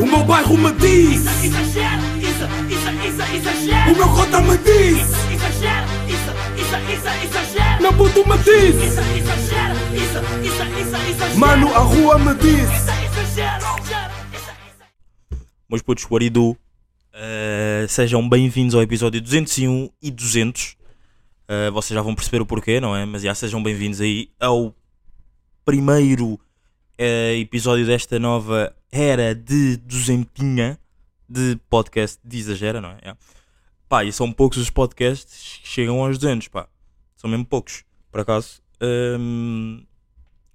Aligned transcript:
O 0.00 0.06
meu 0.06 0.24
bairro 0.24 0.56
me 0.58 0.72
diz, 0.72 1.24
Exagero, 1.44 2.02
isso, 2.18 2.44
isso, 2.68 2.90
isso, 3.06 3.34
exagero. 3.36 3.92
o 3.92 3.96
meu 3.96 4.08
cota 4.08 4.40
me 4.40 4.58
diz, 4.58 4.98
Exagero, 5.32 5.86
isso, 6.08 6.30
isso, 6.60 6.76
isso, 6.92 7.08
exagero. 7.24 7.82
meu 7.82 7.92
puto 7.92 8.28
me 8.28 8.38
diz, 8.38 8.74
Isso, 8.74 9.00
exagero, 9.00 9.74
isso, 9.94 10.18
isso, 10.42 10.62
isso, 10.80 10.96
exagero. 11.10 11.38
mano, 11.38 11.74
a 11.74 11.78
rua 11.78 12.18
me 12.18 12.34
diz. 12.34 12.62
Isso, 12.62 12.74
exagero, 12.74 13.64
exagero, 13.78 14.12
isso, 14.34 14.50
isso. 15.30 15.40
Meus 15.70 15.82
putos, 15.82 16.04
what 16.10 16.18
do 16.18 16.24
you 16.24 16.30
do? 16.30 16.58
Uh, 17.16 17.88
sejam 17.88 18.28
bem-vindos 18.28 18.74
ao 18.74 18.82
episódio 18.82 19.20
201 19.20 19.88
e 20.02 20.10
200. 20.10 20.76
Uh, 21.48 21.72
vocês 21.72 21.94
já 21.94 22.02
vão 22.02 22.14
perceber 22.14 22.40
o 22.42 22.46
porquê, 22.46 22.80
não 22.80 22.96
é? 22.96 23.04
Mas 23.04 23.22
já 23.22 23.34
sejam 23.34 23.62
bem-vindos 23.62 24.00
aí 24.00 24.28
ao 24.40 24.74
primeiro 25.64 26.38
uh, 26.98 27.34
episódio 27.40 27.86
desta 27.86 28.18
nova 28.18 28.74
era 28.90 29.34
de 29.34 29.76
duzentinha 29.76 30.78
de 31.28 31.58
podcast 31.68 32.18
de 32.24 32.38
exagera, 32.38 32.80
não 32.80 32.90
é? 32.90 32.98
Yeah. 32.98 33.18
Pá, 33.88 34.04
e 34.04 34.12
são 34.12 34.32
poucos 34.32 34.58
os 34.58 34.70
podcasts 34.70 35.58
que 35.62 35.68
chegam 35.68 36.02
aos 36.04 36.18
200, 36.18 36.48
pá. 36.48 36.68
São 37.16 37.28
mesmo 37.28 37.44
poucos, 37.44 37.84
por 38.10 38.20
acaso. 38.20 38.62
Um, 38.80 39.84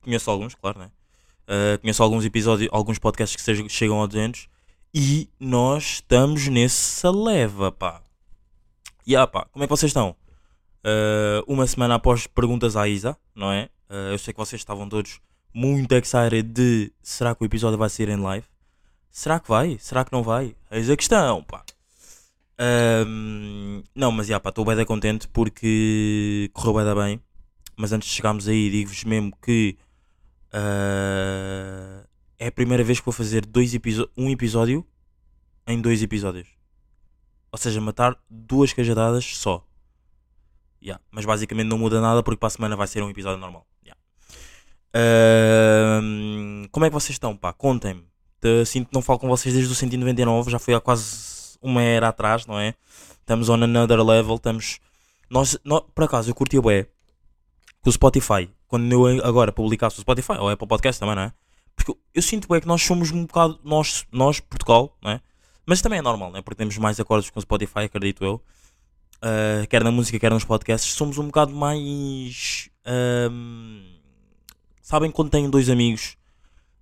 conheço 0.01 0.29
alguns, 0.29 0.55
claro, 0.55 0.79
né? 0.79 0.91
Uh, 1.47 1.79
conheço 1.79 2.03
alguns 2.03 2.23
episódios, 2.25 2.69
alguns 2.71 2.99
podcasts 2.99 3.35
que 3.35 3.41
sejam- 3.41 3.67
chegam 3.67 3.99
aos 3.99 4.09
200 4.09 4.47
e 4.93 5.29
nós 5.39 5.83
estamos 5.83 6.47
nessa 6.47 7.11
leva, 7.11 7.71
pá. 7.71 8.01
E 9.05 9.15
ah, 9.15 9.25
pá, 9.25 9.45
como 9.51 9.63
é 9.63 9.67
que 9.67 9.71
vocês 9.71 9.89
estão? 9.89 10.15
Uh, 10.85 11.43
uma 11.47 11.65
semana 11.67 11.95
após 11.95 12.27
perguntas 12.27 12.75
à 12.75 12.87
Isa, 12.87 13.17
não 13.35 13.51
é? 13.51 13.69
Uh, 13.89 14.11
eu 14.11 14.17
sei 14.17 14.33
que 14.33 14.39
vocês 14.39 14.61
estavam 14.61 14.87
todos 14.87 15.19
muito 15.53 15.91
excited 15.93 16.43
de 16.43 16.91
será 17.01 17.35
que 17.35 17.43
o 17.43 17.45
episódio 17.45 17.77
vai 17.77 17.89
ser 17.89 18.09
em 18.09 18.17
live? 18.17 18.45
Será 19.11 19.39
que 19.39 19.49
vai? 19.49 19.77
Será 19.79 20.05
que 20.05 20.11
não 20.11 20.23
vai? 20.23 20.55
Eis 20.71 20.89
a 20.89 20.95
questão, 20.95 21.43
pá. 21.43 21.63
Um, 23.07 23.81
não, 23.95 24.11
mas 24.11 24.27
já, 24.27 24.39
pá, 24.39 24.49
estou 24.49 24.65
bem 24.65 24.85
contente 24.85 25.27
porque 25.29 26.49
correu 26.53 26.73
bem 26.73 26.95
bem. 26.95 27.21
Mas 27.75 27.91
antes 27.93 28.09
de 28.09 28.15
chegarmos 28.15 28.47
aí, 28.47 28.69
digo-vos 28.69 29.03
mesmo 29.05 29.33
que 29.41 29.77
uh, 30.53 32.05
é 32.37 32.47
a 32.47 32.51
primeira 32.51 32.83
vez 32.83 32.99
que 32.99 33.05
vou 33.05 33.13
fazer 33.13 33.45
dois 33.45 33.73
um 34.17 34.29
episódio 34.29 34.85
em 35.65 35.79
dois 35.79 36.03
episódios. 36.03 36.47
Ou 37.51 37.57
seja, 37.57 37.79
matar 37.81 38.17
duas 38.29 38.73
cajadadas 38.73 39.25
só. 39.25 39.65
Yeah, 40.81 41.03
Mas 41.11 41.25
basicamente 41.25 41.67
não 41.67 41.77
muda 41.77 41.99
nada 41.99 42.23
porque 42.23 42.39
para 42.39 42.47
a 42.47 42.51
semana 42.51 42.75
vai 42.75 42.87
ser 42.87 43.03
um 43.03 43.09
episódio 43.09 43.39
normal. 43.39 43.65
Como 46.71 46.85
é 46.85 46.89
que 46.89 46.93
vocês 46.93 47.11
estão? 47.15 47.35
Pá, 47.35 47.53
contem-me. 47.53 48.03
Te- 48.41 48.65
Sinto 48.65 48.87
que 48.89 48.93
não 48.93 49.01
falo 49.01 49.19
com 49.19 49.27
vocês 49.27 49.53
desde 49.53 49.71
o 49.71 49.75
199, 49.75 50.49
já 50.51 50.59
foi 50.59 50.73
há 50.73 50.79
quase 50.79 51.57
uma 51.61 51.81
era 51.81 52.07
atrás, 52.09 52.45
não 52.45 52.57
é? 52.59 52.73
Estamos 53.19 53.49
on 53.49 53.61
another 53.63 54.01
level, 54.03 54.35
estamos. 54.35 54.79
Nós, 55.29 55.57
nó- 55.63 55.81
por 55.81 56.05
acaso, 56.05 56.29
eu 56.29 56.35
curti 56.35 56.57
o 56.57 56.61
bué 56.61 56.87
com 57.81 57.89
o 57.89 57.93
Spotify. 57.93 58.49
Quando 58.67 58.91
eu 58.91 59.05
agora 59.25 59.51
publicasse 59.51 59.97
o 59.97 60.01
Spotify, 60.01 60.33
ou 60.33 60.49
Apple 60.49 60.67
Podcast 60.67 60.99
também, 60.99 61.15
não 61.15 61.23
é? 61.23 61.33
Porque 61.75 61.91
eu, 61.91 61.97
eu 62.15 62.21
sinto 62.21 62.47
bem 62.47 62.59
que 62.61 62.67
nós 62.67 62.81
somos 62.81 63.11
um 63.11 63.25
bocado. 63.25 63.59
Nós, 63.63 64.05
nós 64.11 64.39
Portugal, 64.39 64.95
não 65.01 65.11
é? 65.11 65.21
Mas 65.65 65.81
também 65.81 65.99
é 65.99 66.01
normal, 66.01 66.31
não 66.31 66.39
é? 66.39 66.41
Porque 66.41 66.57
temos 66.57 66.77
mais 66.77 66.99
acordos 66.99 67.29
com 67.29 67.39
o 67.39 67.41
Spotify, 67.41 67.81
acredito 67.81 68.23
eu. 68.23 68.41
Uh, 69.17 69.67
quer 69.69 69.83
na 69.83 69.91
música, 69.91 70.17
quer 70.17 70.31
nos 70.31 70.45
podcasts. 70.45 70.93
Somos 70.93 71.17
um 71.17 71.25
bocado 71.25 71.53
mais. 71.53 72.69
Sabem 74.89 75.11
quando 75.11 75.29
têm 75.29 75.47
dois 75.47 75.69
amigos 75.69 76.17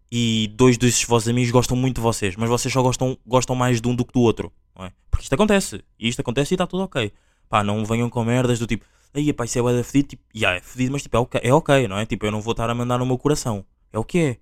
e 0.09 0.49
dois 0.55 0.77
desses 0.77 1.03
vossos 1.03 1.27
amigos 1.27 1.51
gostam 1.51 1.75
muito 1.75 1.95
de 1.97 2.01
vocês, 2.01 2.37
mas 2.37 2.47
vocês 2.47 2.73
só 2.73 2.81
gostam, 2.81 3.17
gostam 3.25 3.53
mais 3.53 3.81
de 3.81 3.87
um 3.89 3.93
do 3.93 4.05
que 4.05 4.13
do 4.13 4.21
outro, 4.21 4.49
não 4.73 4.85
é? 4.85 4.93
Porque 5.11 5.23
isto 5.23 5.33
acontece, 5.33 5.83
e 5.99 6.07
isto 6.07 6.21
acontece 6.21 6.53
e 6.53 6.55
está 6.55 6.65
tudo 6.65 6.83
ok. 6.83 7.11
Pá, 7.49 7.65
não 7.65 7.83
venham 7.83 8.09
com 8.09 8.23
merdas 8.23 8.59
do 8.59 8.65
tipo, 8.65 8.85
aí 9.13 9.33
pá, 9.33 9.43
isso 9.43 9.59
é 9.59 9.61
bué 9.61 9.83
fedido, 9.83 10.07
tipo, 10.07 10.23
yeah, 10.33 10.57
é 10.57 10.61
fedido, 10.61 10.93
mas 10.93 11.01
tipo, 11.03 11.17
é 11.17 11.19
ok, 11.19 11.41
é 11.43 11.53
ok, 11.53 11.87
não 11.89 11.97
é? 11.97 12.05
Tipo, 12.05 12.25
eu 12.25 12.31
não 12.31 12.39
vou 12.39 12.51
estar 12.51 12.69
a 12.69 12.73
mandar 12.73 12.97
no 12.97 13.05
meu 13.05 13.17
coração, 13.17 13.65
é 13.91 13.99
o 13.99 14.05
que 14.05 14.19
é. 14.19 14.37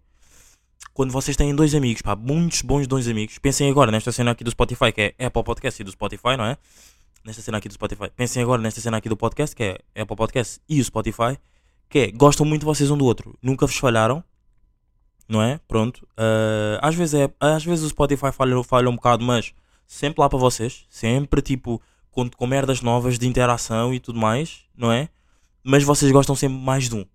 Quando 0.94 1.10
vocês 1.10 1.36
têm 1.36 1.56
dois 1.56 1.74
amigos, 1.74 2.04
pá, 2.04 2.16
muitos 2.16 2.62
bons 2.62 2.86
dois 2.86 3.08
amigos, 3.08 3.40
pensem 3.40 3.68
agora 3.68 3.92
nesta 3.92 4.12
cena 4.12 4.30
aqui 4.30 4.44
do 4.44 4.52
Spotify, 4.52 4.92
que 4.92 5.16
é 5.18 5.26
Apple 5.26 5.44
Podcast 5.44 5.82
e 5.82 5.84
do 5.84 5.92
Spotify, 5.92 6.38
não 6.38 6.46
é? 6.46 6.56
Nesta 7.26 7.42
cena 7.42 7.58
aqui 7.58 7.68
do 7.68 7.74
Spotify. 7.74 8.12
Pensem 8.16 8.44
agora 8.44 8.62
nesta 8.62 8.80
cena 8.80 8.98
aqui 8.98 9.10
do 9.10 9.18
podcast, 9.18 9.56
que 9.56 9.64
é 9.64 9.80
Apple 10.00 10.16
Podcast 10.16 10.62
e 10.70 10.80
o 10.80 10.84
Spotify, 10.86 11.40
que 11.90 12.00
é, 12.00 12.12
gostam 12.12 12.46
muito 12.46 12.66
vocês 12.66 12.90
um 12.92 12.98
do 12.98 13.06
outro, 13.06 13.38
nunca 13.42 13.66
vos 13.66 13.78
falharam, 13.78 14.24
não 15.28 15.42
é? 15.42 15.60
Pronto. 15.68 16.08
Ah, 16.18 16.80
às, 16.88 16.96
vezes 16.96 17.14
é, 17.16 17.34
às 17.40 17.64
vezes 17.64 17.84
o 17.84 17.90
Spotify 17.90 18.32
falha, 18.32 18.64
falha 18.64 18.90
um 18.90 18.96
bocado, 18.96 19.24
mas 19.24 19.54
sempre 19.88 20.22
lá 20.22 20.30
para 20.30 20.40
vocês. 20.40 20.86
Sempre 20.90 21.42
tipo 21.42 21.82
com, 22.12 22.30
com 22.30 22.48
merdas 22.48 22.82
novas 22.82 23.20
de 23.20 23.28
interação 23.28 23.94
e 23.94 24.00
tudo 24.00 24.20
mais, 24.20 24.64
não 24.76 24.92
é? 24.92 25.10
Mas 25.64 25.84
vocês 25.84 26.12
gostam 26.12 26.36
sempre 26.36 26.58
mais 26.58 26.88
de 26.88 26.96
um. 26.96 27.06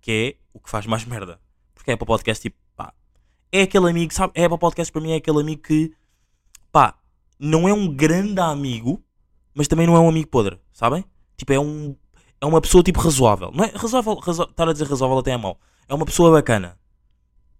Que 0.00 0.36
é 0.36 0.44
o 0.52 0.60
que 0.60 0.70
faz 0.70 0.86
mais 0.86 1.04
merda. 1.04 1.40
Porque 1.74 1.90
é 1.90 1.96
para 1.96 2.06
podcast 2.06 2.42
tipo, 2.42 2.56
pá. 2.76 2.92
É 3.50 3.62
aquele 3.62 3.88
amigo, 3.88 4.12
sabe? 4.12 4.32
É 4.34 4.48
para 4.48 4.58
podcast 4.58 4.92
para 4.92 5.00
mim 5.00 5.12
é 5.12 5.16
aquele 5.16 5.40
amigo 5.40 5.62
que, 5.62 5.92
pá, 6.70 6.98
não 7.38 7.68
é 7.68 7.72
um 7.72 7.88
grande 7.88 8.40
amigo, 8.40 9.02
mas 9.54 9.68
também 9.68 9.86
não 9.86 9.96
é 9.96 10.00
um 10.00 10.08
amigo 10.08 10.28
podre, 10.28 10.60
sabem? 10.72 11.04
Tipo, 11.36 11.52
é 11.52 11.60
um. 11.60 11.96
É 12.40 12.46
uma 12.46 12.60
pessoa 12.60 12.82
tipo 12.84 13.00
razoável. 13.00 13.50
Não 13.52 13.64
é 13.64 13.68
razoável, 13.74 14.14
razo, 14.14 14.42
estar 14.44 14.68
a 14.68 14.72
dizer 14.72 14.86
razoável 14.88 15.18
até 15.18 15.32
é 15.32 15.36
mau. 15.36 15.58
É 15.88 15.94
uma 15.94 16.04
pessoa 16.06 16.30
bacana. 16.30 16.78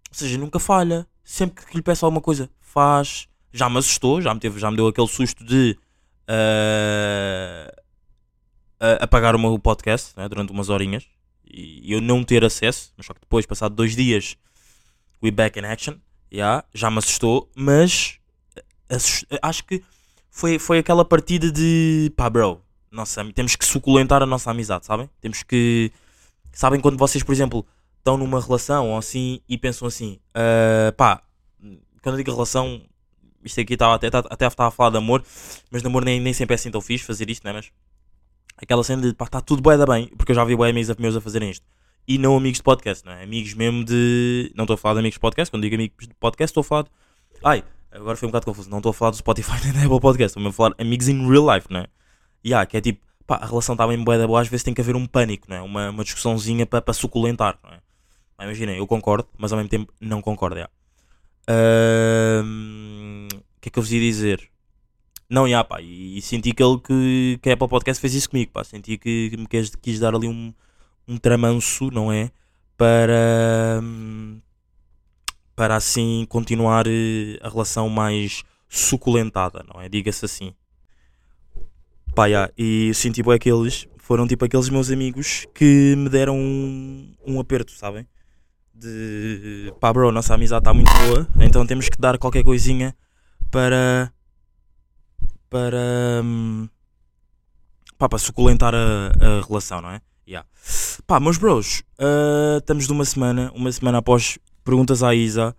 Ou 0.09 0.15
seja, 0.15 0.37
nunca 0.37 0.59
falha. 0.59 1.05
Sempre 1.23 1.65
que 1.65 1.75
lhe 1.75 1.83
peço 1.83 2.05
alguma 2.05 2.21
coisa, 2.21 2.49
faz. 2.59 3.27
Já 3.51 3.69
me 3.69 3.77
assustou, 3.77 4.21
já 4.21 4.33
me, 4.33 4.39
teve, 4.39 4.59
já 4.59 4.69
me 4.71 4.77
deu 4.77 4.87
aquele 4.87 5.07
susto 5.07 5.43
de 5.43 5.77
ah, 6.27 7.71
a- 8.79 9.03
apagar 9.03 9.35
o 9.35 9.39
meu 9.39 9.57
podcast 9.59 10.13
né, 10.17 10.27
durante 10.29 10.51
umas 10.51 10.69
horinhas 10.69 11.05
e 11.51 11.91
eu 11.91 11.99
não 12.01 12.23
ter 12.23 12.45
acesso, 12.45 12.93
mas 12.95 13.05
só 13.07 13.13
que 13.13 13.19
depois, 13.21 13.45
passado 13.45 13.73
dois 13.75 13.95
dias, 13.95 14.37
we 15.21 15.31
back 15.31 15.57
in 15.59 15.65
action. 15.65 15.95
Yeah, 16.31 16.63
já 16.73 16.91
me 16.91 16.99
assustou, 16.99 17.49
mas 17.55 18.19
assus- 18.87 19.25
acho 19.41 19.63
que 19.65 19.83
foi, 20.29 20.59
foi 20.59 20.77
aquela 20.77 21.03
partida 21.03 21.51
de 21.51 22.11
pá, 22.15 22.29
bro, 22.29 22.61
nossa, 22.91 23.23
temos 23.33 23.55
que 23.55 23.65
suculentar 23.65 24.21
a 24.21 24.25
nossa 24.25 24.51
amizade, 24.51 24.85
sabem? 24.85 25.09
Temos 25.21 25.43
que. 25.43 25.91
Sabem 26.51 26.79
quando 26.79 26.97
vocês, 26.97 27.23
por 27.23 27.31
exemplo, 27.31 27.65
estão 27.99 28.17
numa 28.17 28.41
relação 28.41 28.89
ou 28.89 28.97
assim 28.97 29.39
e 29.47 29.57
pensam 29.57 29.87
assim, 29.87 30.19
ah, 30.33 30.91
pá, 30.97 31.21
quando 32.01 32.15
eu 32.15 32.17
digo 32.17 32.31
relação, 32.31 32.81
isto 33.43 33.59
aqui 33.61 33.73
estava 33.73 33.95
até, 33.95 34.07
até 34.07 34.47
estava 34.47 34.69
a 34.69 34.71
falar 34.71 34.91
de 34.91 34.97
amor, 34.97 35.23
mas 35.69 35.81
de 35.81 35.87
amor 35.87 36.03
nem, 36.03 36.19
nem 36.19 36.33
sempre 36.33 36.53
é 36.53 36.55
assim 36.55 36.71
tão 36.71 36.81
fixe 36.81 37.05
fazer 37.05 37.29
isto, 37.29 37.43
não 37.43 37.51
é? 37.51 37.53
Mas 37.55 37.71
aquela 38.57 38.83
cena 38.83 39.01
de 39.03 39.13
pá, 39.13 39.25
está 39.25 39.41
tudo 39.41 39.61
bué 39.61 39.77
da 39.77 39.85
bem, 39.85 40.07
porque 40.17 40.31
eu 40.31 40.35
já 40.35 40.43
vi 40.43 40.55
bué 40.55 40.69
amigos 40.69 40.95
meus 40.97 41.15
a 41.15 41.21
fazerem 41.21 41.51
isto. 41.51 41.65
E 42.07 42.17
não 42.17 42.35
amigos 42.35 42.57
de 42.57 42.63
podcast, 42.63 43.05
não 43.05 43.13
é? 43.13 43.23
Amigos 43.23 43.53
mesmo 43.53 43.83
de. 43.85 44.51
Não 44.55 44.63
estou 44.63 44.73
a 44.73 44.77
falar 44.77 44.95
de 44.95 44.99
amigos 45.01 45.15
de 45.15 45.19
podcast, 45.19 45.51
quando 45.51 45.61
digo 45.61 45.75
amigos 45.75 46.07
de 46.07 46.15
podcast, 46.15 46.49
estou 46.49 46.61
a 46.61 46.63
falar 46.63 46.83
de. 46.83 46.89
Ai, 47.43 47.63
agora 47.91 48.17
foi 48.17 48.27
um 48.27 48.31
bocado 48.31 48.45
confuso. 48.45 48.67
Não 48.67 48.79
estou 48.79 48.89
a 48.89 48.93
falar 48.93 49.11
do 49.11 49.17
Spotify 49.17 49.51
nem 49.63 49.73
da 49.73 49.85
Apple 49.85 49.99
Podcast, 49.99 50.35
estou 50.35 50.49
a 50.49 50.51
falar 50.51 50.73
amigos 50.79 51.07
in 51.07 51.29
real 51.29 51.53
life, 51.53 51.67
não 51.69 51.81
é? 51.81 51.87
Há, 52.53 52.65
que 52.65 52.77
é 52.77 52.81
tipo, 52.81 53.01
pá, 53.27 53.35
a 53.37 53.45
relação 53.45 53.73
está 53.73 53.87
bem 53.87 54.03
da 54.03 54.27
boa, 54.27 54.41
às 54.41 54.47
vezes 54.47 54.63
tem 54.63 54.73
que 54.73 54.81
haver 54.81 54.95
um 54.95 55.05
pânico, 55.07 55.47
não 55.49 55.57
é? 55.57 55.61
Uma, 55.61 55.89
uma 55.89 56.03
discussãozinha 56.03 56.65
para 56.65 56.81
para 56.81 56.93
suculentar, 56.93 57.59
não 57.63 57.71
é? 57.71 57.79
Imaginem, 58.45 58.77
eu 58.77 58.87
concordo, 58.87 59.27
mas 59.37 59.51
ao 59.51 59.57
mesmo 59.57 59.69
tempo 59.69 59.93
não 59.99 60.21
concordo, 60.21 60.59
é. 60.59 60.67
Ahm, 61.47 63.27
O 63.57 63.61
que 63.61 63.69
é 63.69 63.71
que 63.71 63.79
eu 63.79 63.83
vos 63.83 63.91
ia 63.91 63.99
dizer? 63.99 64.49
Não, 65.29 65.47
já, 65.47 65.63
pá, 65.63 65.81
e, 65.81 66.17
e 66.17 66.21
senti 66.21 66.53
que 66.53 66.63
ele 66.63 66.79
que, 66.79 67.39
que 67.41 67.49
a 67.49 67.53
Apple 67.53 67.67
Podcast 67.69 68.01
fez 68.01 68.13
isso 68.15 68.29
comigo, 68.29 68.51
pá. 68.51 68.63
Senti 68.63 68.97
que, 68.97 69.29
que 69.31 69.37
me 69.37 69.47
quis, 69.47 69.75
quis 69.75 69.99
dar 69.99 70.15
ali 70.15 70.27
um, 70.27 70.53
um 71.07 71.17
tramanço, 71.17 71.91
não 71.91 72.11
é? 72.11 72.31
Para, 72.77 73.81
para 75.55 75.75
assim 75.75 76.25
continuar 76.29 76.87
eh, 76.87 77.37
a 77.41 77.49
relação 77.49 77.89
mais 77.89 78.43
suculentada, 78.67 79.63
não 79.73 79.81
é? 79.81 79.89
Diga-se 79.89 80.25
assim. 80.25 80.53
Pá, 82.15 82.29
já, 82.29 82.49
e 82.57 82.93
senti 82.93 83.23
bem 83.23 83.33
aqueles, 83.33 83.87
foram 83.97 84.27
tipo 84.27 84.43
aqueles 84.43 84.69
meus 84.69 84.89
amigos 84.89 85.45
que 85.53 85.95
me 85.95 86.09
deram 86.09 86.37
um, 86.37 87.13
um 87.25 87.39
aperto, 87.39 87.71
sabem? 87.71 88.07
De 88.73 89.73
pá, 89.79 89.91
bro, 89.93 90.11
nossa 90.11 90.33
amizade 90.33 90.61
está 90.61 90.73
muito 90.73 90.91
boa, 90.91 91.27
então 91.39 91.65
temos 91.65 91.89
que 91.89 91.99
dar 91.99 92.17
qualquer 92.17 92.43
coisinha 92.43 92.95
para. 93.51 94.11
para. 95.49 96.21
hum, 96.23 96.67
pá, 97.97 98.07
para 98.07 98.19
suculentar 98.19 98.73
a, 98.73 99.11
a 99.19 99.45
relação, 99.45 99.81
não 99.81 99.91
é? 99.91 100.01
Yeah. 100.27 100.47
Pá, 101.07 101.19
meus 101.19 101.37
bros, 101.37 101.83
ah, 101.97 102.57
estamos 102.59 102.85
de 102.85 102.93
uma 102.93 103.03
semana, 103.03 103.51
uma 103.55 103.71
semana 103.71 103.97
após 103.97 104.37
perguntas 104.63 105.01
à 105.03 105.13
Isa. 105.13 105.55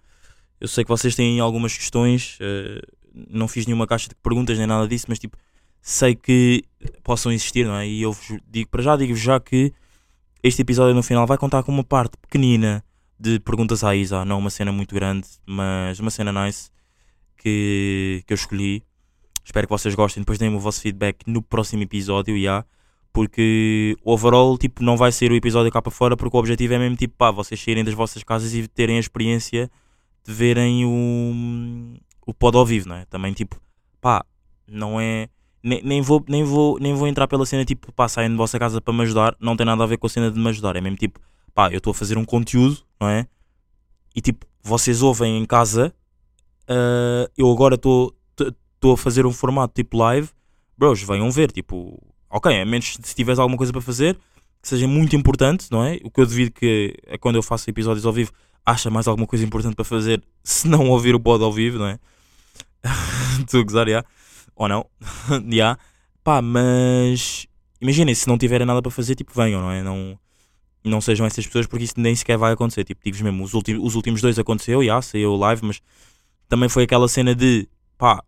Eu 0.60 0.68
sei 0.68 0.84
que 0.84 0.90
vocês 0.90 1.14
têm 1.14 1.40
algumas 1.40 1.76
questões, 1.76 2.38
ah, 2.40 2.80
não 3.28 3.48
fiz 3.48 3.66
nenhuma 3.66 3.86
caixa 3.86 4.08
de 4.08 4.14
perguntas 4.14 4.56
nem 4.56 4.66
nada 4.66 4.86
disso, 4.86 5.06
mas 5.08 5.18
tipo, 5.18 5.36
sei 5.80 6.14
que 6.14 6.64
possam 7.02 7.32
existir, 7.32 7.66
não 7.66 7.76
é? 7.76 7.86
E 7.86 8.02
eu 8.02 8.16
digo 8.48 8.68
para 8.70 8.82
já, 8.82 8.96
digo-vos 8.96 9.20
já 9.20 9.38
que 9.40 9.72
este 10.42 10.62
episódio 10.62 10.94
no 10.94 11.02
final 11.02 11.26
vai 11.26 11.36
contar 11.36 11.62
com 11.62 11.72
uma 11.72 11.84
parte 11.84 12.16
pequenina 12.16 12.84
de 13.18 13.38
perguntas 13.40 13.84
à 13.84 13.94
Isa, 13.94 14.24
não 14.24 14.38
uma 14.38 14.50
cena 14.50 14.72
muito 14.72 14.94
grande, 14.94 15.28
mas 15.44 16.00
uma 16.00 16.10
cena 16.10 16.32
nice. 16.32 16.70
que, 17.36 18.22
que 18.26 18.32
eu 18.32 18.34
escolhi. 18.34 18.82
Espero 19.44 19.66
que 19.66 19.72
vocês 19.72 19.94
gostem. 19.94 20.22
Depois 20.22 20.38
deem 20.38 20.54
o 20.54 20.60
vosso 20.60 20.80
feedback 20.80 21.24
no 21.26 21.42
próximo 21.42 21.82
episódio, 21.82 22.40
já. 22.40 22.64
Porque 23.12 23.96
o 24.04 24.12
overall, 24.12 24.56
tipo, 24.56 24.82
não 24.82 24.96
vai 24.96 25.10
ser 25.10 25.32
o 25.32 25.34
episódio 25.34 25.72
cá 25.72 25.82
para 25.82 25.90
fora, 25.90 26.16
porque 26.16 26.36
o 26.36 26.40
objetivo 26.40 26.74
é 26.74 26.78
mesmo, 26.78 26.96
tipo, 26.96 27.14
pá, 27.16 27.30
vocês 27.30 27.60
saírem 27.60 27.82
das 27.82 27.94
vossas 27.94 28.22
casas 28.22 28.54
e 28.54 28.68
terem 28.68 28.96
a 28.96 29.00
experiência 29.00 29.70
de 30.24 30.32
verem 30.32 30.84
o, 30.84 31.96
o 32.26 32.32
pod 32.32 32.56
ao 32.56 32.64
vivo, 32.64 32.88
não 32.88 32.96
é? 32.96 33.04
Também, 33.06 33.32
tipo, 33.32 33.60
pá, 34.00 34.24
não 34.66 35.00
é... 35.00 35.28
Nem, 35.62 35.82
nem, 35.82 36.00
vou, 36.00 36.24
nem, 36.28 36.42
vou, 36.44 36.78
nem 36.80 36.94
vou 36.94 37.06
entrar 37.06 37.28
pela 37.28 37.44
cena, 37.44 37.64
tipo, 37.64 37.92
pá, 37.92 38.08
saem 38.08 38.30
da 38.30 38.36
vossa 38.36 38.58
casa 38.58 38.80
para 38.80 38.94
me 38.94 39.02
ajudar. 39.02 39.36
Não 39.40 39.56
tem 39.56 39.66
nada 39.66 39.82
a 39.82 39.86
ver 39.86 39.98
com 39.98 40.06
a 40.06 40.10
cena 40.10 40.30
de 40.30 40.38
me 40.38 40.48
ajudar. 40.48 40.76
É 40.76 40.80
mesmo, 40.80 40.96
tipo, 40.96 41.20
pá, 41.54 41.70
eu 41.70 41.78
estou 41.78 41.90
a 41.90 41.94
fazer 41.94 42.16
um 42.18 42.24
conteúdo, 42.24 42.78
não 43.00 43.08
é? 43.08 43.26
E, 44.14 44.20
tipo, 44.20 44.46
vocês 44.62 45.02
ouvem 45.02 45.38
em 45.38 45.44
casa, 45.44 45.94
ah, 46.68 47.30
eu 47.36 47.50
agora 47.50 47.74
estou 47.74 48.14
a 48.92 48.96
fazer 48.96 49.26
um 49.26 49.32
formato, 49.32 49.74
tipo, 49.74 49.96
live. 49.96 50.28
Bros, 50.78 51.02
venham 51.02 51.30
ver, 51.30 51.52
tipo 51.52 52.00
ok, 52.30 52.60
a 52.60 52.64
menos 52.64 52.96
se 53.02 53.14
tiveres 53.14 53.38
alguma 53.38 53.58
coisa 53.58 53.72
para 53.72 53.82
fazer 53.82 54.16
que 54.62 54.68
seja 54.68 54.86
muito 54.86 55.16
importante, 55.16 55.66
não 55.70 55.82
é? 55.84 55.98
O 56.04 56.10
que 56.10 56.20
eu 56.20 56.26
devido 56.26 56.52
que 56.52 56.94
é 57.06 57.16
quando 57.18 57.36
eu 57.36 57.42
faço 57.42 57.68
episódios 57.68 58.04
ao 58.04 58.12
vivo, 58.12 58.30
acha 58.64 58.90
mais 58.90 59.08
alguma 59.08 59.26
coisa 59.26 59.44
importante 59.44 59.74
para 59.74 59.84
fazer 59.84 60.22
se 60.44 60.68
não 60.68 60.88
ouvir 60.90 61.14
o 61.14 61.20
pod 61.20 61.42
ao 61.42 61.52
vivo, 61.52 61.78
não 61.78 61.86
é? 61.86 61.98
Estou 63.40 63.60
a 63.60 63.64
gozar, 63.64 63.88
já? 63.88 64.04
Ou 64.56 64.68
não? 64.68 64.86
Já? 65.50 65.78
Pá, 66.22 66.42
mas 66.42 67.46
imaginem, 67.80 68.14
se 68.14 68.28
não 68.28 68.36
tiverem 68.36 68.66
nada 68.66 68.82
para 68.82 68.90
fazer, 68.90 69.14
tipo, 69.14 69.32
venham, 69.34 69.60
não 69.60 69.70
é? 69.70 69.82
Não, 69.82 70.18
não 70.84 71.00
sejam 71.00 71.26
essas 71.26 71.46
pessoas 71.46 71.66
porque 71.66 71.84
isso 71.84 71.94
nem 71.96 72.14
sequer 72.14 72.36
vai 72.36 72.52
acontecer. 72.52 72.84
Tipo, 72.84 73.00
digo 73.04 73.24
mesmo, 73.24 73.44
os, 73.44 73.54
ulti 73.54 73.74
os 73.74 73.94
últimos 73.94 74.20
dois 74.20 74.38
aconteceu, 74.38 74.84
já, 74.84 75.00
saiu 75.00 75.36
live, 75.36 75.64
mas 75.64 75.80
também 76.48 76.68
foi 76.68 76.84
aquela 76.84 77.08
cena 77.08 77.34
de 77.34 77.68
pá, 77.96 78.22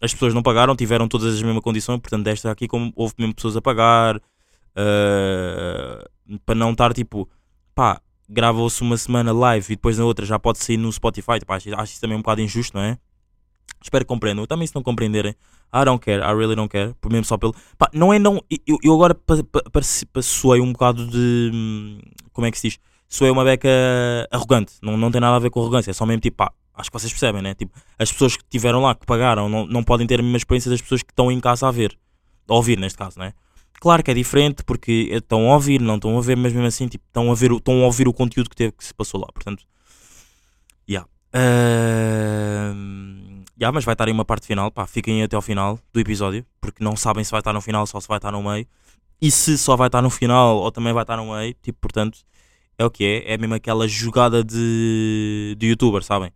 as 0.00 0.12
pessoas 0.12 0.32
não 0.32 0.42
pagaram, 0.42 0.74
tiveram 0.74 1.06
todas 1.06 1.34
as 1.34 1.42
mesmas 1.42 1.62
condições, 1.62 2.00
portanto, 2.00 2.24
desta 2.24 2.50
aqui, 2.50 2.66
como 2.66 2.92
houve 2.96 3.14
mesmo 3.18 3.34
pessoas 3.34 3.56
a 3.56 3.60
pagar, 3.60 4.16
uh, 4.16 6.40
para 6.46 6.54
não 6.54 6.72
estar 6.72 6.94
tipo, 6.94 7.28
pá, 7.74 8.00
grava-se 8.28 8.80
uma 8.82 8.96
semana 8.96 9.32
live 9.32 9.72
e 9.72 9.76
depois 9.76 9.98
na 9.98 10.04
outra 10.04 10.24
já 10.24 10.38
pode 10.38 10.58
sair 10.58 10.76
no 10.76 10.92
Spotify, 10.92 11.38
tipo, 11.38 11.52
acho, 11.52 11.74
acho 11.74 11.92
isso 11.92 12.00
também 12.00 12.16
um 12.16 12.22
bocado 12.22 12.40
injusto, 12.40 12.76
não 12.76 12.84
é? 12.84 12.98
Espero 13.82 14.04
que 14.04 14.08
compreendam. 14.08 14.46
Também 14.46 14.66
se 14.66 14.74
não 14.74 14.82
compreenderem, 14.82 15.34
I 15.72 15.84
don't 15.84 16.04
care, 16.04 16.22
I 16.22 16.34
really 16.34 16.54
don't 16.54 16.68
care, 16.68 16.94
por 17.00 17.10
mesmo 17.10 17.24
só 17.24 17.36
pelo. 17.36 17.54
Pá, 17.78 17.88
não 17.92 18.12
é 18.12 18.18
não. 18.18 18.42
Eu, 18.66 18.78
eu 18.82 18.94
agora 18.94 19.16
soei 20.22 20.60
um 20.60 20.72
bocado 20.72 21.06
de. 21.06 21.50
hum, 21.54 21.98
Como 22.32 22.46
é 22.46 22.50
que 22.50 22.58
se 22.58 22.68
diz? 22.68 22.78
Soei 23.08 23.30
uma 23.30 23.44
beca 23.44 23.68
arrogante. 24.30 24.74
Não, 24.82 24.96
não 24.96 25.10
tem 25.10 25.20
nada 25.20 25.36
a 25.36 25.38
ver 25.38 25.50
com 25.50 25.60
arrogância, 25.60 25.90
é 25.90 25.94
só 25.94 26.06
mesmo 26.06 26.20
tipo, 26.20 26.36
pá, 26.36 26.52
acho 26.74 26.90
que 26.90 26.98
vocês 26.98 27.12
percebem, 27.12 27.42
né? 27.42 27.54
Tipo, 27.54 27.72
as 27.98 28.12
pessoas 28.12 28.36
que 28.36 28.42
estiveram 28.42 28.82
lá, 28.82 28.94
que 28.94 29.06
pagaram, 29.06 29.48
não, 29.48 29.66
não 29.66 29.82
podem 29.82 30.06
ter 30.06 30.20
a 30.20 30.22
mesma 30.22 30.36
experiência 30.36 30.70
das 30.70 30.80
pessoas 30.80 31.02
que 31.02 31.12
estão 31.12 31.30
em 31.30 31.40
casa 31.40 31.66
a 31.66 31.70
ver. 31.70 31.96
A 32.48 32.54
ouvir, 32.54 32.78
neste 32.78 32.98
caso, 32.98 33.18
né? 33.18 33.32
Claro 33.80 34.02
que 34.02 34.10
é 34.10 34.14
diferente 34.14 34.62
porque 34.62 35.08
estão 35.10 35.50
a 35.50 35.54
ouvir, 35.54 35.80
não 35.80 35.94
estão 35.94 36.18
a 36.18 36.20
ver, 36.20 36.36
mas 36.36 36.52
mesmo 36.52 36.66
assim, 36.66 36.86
tipo, 36.86 37.04
estão 37.06 37.30
a, 37.30 37.34
ver, 37.34 37.50
estão 37.52 37.82
a 37.82 37.86
ouvir 37.86 38.06
o 38.06 38.12
conteúdo 38.12 38.50
que, 38.50 38.56
teve, 38.56 38.72
que 38.72 38.84
se 38.84 38.92
passou 38.92 39.20
lá. 39.20 39.28
Portanto, 39.32 39.64
yeah. 40.88 41.08
Ahm, 41.32 43.29
yeah, 43.60 43.72
mas 43.74 43.84
vai 43.84 43.94
estar 43.94 44.06
aí 44.06 44.12
uma 44.12 44.24
parte 44.24 44.46
final, 44.46 44.70
pá, 44.70 44.86
fiquem 44.86 45.22
até 45.22 45.36
ao 45.36 45.42
final 45.42 45.78
do 45.92 46.00
episódio, 46.00 46.44
porque 46.60 46.82
não 46.82 46.96
sabem 46.96 47.22
se 47.22 47.30
vai 47.30 47.40
estar 47.40 47.52
no 47.52 47.60
final 47.60 47.82
ou 47.92 48.00
se 48.00 48.08
vai 48.08 48.18
estar 48.18 48.32
no 48.32 48.42
meio. 48.42 48.66
E 49.20 49.30
se 49.30 49.58
só 49.58 49.76
vai 49.76 49.88
estar 49.88 50.00
no 50.02 50.10
final 50.10 50.56
ou 50.58 50.72
também 50.72 50.92
vai 50.92 51.02
estar 51.02 51.16
no 51.18 51.34
meio, 51.34 51.54
tipo, 51.62 51.78
portanto, 51.80 52.18
é 52.78 52.84
o 52.84 52.90
que 52.90 53.04
é. 53.04 53.34
É 53.34 53.38
mesmo 53.38 53.54
aquela 53.54 53.86
jogada 53.86 54.42
de, 54.42 55.54
de 55.58 55.66
youtuber, 55.66 56.02
sabem? 56.02 56.32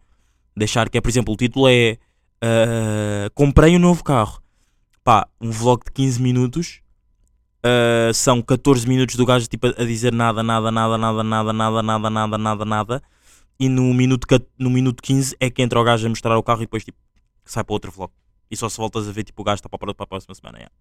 Deixar 0.56 0.88
que 0.90 0.98
é, 0.98 1.00
por 1.00 1.08
exemplo, 1.08 1.32
o 1.34 1.36
título 1.36 1.66
é 1.68 1.98
ah, 2.42 3.30
Comprei 3.34 3.76
um 3.76 3.78
novo 3.78 4.04
carro. 4.04 4.42
Pá, 5.02 5.26
um 5.40 5.50
vlog 5.50 5.82
de 5.84 5.92
15 5.92 6.20
minutos. 6.22 6.80
ah, 7.62 8.12
são 8.14 8.42
14 8.42 8.86
minutos 8.88 9.16
do 9.16 9.26
gajo 9.26 9.46
tipo, 9.46 9.66
a 9.68 9.84
dizer 9.84 10.12
nada, 10.12 10.42
nada, 10.42 10.70
nada, 10.70 10.98
nada, 10.98 11.22
nada, 11.22 11.52
nada, 11.52 11.82
nada, 11.82 12.10
nada, 12.10 12.38
nada, 12.38 12.64
nada. 12.64 13.02
E 13.58 13.68
no 13.68 13.94
minuto, 13.94 14.26
no 14.58 14.68
minuto 14.70 15.02
15 15.02 15.36
é 15.40 15.48
que 15.50 15.62
entra 15.62 15.80
o 15.80 15.84
gajo 15.84 16.06
a 16.06 16.10
mostrar 16.10 16.36
o 16.36 16.42
carro 16.42 16.62
e 16.62 16.66
depois 16.66 16.84
tipo, 16.84 16.98
sai 17.44 17.64
para 17.64 17.72
outro 17.74 17.90
vlog. 17.90 18.12
E 18.50 18.56
só 18.56 18.68
se 18.68 18.76
voltas 18.76 19.08
a 19.08 19.12
ver 19.12 19.24
tipo 19.24 19.42
o 19.42 19.44
gajo 19.44 19.56
está 19.56 19.68
para, 19.68 19.90
a- 19.90 20.06
próxima 20.06 20.34
semana. 20.34 20.58
Yeah. 20.58 20.72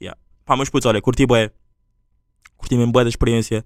Yeah. 0.00 0.20
Pá, 0.44 0.56
mas 0.56 0.68
putz, 0.68 0.86
olha, 0.86 1.00
curti 1.00 1.26
bué. 1.26 1.50
Curti 2.56 2.76
mesmo 2.76 2.92
bué 2.92 3.04
da 3.04 3.10
experiência. 3.10 3.64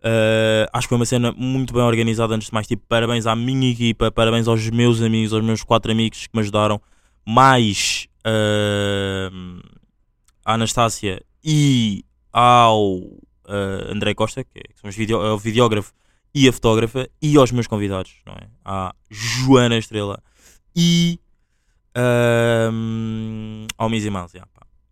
Uh, 0.00 0.68
acho 0.72 0.86
que 0.86 0.90
foi 0.90 0.98
uma 0.98 1.06
cena 1.06 1.32
muito 1.32 1.72
bem 1.72 1.82
organizada. 1.82 2.34
Antes 2.34 2.48
de 2.48 2.54
mais, 2.54 2.66
tipo, 2.66 2.84
parabéns 2.86 3.26
à 3.26 3.34
minha 3.34 3.70
equipa, 3.70 4.10
parabéns 4.10 4.46
aos 4.48 4.68
meus 4.70 5.00
amigos, 5.00 5.32
aos 5.32 5.42
meus 5.42 5.62
quatro 5.62 5.90
amigos 5.90 6.26
que 6.26 6.34
me 6.34 6.40
ajudaram, 6.40 6.80
mais 7.26 8.06
uh, 8.26 9.60
à 10.44 10.54
Anastácia 10.54 11.22
e 11.42 12.04
ao 12.32 12.96
uh, 12.98 13.90
André 13.90 14.14
Costa, 14.14 14.44
que 14.44 14.60
são 14.74 14.90
os 14.90 14.96
video, 14.96 15.22
é 15.24 15.32
o 15.32 15.38
videógrafo 15.38 15.92
e 16.34 16.48
a 16.48 16.52
fotógrafa, 16.52 17.08
e 17.22 17.36
aos 17.36 17.52
meus 17.52 17.66
convidados, 17.66 18.16
não 18.26 18.34
é? 18.34 18.48
À 18.64 18.94
Joana 19.08 19.78
Estrela 19.78 20.22
e 20.74 21.18
um, 21.96 23.66
ao 23.76 23.88
Miss 23.88 24.04
Miles. 24.04 24.34
yeah. 24.34 24.50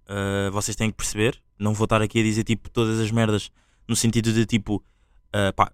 Uh, 0.09 0.51
vocês 0.53 0.77
têm 0.77 0.91
que 0.91 0.97
perceber, 0.97 1.41
não 1.59 1.73
vou 1.73 1.85
estar 1.85 2.03
aqui 2.03 2.21
a 2.21 2.23
dizer 2.23 2.45
tipo 2.45 2.69
todas 2.69 3.01
as 3.01 3.11
merdas 3.11 3.51
no 3.89 3.97
sentido 3.97 4.33
de 4.33 4.45
tipo 4.45 4.83
Uh, 5.35 5.53
pá, 5.55 5.73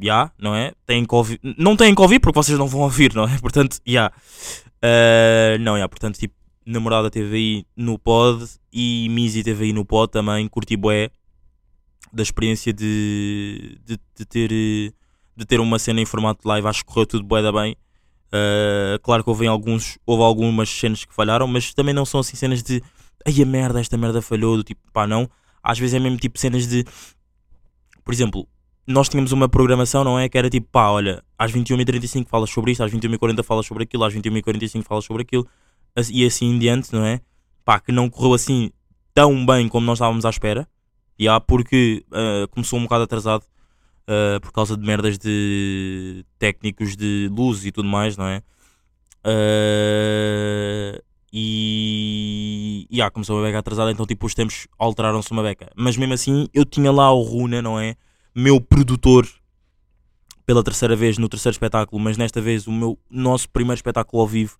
já, 0.00 0.30
não 0.38 0.54
é? 0.54 0.72
Têm 0.86 1.04
que 1.04 1.14
ouvir. 1.14 1.40
Não 1.58 1.76
têm 1.76 1.94
que 1.94 2.00
ouvir 2.00 2.20
porque 2.20 2.36
vocês 2.36 2.56
não 2.56 2.68
vão 2.68 2.82
ouvir, 2.82 3.12
não 3.14 3.24
é? 3.24 3.38
Portanto, 3.42 3.78
já. 3.84 4.12
Uh, 4.78 5.58
não, 5.60 5.78
já, 5.78 5.88
portanto, 5.88 6.18
tipo, 6.18 6.34
namorada 6.66 7.10
aí 7.14 7.64
no 7.76 7.98
pod 7.98 8.44
e 8.72 9.08
teve 9.44 9.64
aí 9.64 9.72
no 9.72 9.84
pod 9.84 10.10
também. 10.10 10.48
Curti 10.48 10.76
bué 10.76 11.10
da 12.12 12.22
experiência 12.22 12.72
de, 12.72 13.78
de, 13.84 13.98
de 14.16 14.24
ter, 14.24 14.48
de 14.48 15.46
ter 15.46 15.60
uma 15.60 15.78
cena 15.78 16.00
em 16.00 16.06
formato 16.06 16.46
live. 16.46 16.66
Acho 16.66 16.84
que 16.84 16.92
correu 16.92 17.06
tudo 17.06 17.24
bué 17.24 17.42
da 17.42 17.52
bem. 17.52 17.76
Uh, 18.34 18.98
claro 19.02 19.22
que 19.22 19.28
houve, 19.28 19.46
alguns, 19.46 19.98
houve 20.06 20.22
algumas 20.22 20.68
cenas 20.70 21.04
que 21.04 21.14
falharam, 21.14 21.46
mas 21.46 21.74
também 21.74 21.92
não 21.92 22.06
são 22.06 22.20
assim 22.20 22.34
cenas 22.34 22.62
de 22.62 22.82
ai 23.26 23.42
a 23.42 23.46
merda, 23.46 23.80
esta 23.80 23.96
merda 23.96 24.22
falhou. 24.22 24.56
Do 24.56 24.64
tipo, 24.64 24.80
pá, 24.92 25.06
não. 25.06 25.28
Às 25.62 25.78
vezes 25.78 25.94
é 25.94 25.98
mesmo 25.98 26.18
tipo 26.18 26.38
cenas 26.38 26.66
de. 26.66 26.84
Por 28.04 28.12
exemplo, 28.12 28.48
nós 28.86 29.08
tínhamos 29.08 29.32
uma 29.32 29.48
programação, 29.48 30.02
não 30.02 30.18
é? 30.18 30.28
Que 30.28 30.38
era 30.38 30.50
tipo, 30.50 30.66
pá, 30.70 30.88
olha, 30.88 31.22
às 31.38 31.52
21h35 31.52 32.26
falas 32.26 32.50
sobre 32.50 32.72
isto, 32.72 32.82
às 32.82 32.92
21h40 32.92 33.42
falas 33.42 33.66
sobre 33.66 33.84
aquilo, 33.84 34.04
às 34.04 34.14
21h45 34.14 34.82
falas 34.82 35.04
sobre 35.04 35.22
aquilo, 35.22 35.46
e 36.10 36.24
assim 36.24 36.46
em 36.46 36.58
diante, 36.58 36.92
não 36.92 37.04
é? 37.04 37.20
Pá, 37.64 37.78
que 37.78 37.92
não 37.92 38.10
correu 38.10 38.34
assim 38.34 38.70
tão 39.14 39.44
bem 39.46 39.68
como 39.68 39.86
nós 39.86 39.98
estávamos 39.98 40.24
à 40.24 40.30
espera, 40.30 40.66
e 41.18 41.28
há 41.28 41.38
porque 41.38 42.04
ah, 42.10 42.48
começou 42.50 42.78
um 42.78 42.82
bocado 42.82 43.04
atrasado 43.04 43.44
ah, 44.06 44.38
por 44.40 44.52
causa 44.52 44.76
de 44.76 44.86
merdas 44.86 45.18
de 45.18 46.24
técnicos 46.38 46.96
de 46.96 47.28
luz 47.32 47.64
e 47.64 47.72
tudo 47.72 47.88
mais, 47.88 48.16
não 48.16 48.26
é? 48.26 48.42
Ah, 49.24 51.00
e, 51.32 52.86
e 52.90 53.00
ah, 53.00 53.10
começou 53.10 53.36
uma 53.36 53.46
beca 53.46 53.58
atrasada, 53.58 53.90
então 53.90 54.04
tipo 54.06 54.26
os 54.26 54.34
tempos 54.34 54.66
alteraram-se 54.78 55.30
uma 55.30 55.42
beca. 55.42 55.70
Mas 55.74 55.96
mesmo 55.96 56.14
assim 56.14 56.48
eu 56.52 56.64
tinha 56.64 56.92
lá 56.92 57.12
o 57.12 57.22
Runa, 57.22 57.62
não 57.62 57.78
é? 57.80 57.96
Meu 58.34 58.60
produtor 58.60 59.26
pela 60.44 60.62
terceira 60.62 60.96
vez 60.96 61.18
no 61.18 61.28
terceiro 61.28 61.54
espetáculo, 61.54 62.02
mas 62.02 62.16
nesta 62.16 62.40
vez 62.40 62.66
o 62.66 62.72
meu 62.72 62.98
nosso 63.10 63.48
primeiro 63.48 63.76
espetáculo 63.78 64.22
ao 64.22 64.28
vivo. 64.28 64.58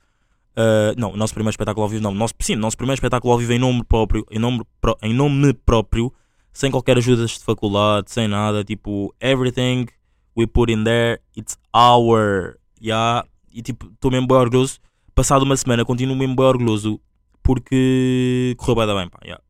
ah, 0.57 0.95
não, 0.97 1.17
nosso 1.17 1.35
primeiro 1.35 1.53
espetáculo 1.53 1.83
ao 1.85 1.89
vivo, 1.89 2.03
não, 2.03 2.15
nosso, 2.15 2.35
sim, 2.41 2.57
nosso 2.57 2.77
primeiro 2.77 2.97
espetáculo 2.97 3.33
ao 3.33 3.39
vivo 3.39 3.53
em 3.53 3.59
nome 3.59 3.85
próprio, 3.85 4.27
em 4.31 4.39
nome, 4.39 4.63
em 5.03 5.15
nome 5.15 5.53
próprio, 5.53 6.13
sem 6.53 6.71
qualquer 6.71 6.99
ajuda 6.99 7.27
de 7.27 7.39
faculdade, 7.39 8.11
sem 8.11 8.29
nada, 8.29 8.63
tipo, 8.63 9.15
everything 9.21 9.87
we 10.37 10.47
put 10.47 10.71
in 10.71 10.85
there, 10.85 11.21
it's 11.37 11.57
our, 11.75 12.59
yeah, 12.81 13.27
e 13.53 13.63
tipo, 13.63 13.87
estou 13.87 14.11
mesmo 14.11 14.27
bem 14.27 14.37
orgulhoso, 14.37 14.79
passado 15.15 15.43
uma 15.45 15.57
semana, 15.57 15.85
continuo 15.85 16.17
mesmo 16.17 16.37
bem 16.37 16.45
orgulhoso, 16.45 17.01
porque 17.43 18.55
correu 18.59 18.87
bem, 18.87 18.97
bem, 18.97 19.09
pá, 19.09 19.19
yeah. 19.25 19.43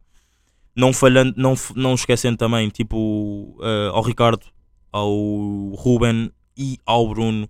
Não 0.74 0.92
falhando, 0.92 1.34
não, 1.36 1.54
não 1.76 1.94
esquecendo 1.94 2.38
também, 2.38 2.68
tipo, 2.68 3.58
ah, 3.60 3.90
ao 3.92 4.02
Ricardo, 4.02 4.46
ao 4.90 5.10
Ruben 5.74 6.30
e 6.56 6.78
ao 6.86 7.08
Bruno, 7.08 7.48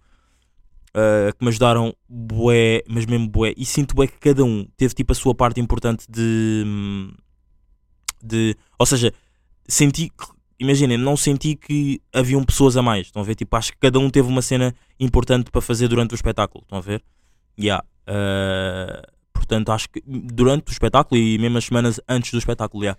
ah, 0.94 1.32
que 1.32 1.44
me 1.44 1.48
ajudaram 1.48 1.94
bué, 2.08 2.82
mas 2.88 3.06
mesmo 3.06 3.28
bué, 3.28 3.54
e 3.56 3.64
sinto 3.64 3.94
bué 3.94 4.06
que 4.06 4.18
cada 4.18 4.44
um 4.44 4.66
teve 4.76 4.94
tipo 4.94 5.12
a 5.12 5.14
sua 5.14 5.34
parte 5.34 5.60
importante 5.60 6.06
de, 6.10 6.64
hum, 6.66 7.12
de 8.22 8.56
ou 8.78 8.86
seja, 8.86 9.12
senti 9.66 10.08
que, 10.10 10.26
imaginem, 10.58 10.96
não 10.96 11.16
senti 11.16 11.54
que 11.56 12.00
haviam 12.12 12.44
pessoas 12.44 12.76
a 12.76 12.82
mais, 12.82 13.06
estão 13.06 13.22
a 13.22 13.24
ver, 13.24 13.34
tipo, 13.34 13.54
acho 13.56 13.72
que 13.72 13.78
cada 13.78 13.98
um 13.98 14.08
teve 14.10 14.28
uma 14.28 14.42
cena 14.42 14.74
importante 14.98 15.50
para 15.50 15.60
fazer 15.60 15.88
durante 15.88 16.12
o 16.12 16.14
espetáculo, 16.14 16.62
estão 16.62 16.78
a 16.78 16.82
ver, 16.82 17.02
yeah. 17.58 17.84
ah, 18.06 19.02
portanto 19.32 19.70
acho 19.72 19.88
que 19.90 20.02
durante 20.06 20.70
o 20.70 20.72
espetáculo 20.72 21.20
e 21.20 21.38
mesmo 21.38 21.58
as 21.58 21.64
semanas 21.64 22.00
antes 22.08 22.30
do 22.30 22.38
espetáculo, 22.38 22.84
yeah. 22.84 22.98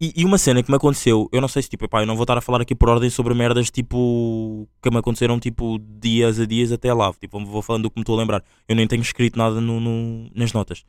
E, 0.00 0.12
e 0.16 0.24
uma 0.24 0.38
cena 0.38 0.62
que 0.62 0.70
me 0.70 0.76
aconteceu, 0.76 1.28
eu 1.32 1.40
não 1.40 1.48
sei 1.48 1.60
se 1.60 1.68
tipo, 1.68 1.84
epá, 1.84 2.02
eu 2.02 2.06
não 2.06 2.14
vou 2.14 2.22
estar 2.22 2.38
a 2.38 2.40
falar 2.40 2.60
aqui 2.60 2.72
por 2.72 2.88
ordem 2.88 3.10
sobre 3.10 3.34
merdas 3.34 3.68
tipo 3.68 4.68
que 4.80 4.90
me 4.90 4.98
aconteceram 4.98 5.40
tipo 5.40 5.76
dias 6.00 6.38
a 6.38 6.46
dias 6.46 6.70
até 6.70 6.94
lá. 6.94 7.12
Tipo, 7.14 7.44
vou 7.44 7.60
falando 7.62 7.82
do 7.82 7.90
que 7.90 7.98
me 7.98 8.02
estou 8.02 8.14
a 8.16 8.20
lembrar. 8.20 8.44
Eu 8.68 8.76
nem 8.76 8.86
tenho 8.86 9.02
escrito 9.02 9.36
nada 9.36 9.60
no, 9.60 9.80
no- 9.80 10.30
nas 10.32 10.52
notas 10.52 10.84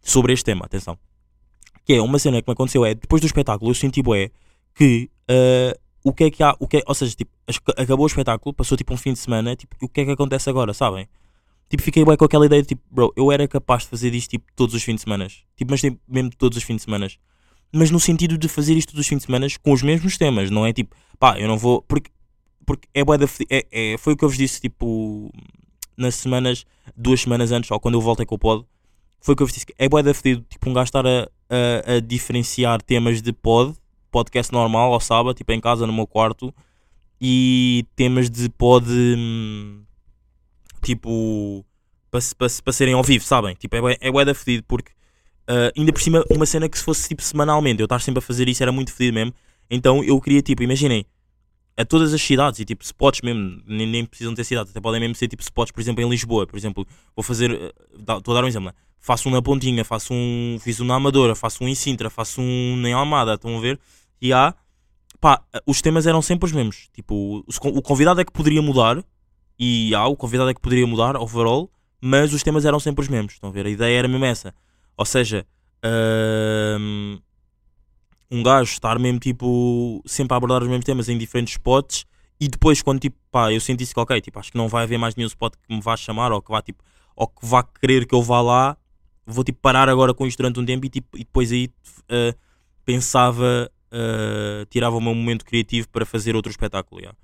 sobre 0.00 0.32
este 0.32 0.44
tema, 0.44 0.64
atenção. 0.64 0.98
Que 1.86 1.94
é 1.94 2.02
uma 2.02 2.18
cena 2.18 2.42
que 2.42 2.48
me 2.48 2.52
aconteceu 2.52 2.84
é 2.84 2.94
depois 2.94 3.22
do 3.22 3.26
espetáculo 3.26 3.70
eu 3.70 3.74
senti 3.74 4.02
bué 4.02 4.30
que 4.74 5.08
ah, 5.30 5.74
o 6.04 6.12
que 6.12 6.24
é 6.24 6.30
que 6.30 6.42
há, 6.42 6.54
o 6.60 6.68
que 6.68 6.76
é, 6.78 6.82
ou 6.86 6.94
seja, 6.94 7.16
tipo, 7.16 7.30
acabou 7.76 8.04
o 8.04 8.06
espetáculo, 8.06 8.54
passou 8.54 8.76
tipo 8.76 8.92
um 8.92 8.96
fim 8.96 9.12
de 9.12 9.18
semana, 9.18 9.56
tipo, 9.56 9.74
o 9.82 9.88
que 9.88 10.02
é 10.02 10.04
que 10.04 10.10
acontece 10.10 10.48
agora, 10.50 10.74
sabem? 10.74 11.08
Tipo, 11.68 11.82
fiquei 11.82 12.04
bué 12.04 12.16
com 12.16 12.24
aquela 12.24 12.46
ideia 12.46 12.62
de 12.62 12.68
tipo, 12.68 12.82
bro, 12.90 13.12
eu 13.16 13.32
era 13.32 13.48
capaz 13.48 13.84
de 13.84 13.88
fazer 13.88 14.14
isto 14.14 14.30
tipo 14.30 14.44
todos 14.54 14.74
os 14.74 14.82
fins 14.82 14.96
de 14.96 15.00
semana. 15.02 15.26
Tipo, 15.56 15.70
mas 15.70 15.80
tipo, 15.80 15.98
mesmo 16.06 16.30
todos 16.36 16.58
os 16.58 16.64
fins 16.64 16.76
de 16.76 16.82
semana 16.82 17.08
mas 17.72 17.90
no 17.90 18.00
sentido 18.00 18.38
de 18.38 18.48
fazer 18.48 18.74
isto 18.74 18.90
todos 18.92 19.00
os 19.00 19.08
fins 19.08 19.18
de 19.18 19.24
semana 19.26 19.46
com 19.62 19.72
os 19.72 19.82
mesmos 19.82 20.16
temas, 20.16 20.50
não 20.50 20.64
é 20.64 20.72
tipo, 20.72 20.96
pá, 21.18 21.38
eu 21.38 21.48
não 21.48 21.58
vou. 21.58 21.82
Porque, 21.82 22.10
porque 22.64 22.88
é, 22.94 23.02
é, 23.50 23.92
é 23.92 23.98
Foi 23.98 24.14
o 24.14 24.16
que 24.16 24.24
eu 24.24 24.28
vos 24.28 24.38
disse, 24.38 24.60
tipo, 24.60 25.30
nas 25.96 26.14
semanas, 26.14 26.64
duas 26.96 27.20
semanas 27.20 27.52
antes, 27.52 27.70
ou 27.70 27.80
quando 27.80 27.94
eu 27.94 28.00
voltei 28.00 28.24
com 28.26 28.34
o 28.34 28.38
pod, 28.38 28.64
foi 29.20 29.34
o 29.34 29.36
que 29.36 29.42
eu 29.42 29.46
vos 29.46 29.54
disse, 29.54 29.66
é 29.78 29.88
bué 29.88 30.02
da 30.02 30.14
fedido, 30.14 30.44
tipo, 30.48 30.70
um 30.70 30.72
gajo 30.72 30.84
estar 30.84 31.06
a, 31.06 31.28
a, 31.50 31.94
a 31.94 32.00
diferenciar 32.00 32.80
temas 32.82 33.22
de 33.22 33.32
pod, 33.32 33.74
podcast 34.10 34.52
normal, 34.52 34.92
ao 34.92 35.00
sábado, 35.00 35.34
tipo, 35.34 35.52
em 35.52 35.60
casa, 35.60 35.86
no 35.86 35.92
meu 35.92 36.06
quarto, 36.06 36.52
e 37.20 37.84
temas 37.96 38.28
de 38.30 38.48
pod, 38.48 38.86
hum, 38.90 39.82
tipo, 40.82 41.64
para 42.10 42.20
pa, 42.38 42.46
pa 42.64 42.72
serem 42.72 42.94
ao 42.94 43.02
vivo, 43.02 43.24
sabem? 43.24 43.54
Tipo, 43.54 43.76
é 43.76 43.96
é 44.00 44.10
bué 44.10 44.24
da 44.24 44.34
fedido, 44.34 44.64
porque 44.66 44.92
Uh, 45.48 45.70
ainda 45.78 45.92
por 45.92 46.00
cima, 46.02 46.24
uma 46.28 46.44
cena 46.44 46.68
que 46.68 46.76
se 46.76 46.82
fosse 46.82 47.06
tipo 47.08 47.22
semanalmente, 47.22 47.80
eu 47.80 47.84
estar 47.84 48.00
sempre 48.00 48.18
a 48.18 48.20
fazer 48.20 48.48
isso 48.48 48.64
era 48.64 48.72
muito 48.72 48.92
fedido 48.92 49.14
mesmo. 49.14 49.32
Então 49.70 50.02
eu 50.02 50.20
queria, 50.20 50.42
tipo, 50.42 50.60
imaginem, 50.60 51.06
a 51.76 51.84
todas 51.84 52.12
as 52.12 52.20
cidades 52.20 52.58
e 52.58 52.64
tipo 52.64 52.82
spots 52.82 53.20
mesmo, 53.20 53.62
nem, 53.64 53.86
nem 53.86 54.04
precisam 54.04 54.34
ter 54.34 54.42
cidades, 54.42 54.72
até 54.72 54.80
podem 54.80 55.00
mesmo 55.00 55.14
ser 55.14 55.28
tipo 55.28 55.42
spots, 55.44 55.70
por 55.70 55.80
exemplo, 55.80 56.02
em 56.02 56.08
Lisboa. 56.08 56.48
Por 56.48 56.56
exemplo, 56.56 56.84
vou 57.14 57.22
fazer, 57.22 57.72
dá- 57.96 58.16
estou 58.18 58.32
a 58.34 58.40
dar 58.40 58.44
um 58.44 58.48
exemplo, 58.48 58.70
né? 58.70 58.74
Faço 59.06 59.28
um 59.28 59.32
na 59.32 59.40
Pontinha, 59.40 59.84
faço 59.84 60.12
um, 60.12 60.58
fiz 60.60 60.80
um 60.80 60.84
na 60.84 60.96
Amadora, 60.96 61.36
faço 61.36 61.62
um 61.62 61.68
em 61.68 61.76
Sintra, 61.76 62.10
faço 62.10 62.40
um 62.40 62.84
em 62.84 62.92
Almada, 62.92 63.34
estão 63.34 63.56
a 63.56 63.60
ver? 63.60 63.78
E 64.20 64.32
há, 64.32 64.52
pá, 65.20 65.44
os 65.64 65.80
temas 65.80 66.08
eram 66.08 66.20
sempre 66.20 66.46
os 66.46 66.52
mesmos. 66.52 66.88
Tipo, 66.92 67.44
o 67.46 67.82
convidado 67.82 68.20
é 68.20 68.24
que 68.24 68.32
poderia 68.32 68.60
mudar, 68.60 69.04
e 69.56 69.94
há, 69.94 70.04
o 70.06 70.16
convidado 70.16 70.50
é 70.50 70.54
que 70.54 70.60
poderia 70.60 70.88
mudar, 70.88 71.16
overall, 71.16 71.70
mas 72.00 72.32
os 72.32 72.42
temas 72.42 72.64
eram 72.64 72.80
sempre 72.80 73.00
os 73.04 73.08
mesmos. 73.08 73.34
Estão 73.34 73.48
a 73.48 73.52
ver? 73.52 73.66
A 73.66 73.70
ideia 73.70 73.96
era 73.96 74.08
mesmo 74.08 74.24
essa. 74.24 74.52
Ou 74.96 75.04
seja, 75.04 75.46
hum, 76.80 77.20
um 78.28 78.42
gajo 78.42 78.72
estar 78.72 78.98
mesmo 78.98 79.20
tipo 79.20 80.02
sempre 80.04 80.34
a 80.34 80.36
abordar 80.36 80.62
os 80.62 80.68
mesmos 80.68 80.84
temas 80.84 81.08
em 81.08 81.16
diferentes 81.16 81.52
spots 81.54 82.04
e 82.40 82.48
depois 82.48 82.82
quando 82.82 82.98
tipo 82.98 83.16
pá, 83.30 83.52
eu 83.52 83.60
senti 83.60 83.86
que 83.86 84.00
ok, 84.00 84.20
tipo, 84.20 84.36
acho 84.40 84.50
que 84.50 84.58
não 84.58 84.66
vai 84.66 84.82
haver 84.82 84.98
mais 84.98 85.14
nenhum 85.14 85.28
spot 85.28 85.54
que 85.54 85.72
me 85.72 85.80
vá 85.80 85.96
chamar 85.96 86.32
ou 86.32 86.42
que 86.42 86.50
vá 86.50 86.60
tipo 86.60 86.82
ou 87.14 87.28
que 87.28 87.46
vá 87.46 87.62
querer 87.62 88.04
que 88.04 88.14
eu 88.14 88.20
vá 88.20 88.40
lá, 88.40 88.76
vou 89.26 89.42
tipo 89.42 89.58
parar 89.60 89.88
agora 89.88 90.14
com 90.14 90.26
isto 90.26 90.38
durante 90.38 90.60
um 90.60 90.64
tempo 90.64 90.86
e, 90.86 90.88
tipo, 90.88 91.16
e 91.16 91.20
depois 91.20 91.50
aí 91.50 91.68
eh, 92.08 92.34
pensava, 92.84 93.70
eh, 93.90 94.64
tirava 94.70 94.96
o 94.96 95.00
meu 95.00 95.14
momento 95.14 95.44
criativo 95.44 95.88
para 95.88 96.06
fazer 96.06 96.36
outro 96.36 96.50
espetáculo. 96.50 97.00
yeah. 97.00 97.18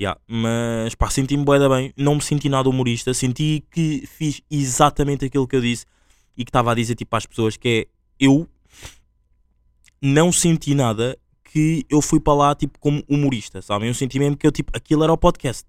Yeah, 0.00 0.20
Mas 0.26 0.94
pá, 0.96 1.08
senti-me 1.08 1.44
bué 1.44 1.58
da 1.58 1.68
bem, 1.68 1.92
não 1.96 2.16
me 2.16 2.20
senti 2.20 2.48
nada 2.48 2.68
humorista, 2.68 3.14
senti 3.14 3.64
que 3.70 4.04
fiz 4.08 4.42
exatamente 4.50 5.24
aquilo 5.24 5.46
que 5.46 5.54
eu 5.54 5.60
disse 5.60 5.86
e 6.36 6.44
que 6.44 6.48
estava 6.48 6.72
a 6.72 6.74
dizer 6.74 6.96
tipo 6.96 7.14
às 7.14 7.24
pessoas 7.24 7.56
que 7.56 7.68
é 7.68 7.86
eu 8.18 8.48
não 10.02 10.32
senti 10.32 10.74
nada 10.74 11.16
que 11.44 11.86
eu 11.88 12.02
fui 12.02 12.18
para 12.18 12.34
lá 12.34 12.54
tipo 12.56 12.76
como 12.80 13.04
humorista, 13.08 13.62
sabem? 13.62 13.86
Eu 13.88 13.94
senti 13.94 14.18
mesmo 14.18 14.36
que 14.36 14.44
eu 14.44 14.50
tipo 14.50 14.76
aquilo 14.76 15.04
era 15.04 15.12
o 15.12 15.16
podcast. 15.16 15.64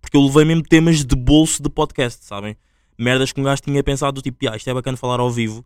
Porque 0.00 0.16
eu 0.16 0.22
levei 0.22 0.44
mesmo 0.44 0.62
temas 0.62 1.04
de 1.04 1.16
bolso 1.16 1.60
de 1.60 1.68
podcast, 1.68 2.24
sabem? 2.24 2.56
Merdas 2.98 3.32
que 3.32 3.40
um 3.40 3.44
gajo 3.44 3.62
tinha 3.62 3.82
pensado 3.82 4.20
tipo, 4.20 4.48
ah, 4.48 4.56
isto 4.56 4.68
é 4.68 4.74
bacana 4.74 4.96
falar 4.96 5.20
ao 5.20 5.30
vivo. 5.30 5.64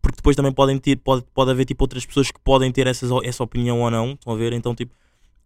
Porque 0.00 0.16
depois 0.16 0.36
também 0.36 0.52
podem 0.52 0.78
ter, 0.78 0.96
pode, 0.96 1.24
pode 1.34 1.50
haver 1.50 1.64
tipo 1.64 1.84
outras 1.84 2.04
pessoas 2.04 2.30
que 2.30 2.40
podem 2.40 2.70
ter 2.72 2.86
essas, 2.86 3.10
essa 3.22 3.42
opinião 3.42 3.80
ou 3.80 3.90
não, 3.90 4.12
estão 4.12 4.32
a 4.32 4.36
ver? 4.36 4.52
Então 4.52 4.74
tipo, 4.74 4.94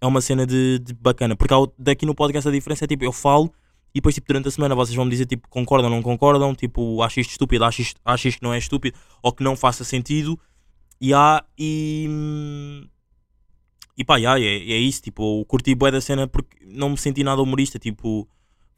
é 0.00 0.06
uma 0.06 0.20
cena 0.20 0.46
de, 0.46 0.78
de 0.78 0.94
bacana. 0.94 1.36
Porque 1.36 1.52
há 1.52 1.58
daqui 1.78 2.06
no 2.06 2.14
podcast 2.14 2.48
a 2.48 2.52
diferença 2.52 2.84
é 2.84 2.88
tipo, 2.88 3.04
eu 3.04 3.12
falo 3.12 3.52
e 3.94 4.00
depois 4.00 4.14
tipo 4.14 4.26
durante 4.28 4.48
a 4.48 4.50
semana 4.50 4.74
vocês 4.74 4.94
vão 4.94 5.04
me 5.04 5.10
dizer 5.10 5.26
tipo 5.26 5.48
concordam 5.48 5.90
ou 5.90 5.96
não 5.96 6.02
concordam, 6.02 6.54
tipo 6.54 7.02
acho 7.02 7.20
isto 7.20 7.30
estúpido, 7.30 7.64
acho 7.64 7.82
isto, 7.82 8.00
acho 8.04 8.28
isto 8.28 8.38
que 8.38 8.44
não 8.44 8.52
é 8.52 8.58
estúpido 8.58 8.96
ou 9.22 9.32
que 9.32 9.42
não 9.42 9.56
faça 9.56 9.82
sentido 9.82 10.38
e 11.00 11.14
há 11.14 11.44
e 11.58 12.08
e 13.98 14.04
pá, 14.04 14.16
yeah, 14.16 14.40
é, 14.40 14.46
é 14.46 14.78
isso, 14.78 15.02
tipo, 15.02 15.44
curti 15.46 15.74
bué 15.74 15.90
da 15.90 16.00
cena 16.00 16.28
porque 16.28 16.56
não 16.64 16.90
me 16.90 16.96
senti 16.96 17.24
nada 17.24 17.42
humorista, 17.42 17.80
tipo, 17.80 18.28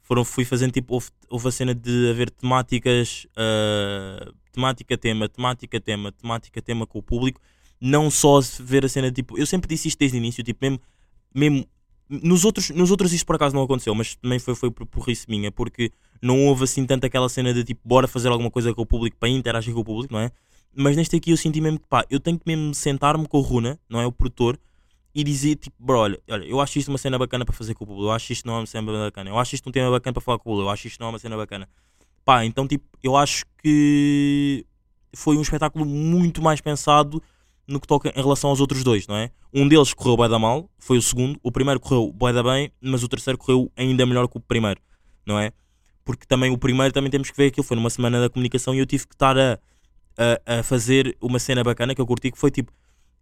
foram, 0.01 0.25
fui 0.25 0.45
fazendo, 0.45 0.71
tipo, 0.71 0.93
houve, 0.93 1.07
houve 1.29 1.47
a 1.47 1.51
cena 1.51 1.73
de 1.73 2.09
haver 2.09 2.29
temáticas, 2.29 3.27
ah, 3.35 4.31
temática, 4.51 4.97
tema, 4.97 5.29
temática, 5.29 5.79
tema, 5.79 6.11
temática, 6.11 6.61
tema 6.61 6.85
com 6.85 6.99
o 6.99 7.03
público, 7.03 7.39
não 7.79 8.11
só 8.11 8.39
ver 8.59 8.85
a 8.85 8.89
cena, 8.89 9.11
tipo, 9.11 9.37
eu 9.37 9.45
sempre 9.45 9.67
disse 9.67 9.87
isto 9.87 9.99
desde 9.99 10.17
o 10.17 10.19
início, 10.19 10.43
tipo, 10.43 10.59
mesmo, 10.61 10.79
mesmo 11.33 11.67
nos 12.09 12.43
outros, 12.43 12.69
nos 12.71 12.91
outros 12.91 13.13
isso 13.13 13.25
por 13.25 13.35
acaso 13.35 13.55
não 13.55 13.63
aconteceu, 13.63 13.95
mas 13.95 14.15
também 14.15 14.37
foi, 14.37 14.53
foi 14.53 14.69
por 14.69 14.85
burrice 14.85 15.25
minha, 15.29 15.51
porque 15.51 15.91
não 16.21 16.45
houve 16.45 16.65
assim 16.65 16.85
tanto 16.85 17.05
aquela 17.05 17.29
cena 17.29 17.53
de 17.53 17.63
tipo, 17.63 17.81
bora 17.85 18.07
fazer 18.07 18.27
alguma 18.27 18.51
coisa 18.51 18.73
com 18.73 18.81
o 18.81 18.85
público 18.85 19.15
para 19.17 19.29
interagir 19.29 19.73
com 19.73 19.79
o 19.79 19.85
público, 19.85 20.13
não 20.13 20.19
é? 20.19 20.31
Mas 20.75 20.95
neste 20.97 21.15
aqui 21.15 21.31
eu 21.31 21.37
senti 21.37 21.61
mesmo 21.61 21.79
que 21.79 21.87
pá, 21.87 22.05
eu 22.09 22.19
tenho 22.19 22.37
que 22.37 22.43
mesmo 22.45 22.73
sentar-me 22.73 23.27
com 23.27 23.37
o 23.37 23.41
Runa, 23.41 23.79
não 23.89 24.01
é? 24.01 24.05
O 24.05 24.11
produtor, 24.11 24.59
e 25.13 25.23
dizer 25.23 25.55
tipo, 25.55 25.75
bro, 25.79 25.99
olha, 25.99 26.19
olha, 26.29 26.45
eu 26.45 26.59
acho 26.61 26.79
isto 26.79 26.89
uma 26.89 26.97
cena 26.97 27.17
bacana 27.19 27.45
para 27.45 27.53
fazer 27.53 27.73
com 27.73 27.83
o 27.83 27.87
público, 27.87 28.07
eu 28.07 28.11
acho 28.11 28.31
isto 28.31 28.47
não 28.47 28.55
é 28.55 28.59
uma 28.59 28.65
cena 28.65 28.91
bacana, 28.91 29.29
eu 29.29 29.37
acho 29.37 29.55
isto 29.55 29.67
um 29.67 29.71
tema 29.71 29.91
bacana 29.91 30.13
para 30.13 30.21
falar 30.21 30.37
com 30.37 30.49
o 30.49 30.51
público, 30.53 30.67
eu 30.67 30.71
acho 30.71 30.87
isto 30.87 30.99
não 30.99 31.07
é 31.07 31.09
uma 31.11 31.19
cena 31.19 31.37
bacana. 31.37 31.67
Pá, 32.23 32.45
então 32.45 32.67
tipo, 32.67 32.85
eu 33.03 33.17
acho 33.17 33.45
que 33.61 34.65
foi 35.13 35.35
um 35.37 35.41
espetáculo 35.41 35.85
muito 35.85 36.41
mais 36.41 36.61
pensado 36.61 37.21
no 37.67 37.79
que 37.79 37.87
toca 37.87 38.09
em 38.09 38.21
relação 38.21 38.49
aos 38.49 38.59
outros 38.59 38.83
dois, 38.83 39.07
não 39.07 39.15
é? 39.15 39.31
Um 39.53 39.67
deles 39.67 39.93
correu 39.93 40.15
bué 40.15 40.29
da 40.29 40.39
mal, 40.39 40.69
foi 40.79 40.97
o 40.97 41.01
segundo, 41.01 41.39
o 41.43 41.51
primeiro 41.51 41.79
correu 41.79 42.11
bué 42.11 42.31
da 42.31 42.43
bem, 42.43 42.71
mas 42.81 43.03
o 43.03 43.07
terceiro 43.07 43.37
correu 43.37 43.71
ainda 43.75 44.05
melhor 44.05 44.27
que 44.27 44.37
o 44.37 44.39
primeiro, 44.39 44.79
não 45.25 45.37
é? 45.37 45.51
Porque 46.05 46.25
também 46.25 46.51
o 46.51 46.57
primeiro 46.57 46.93
também 46.93 47.11
temos 47.11 47.29
que 47.29 47.37
ver 47.37 47.47
aquilo, 47.47 47.63
foi 47.63 47.75
numa 47.75 47.89
semana 47.89 48.19
da 48.21 48.29
comunicação 48.29 48.73
e 48.73 48.79
eu 48.79 48.85
tive 48.85 49.07
que 49.07 49.13
estar 49.13 49.37
a, 49.37 49.59
a, 50.17 50.59
a 50.59 50.63
fazer 50.63 51.17
uma 51.21 51.39
cena 51.39 51.63
bacana 51.63 51.93
que 51.93 52.01
eu 52.01 52.07
curti, 52.07 52.31
que 52.31 52.37
foi 52.37 52.51
tipo, 52.51 52.71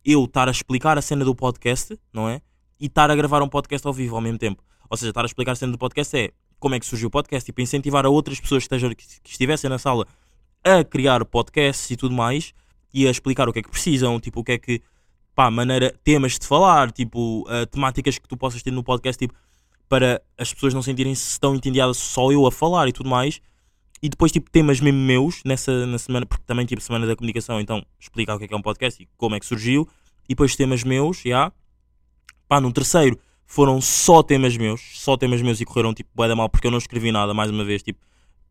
eu 0.04 0.26
estar 0.26 0.48
a 0.48 0.52
explicar 0.52 0.98
a 0.98 1.02
cena 1.02 1.26
do 1.26 1.36
podcast, 1.36 1.98
não 2.14 2.28
é? 2.28 2.42
E 2.80 2.86
estar 2.86 3.10
a 3.12 3.16
gravar 3.16 3.42
um 3.42 3.50
podcast 3.50 3.86
ao 3.86 3.94
vivo 3.94 4.16
ao 4.16 4.22
mesmo 4.22 4.38
tempo. 4.38 4.64
Ou 4.90 4.98
seja, 4.98 5.10
estar 5.10 5.22
a 5.22 5.26
explicar 5.26 5.52
a 5.52 5.56
cena 5.56 5.72
do 5.72 5.78
podcast 5.78 6.18
é 6.18 6.32
como 6.60 6.76
é 6.76 6.80
que 6.80 6.86
surgiu 6.86 7.08
o 7.08 7.12
podcast, 7.12 7.46
tipo, 7.46 7.62
incentivar 7.62 8.06
a 8.06 8.10
outras 8.10 8.40
pessoas 8.40 8.64
que, 8.68 8.76
estejam, 8.76 8.94
que, 8.94 9.06
estivessem 9.30 9.70
na 9.70 9.78
sala 9.78 10.06
a 10.64 10.84
criar 10.84 11.24
podcasts 11.26 11.90
e 11.92 11.96
tudo 11.96 12.14
mais 12.14 12.54
e 12.94 13.08
a 13.08 13.12
explicar 13.12 13.48
o 13.48 13.54
que 13.54 13.60
é 13.60 13.62
que 13.62 13.70
precisam, 13.70 14.20
tipo, 14.20 14.42
o 14.42 14.44
que 14.44 14.54
é 14.54 14.58
que, 14.58 14.82
pá, 15.34 15.50
maneira, 15.50 15.96
temas 16.04 16.38
de 16.38 16.46
falar, 16.46 16.92
tipo, 16.92 17.42
uh, 17.42 17.66
temáticas 17.68 18.18
que 18.18 18.28
tu 18.28 18.36
possas 18.36 18.62
ter 18.62 18.72
no 18.72 18.84
podcast, 18.84 19.18
tipo, 19.18 19.34
para 19.88 20.22
as 20.38 20.54
pessoas 20.54 20.74
não 20.74 20.82
sentirem-se 20.82 21.40
tão 21.40 21.56
entendidas 21.56 21.98
só 21.98 22.32
eu 22.32 22.46
a 22.46 22.52
falar 22.52 22.88
e 22.88 22.92
tudo 22.92 23.10
mais. 23.10 23.42
E 24.02 24.08
depois, 24.10 24.32
tipo, 24.32 24.50
temas 24.50 24.80
mesmo 24.80 25.00
meus 25.00 25.42
nessa 25.44 25.86
na 25.86 25.98
semana, 25.98 26.26
porque 26.26 26.44
também, 26.46 26.66
tipo, 26.66 26.82
semana 26.82 27.06
da 27.06 27.16
comunicação, 27.16 27.60
então, 27.60 27.86
explicar 28.00 28.36
o 28.36 28.40
que 28.40 28.46
é 28.46 28.48
que 28.48 28.54
é 28.54 28.58
um 28.58 28.62
podcast 28.62 29.02
e 29.02 29.08
como 29.18 29.36
é 29.36 29.40
que 29.40 29.46
surgiu. 29.46 29.88
E 30.26 30.30
depois 30.30 30.56
temas 30.56 30.84
meus, 30.84 31.22
já. 31.26 31.52
Pá, 32.48 32.60
no 32.62 32.72
terceiro 32.72 33.20
foram 33.46 33.82
só 33.82 34.22
temas 34.24 34.56
meus, 34.58 34.82
só 34.94 35.18
temas 35.18 35.42
meus 35.42 35.60
e 35.60 35.66
correram, 35.66 35.94
tipo, 35.94 36.10
bué 36.14 36.28
da 36.28 36.36
mal, 36.36 36.48
porque 36.50 36.68
eu 36.68 36.72
não 36.72 36.78
escrevi 36.78 37.12
nada, 37.12 37.34
mais 37.34 37.50
uma 37.50 37.64
vez, 37.66 37.82
tipo, 37.82 38.00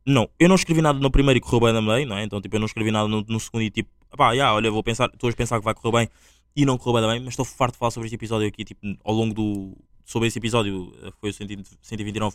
não, 0.04 0.28
eu 0.38 0.48
não 0.48 0.56
escrevi 0.56 0.80
nada 0.82 0.98
no 0.98 1.10
primeiro 1.10 1.38
e 1.38 1.40
correu 1.40 1.60
bem 1.60 1.72
também, 1.72 2.04
não 2.04 2.16
é? 2.16 2.24
Então, 2.24 2.40
tipo, 2.40 2.56
eu 2.56 2.60
não 2.60 2.66
escrevi 2.66 2.90
nada 2.90 3.06
no, 3.08 3.24
no 3.28 3.38
segundo 3.38 3.62
e 3.62 3.70
tipo, 3.70 3.88
pá, 4.16 4.34
já, 4.34 4.52
olha, 4.52 4.70
vou 4.70 4.82
pensar, 4.82 5.08
estou 5.12 5.30
a 5.30 5.32
pensar 5.32 5.58
que 5.58 5.64
vai 5.64 5.74
correr 5.74 5.92
bem 5.98 6.08
e 6.56 6.64
não 6.64 6.76
correu 6.78 7.06
bem, 7.08 7.20
mas 7.20 7.30
estou 7.30 7.44
farto 7.44 7.74
de 7.74 7.78
falar 7.78 7.90
sobre 7.90 8.06
este 8.06 8.16
episódio 8.16 8.48
aqui, 8.48 8.64
tipo, 8.64 8.80
ao 9.04 9.14
longo 9.14 9.34
do. 9.34 9.76
Sobre 10.04 10.26
esse 10.26 10.38
episódio, 10.38 10.92
eh, 11.02 11.10
foi 11.20 11.30
o 11.30 11.32
100 11.32 11.46
129, 11.82 12.34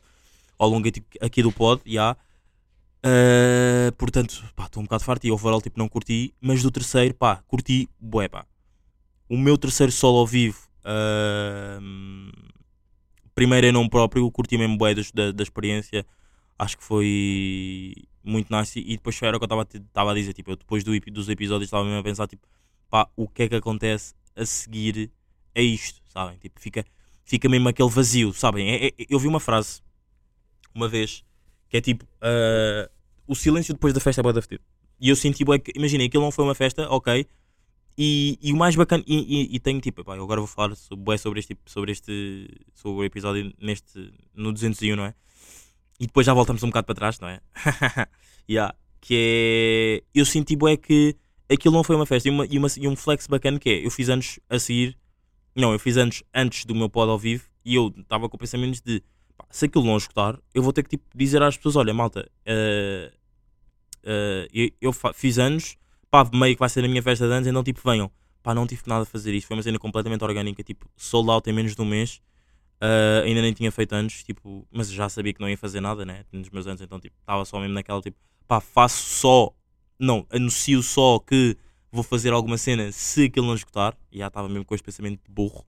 ao 0.59 0.69
longo 0.69 0.87
aqui- 0.87 1.03
aqui 1.19 1.41
do 1.41 1.51
pod, 1.51 1.81
já. 1.85 2.15
Eh, 3.05 3.91
portanto, 3.97 4.43
pá, 4.55 4.65
estou 4.65 4.81
um 4.81 4.85
bocado 4.85 5.03
farto 5.03 5.25
e 5.27 5.31
overall, 5.31 5.61
tipo, 5.61 5.77
não 5.77 5.89
curti, 5.89 6.33
mas 6.39 6.63
do 6.63 6.71
terceiro, 6.71 7.13
pá, 7.13 7.37
curti, 7.47 7.89
bué, 7.99 8.29
pá. 8.29 8.45
O 9.29 9.37
meu 9.37 9.57
terceiro 9.57 9.91
solo 9.91 10.19
ao 10.19 10.27
vivo, 10.27 10.59
ahm, 10.85 12.31
primeiro 13.35 13.67
em 13.67 13.71
nome 13.71 13.89
próprio, 13.89 14.29
curti 14.31 14.57
mesmo 14.57 14.77
bué 14.77 14.93
da, 15.13 15.31
da 15.31 15.43
experiência 15.43 16.05
acho 16.57 16.77
que 16.77 16.83
foi 16.83 17.95
muito 18.23 18.55
nice 18.55 18.79
e 18.79 18.95
depois 18.95 19.21
era 19.21 19.35
o 19.37 19.39
que 19.39 19.45
eu 19.45 19.61
estava 19.73 20.11
a 20.11 20.15
dizer, 20.15 20.33
tipo, 20.33 20.51
eu 20.51 20.55
depois 20.55 20.83
do, 20.83 20.97
dos 21.11 21.29
episódios 21.29 21.67
estava 21.67 21.83
mesmo 21.83 21.99
a 21.99 22.03
pensar, 22.03 22.27
tipo, 22.27 22.47
pá, 22.89 23.09
o 23.17 23.27
que 23.27 23.43
é 23.43 23.49
que 23.49 23.55
acontece 23.55 24.13
a 24.35 24.45
seguir 24.45 25.11
a 25.55 25.61
isto, 25.61 26.01
sabem? 26.07 26.37
Tipo, 26.37 26.59
fica, 26.61 26.85
fica 27.25 27.49
mesmo 27.49 27.67
aquele 27.69 27.89
vazio, 27.89 28.33
sabem? 28.33 28.69
É- 28.71 28.87
é- 28.87 28.93
eu 29.09 29.19
vi 29.19 29.27
uma 29.27 29.39
frase 29.39 29.81
uma 30.73 30.87
vez 30.87 31.23
que 31.73 31.77
é 31.77 31.81
tipo, 31.81 32.05
ah, 32.21 32.87
o 33.27 33.33
silêncio 33.33 33.73
depois 33.73 33.95
da 33.95 33.99
festa 33.99 34.21
é 34.21 34.23
bué 34.23 34.31
da. 34.31 34.41
E 34.99 35.09
eu 35.09 35.15
senti, 35.15 35.43
bué 35.43 35.57
que, 35.57 35.71
imaginei, 35.75 36.05
aquilo 36.05 36.23
não 36.23 36.29
foi 36.31 36.45
uma 36.45 36.53
festa, 36.53 36.87
ok, 36.87 37.25
E, 37.97 38.37
e 38.43 38.53
o 38.53 38.55
mais 38.55 38.75
bacana, 38.75 39.03
e, 39.07 39.15
e, 39.53 39.55
e 39.55 39.59
tenho 39.59 39.81
tipo, 39.81 40.03
pá, 40.03 40.15
eu 40.15 40.23
agora 40.23 40.39
vou 40.39 40.47
falar 40.47 40.75
sobre, 40.75 41.17
sobre 41.17 41.39
este, 41.39 41.55
tipo- 41.55 41.67
sobre 41.69 41.91
este 41.91 42.47
sobre 42.75 43.01
o 43.01 43.03
episódio 43.03 43.51
neste, 43.59 44.13
no 44.35 44.51
201, 44.53 44.95
não 44.95 45.05
é? 45.05 45.15
E 45.99 46.05
depois 46.05 46.27
já 46.27 46.33
voltamos 46.33 46.61
um 46.61 46.67
bocado 46.67 46.85
para 46.85 46.95
trás, 46.95 47.19
não 47.19 47.27
é? 47.27 47.41
yeah, 48.49 48.75
que 49.01 50.03
é. 50.13 50.19
Eu 50.19 50.25
senti 50.25 50.55
bué 50.55 50.77
que 50.77 51.15
aquilo 51.51 51.73
não 51.73 51.83
foi 51.83 51.95
uma 51.95 52.05
festa 52.05 52.29
e, 52.29 52.31
uma, 52.31 52.45
e, 52.45 52.57
uma, 52.59 52.67
e 52.77 52.87
um 52.87 52.95
flex 52.95 53.25
bacana 53.25 53.57
que 53.59 53.69
é. 53.69 53.85
Eu 53.85 53.89
fiz 53.89 54.09
anos 54.09 54.39
a 54.47 54.59
seguir, 54.59 54.95
não, 55.55 55.73
eu 55.73 55.79
fiz 55.79 55.97
anos 55.97 56.21
antes 56.33 56.65
do 56.65 56.75
meu 56.75 56.87
pod 56.89 57.09
ao 57.09 57.17
vivo 57.17 57.45
e 57.65 57.73
eu 57.75 57.91
estava 57.97 58.29
com 58.29 58.37
pensamentos 58.37 58.79
de 58.81 59.01
pá, 59.37 59.45
se 59.49 59.65
aquilo 59.65 59.85
não 59.85 59.97
escutar, 59.97 60.39
eu 60.53 60.63
vou 60.63 60.73
ter 60.73 60.83
que 60.83 60.91
tipo, 60.91 61.05
dizer 61.15 61.41
às 61.41 61.57
pessoas: 61.57 61.75
olha, 61.75 61.93
malta, 61.93 62.29
eh, 62.45 63.11
eh, 64.03 64.47
eu, 64.53 64.69
eu 64.81 64.93
fiz 65.13 65.39
anos, 65.39 65.77
pá, 66.11 66.27
meio 66.33 66.55
que 66.55 66.59
vai 66.59 66.69
ser 66.69 66.83
a 66.83 66.87
minha 66.87 67.01
festa 67.01 67.27
de 67.27 67.33
anos, 67.33 67.47
então 67.47 67.63
tipo, 67.63 67.81
venham. 67.83 68.11
Pá, 68.41 68.53
não 68.53 68.67
tive 68.67 68.83
nada 68.87 69.03
a 69.03 69.05
fazer 69.05 69.33
isto, 69.33 69.47
foi 69.47 69.55
uma 69.55 69.63
cena 69.63 69.79
completamente 69.79 70.23
orgânica, 70.23 70.61
tipo, 70.63 70.89
sold 70.97 71.29
out 71.29 71.49
em 71.49 71.53
menos 71.53 71.75
de 71.75 71.81
um 71.81 71.85
mês. 71.85 72.21
Uh, 72.81 73.23
ainda 73.23 73.41
nem 73.41 73.53
tinha 73.53 73.71
feito 73.71 73.93
anos, 73.93 74.23
tipo, 74.23 74.67
mas 74.69 74.91
já 74.91 75.07
sabia 75.07 75.33
que 75.33 75.39
não 75.39 75.49
ia 75.49 75.57
fazer 75.57 75.79
nada, 75.79 76.03
né? 76.03 76.25
Nos 76.33 76.49
meus 76.49 76.67
anos, 76.67 76.81
então, 76.81 76.99
tipo, 76.99 77.15
estava 77.21 77.45
só 77.45 77.57
mesmo 77.59 77.73
naquela, 77.73 78.01
tipo, 78.01 78.17
pá, 78.45 78.59
faço 78.59 79.01
só, 79.03 79.53
não, 79.97 80.27
anuncio 80.29 80.83
só 80.83 81.19
que 81.19 81.55
vou 81.89 82.03
fazer 82.03 82.33
alguma 82.33 82.57
cena 82.57 82.91
se 82.91 83.25
aquilo 83.25 83.47
não 83.47 83.55
escutar, 83.55 83.95
e 84.11 84.17
já 84.17 84.27
estava 84.27 84.49
mesmo 84.49 84.65
com 84.65 84.75
esse 84.75 84.83
pensamento 84.83 85.21
de 85.23 85.31
burro, 85.31 85.65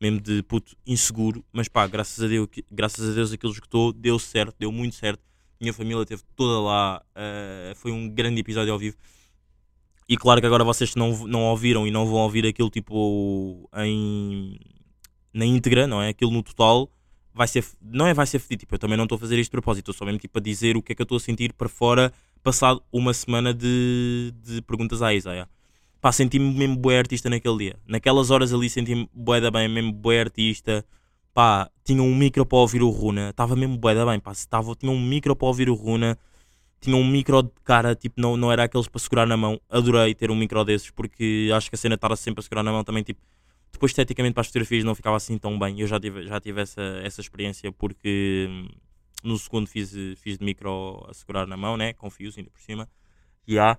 mesmo 0.00 0.20
de 0.20 0.42
puto 0.42 0.76
inseguro, 0.86 1.44
mas 1.52 1.68
pá, 1.68 1.86
graças 1.86 2.22
a 2.22 2.28
Deus, 2.28 2.48
graças 2.70 3.08
a 3.10 3.14
Deus 3.14 3.32
aquilo 3.32 3.52
escutou, 3.52 3.92
deu 3.92 4.18
certo, 4.18 4.54
deu 4.58 4.70
muito 4.70 4.94
certo, 4.94 5.22
minha 5.60 5.72
família 5.72 6.02
esteve 6.02 6.22
toda 6.34 6.60
lá, 6.60 7.02
uh, 7.14 7.74
foi 7.76 7.92
um 7.92 8.08
grande 8.08 8.40
episódio 8.40 8.72
ao 8.72 8.78
vivo. 8.78 8.96
E 10.08 10.16
claro 10.16 10.40
que 10.40 10.46
agora 10.46 10.62
vocês 10.62 10.94
não, 10.94 11.26
não 11.26 11.44
ouviram 11.44 11.86
e 11.86 11.90
não 11.90 12.06
vão 12.06 12.20
ouvir 12.20 12.46
aquilo 12.46 12.70
tipo 12.70 13.68
em 13.76 14.58
na 15.32 15.44
íntegra, 15.44 15.86
não 15.86 16.00
é? 16.00 16.08
Aquilo 16.08 16.30
no 16.30 16.42
total 16.42 16.90
vai 17.34 17.46
ser, 17.46 17.62
não 17.82 18.06
é 18.06 18.14
vai 18.14 18.26
ser 18.26 18.38
fedido, 18.38 18.60
tipo, 18.60 18.74
eu 18.74 18.78
também 18.78 18.96
não 18.96 19.04
estou 19.04 19.16
a 19.16 19.18
fazer 19.18 19.38
isto 19.38 19.50
de 19.50 19.52
propósito, 19.52 19.90
estou 19.90 19.94
só 19.94 20.06
mesmo 20.06 20.18
tipo 20.18 20.38
a 20.38 20.40
dizer 20.40 20.74
o 20.74 20.82
que 20.82 20.92
é 20.92 20.94
que 20.94 21.02
eu 21.02 21.04
estou 21.04 21.16
a 21.16 21.20
sentir 21.20 21.52
para 21.52 21.68
fora, 21.68 22.10
passado 22.42 22.82
uma 22.90 23.12
semana 23.12 23.52
de, 23.52 24.32
de 24.42 24.62
perguntas 24.62 25.02
à 25.02 25.12
Isa, 25.12 25.32
yeah. 25.32 25.50
Pá, 26.06 26.12
senti-me 26.12 26.54
mesmo 26.54 26.76
bué 26.76 27.00
artista 27.00 27.28
naquele 27.28 27.58
dia. 27.58 27.76
Naquelas 27.84 28.30
horas 28.30 28.52
ali 28.54 28.70
senti-me 28.70 29.10
bué 29.12 29.40
da 29.40 29.50
bem, 29.50 29.68
mesmo 29.68 29.92
bué 29.92 30.20
artista. 30.20 30.86
Pá, 31.34 31.68
tinha 31.82 32.00
um 32.00 32.14
micro 32.14 32.46
para 32.46 32.58
ouvir 32.58 32.80
o 32.80 32.90
Runa, 32.90 33.30
estava 33.30 33.56
mesmo 33.56 33.76
bué 33.76 33.92
da 33.92 34.06
bem, 34.06 34.20
pá, 34.20 34.30
estava, 34.30 34.72
tinha 34.76 34.92
um 34.92 35.00
micro 35.00 35.34
para 35.34 35.48
ouvir 35.48 35.68
o 35.68 35.74
Runa, 35.74 36.16
tinha 36.80 36.94
um 36.94 37.04
micro 37.04 37.42
de 37.42 37.50
cara, 37.64 37.96
tipo, 37.96 38.20
não, 38.20 38.36
não 38.36 38.52
era 38.52 38.62
aqueles 38.62 38.86
para 38.86 39.00
segurar 39.00 39.26
na 39.26 39.36
mão. 39.36 39.60
Adorei 39.68 40.14
ter 40.14 40.30
um 40.30 40.36
micro 40.36 40.64
desses, 40.64 40.92
porque 40.92 41.50
acho 41.52 41.68
que 41.68 41.74
a 41.74 41.78
cena 41.78 41.96
estar 41.96 42.14
sempre 42.16 42.38
a 42.38 42.42
segurar 42.44 42.62
na 42.62 42.70
mão 42.70 42.84
também, 42.84 43.02
tipo, 43.02 43.20
depois 43.72 43.90
esteticamente 43.90 44.34
para 44.34 44.42
as 44.42 44.46
fotografias 44.46 44.84
não 44.84 44.94
ficava 44.94 45.16
assim 45.16 45.36
tão 45.38 45.58
bem. 45.58 45.80
Eu 45.80 45.88
já 45.88 45.98
tive, 45.98 46.24
já 46.24 46.38
tive 46.40 46.60
essa, 46.60 47.00
essa 47.02 47.20
experiência 47.20 47.72
porque 47.72 48.46
hum, 48.48 48.68
no 49.24 49.36
segundo 49.36 49.66
fiz, 49.66 49.92
fiz 50.18 50.38
de 50.38 50.44
micro 50.44 51.04
a 51.10 51.12
segurar 51.12 51.48
na 51.48 51.56
mão, 51.56 51.76
né? 51.76 51.94
Com 51.94 52.08
fios 52.10 52.38
ainda 52.38 52.48
por 52.48 52.60
cima. 52.60 52.88
E 53.44 53.58
há. 53.58 53.76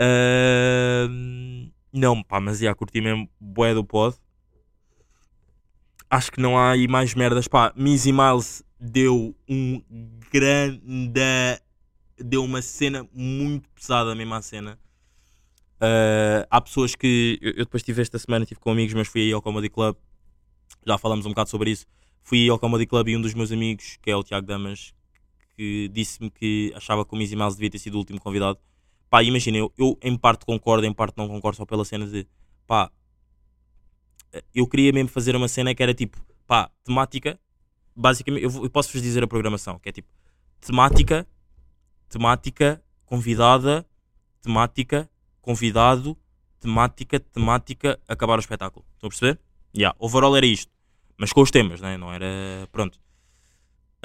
Hum, 0.00 1.70
não, 1.92 2.22
pá, 2.22 2.40
mas 2.40 2.58
já 2.58 2.74
curti 2.74 3.00
mesmo 3.00 3.28
bué 3.40 3.74
do 3.74 3.84
pod. 3.84 4.16
Acho 6.10 6.30
que 6.30 6.40
não 6.40 6.56
há 6.58 6.72
aí 6.72 6.86
mais 6.86 7.14
merdas. 7.14 7.48
Pá, 7.48 7.72
Missy 7.76 8.12
Miles 8.12 8.62
deu 8.78 9.34
um 9.48 9.82
grande. 10.32 10.82
Deu 12.18 12.44
uma 12.44 12.62
cena 12.62 13.06
muito 13.12 13.68
pesada 13.70 14.14
mesmo 14.14 14.34
à 14.34 14.42
cena. 14.42 14.78
Uh, 15.76 16.46
há 16.50 16.60
pessoas 16.60 16.94
que. 16.94 17.38
Eu, 17.42 17.64
depois 17.64 17.80
estive 17.80 18.00
esta 18.02 18.18
semana, 18.18 18.44
estive 18.44 18.60
com 18.60 18.70
amigos, 18.70 18.94
mas 18.94 19.08
fui 19.08 19.22
aí 19.22 19.32
ao 19.32 19.42
Comedy 19.42 19.68
Club. 19.68 19.96
Já 20.86 20.96
falamos 20.96 21.26
um 21.26 21.30
bocado 21.30 21.50
sobre 21.50 21.70
isso. 21.70 21.86
Fui 22.22 22.48
ao 22.48 22.58
Comedy 22.58 22.86
Club 22.86 23.08
e 23.08 23.16
um 23.16 23.20
dos 23.20 23.34
meus 23.34 23.52
amigos, 23.52 23.98
que 24.02 24.10
é 24.10 24.16
o 24.16 24.22
Tiago 24.22 24.46
Damas, 24.46 24.92
que 25.56 25.88
disse-me 25.92 26.30
que 26.30 26.72
achava 26.74 27.04
que 27.04 27.14
o 27.14 27.16
Mizzy 27.16 27.36
Miles 27.36 27.54
devia 27.54 27.70
ter 27.70 27.78
sido 27.78 27.94
o 27.94 27.98
último 27.98 28.20
convidado. 28.20 28.58
Pá, 29.08 29.22
imagina, 29.22 29.58
eu, 29.58 29.72
eu 29.78 29.98
em 30.02 30.16
parte 30.16 30.44
concordo, 30.44 30.86
em 30.86 30.92
parte 30.92 31.16
não 31.16 31.28
concordo, 31.28 31.56
só 31.56 31.64
pela 31.64 31.84
cena 31.84 32.06
de. 32.06 32.26
Pá, 32.66 32.90
eu 34.54 34.66
queria 34.66 34.92
mesmo 34.92 35.08
fazer 35.08 35.36
uma 35.36 35.48
cena 35.48 35.74
que 35.74 35.82
era 35.82 35.94
tipo, 35.94 36.18
pá, 36.46 36.70
temática. 36.84 37.38
Basicamente, 37.94 38.44
eu, 38.44 38.64
eu 38.64 38.70
posso-vos 38.70 39.00
dizer 39.00 39.22
a 39.22 39.26
programação, 39.26 39.78
que 39.78 39.88
é 39.88 39.92
tipo, 39.92 40.08
temática, 40.60 41.26
temática, 42.08 42.82
convidada, 43.06 43.86
temática, 44.42 45.08
convidado, 45.40 46.16
temática, 46.60 47.20
temática, 47.20 48.00
acabar 48.06 48.36
o 48.36 48.40
espetáculo. 48.40 48.84
Estão 48.94 49.08
a 49.08 49.10
perceber? 49.10 49.40
Yeah, 49.74 49.96
overall 49.98 50.36
era 50.36 50.46
isto. 50.46 50.70
Mas 51.16 51.32
com 51.32 51.40
os 51.40 51.50
temas, 51.50 51.80
né? 51.80 51.96
não 51.96 52.12
era. 52.12 52.26
Pronto. 52.70 52.98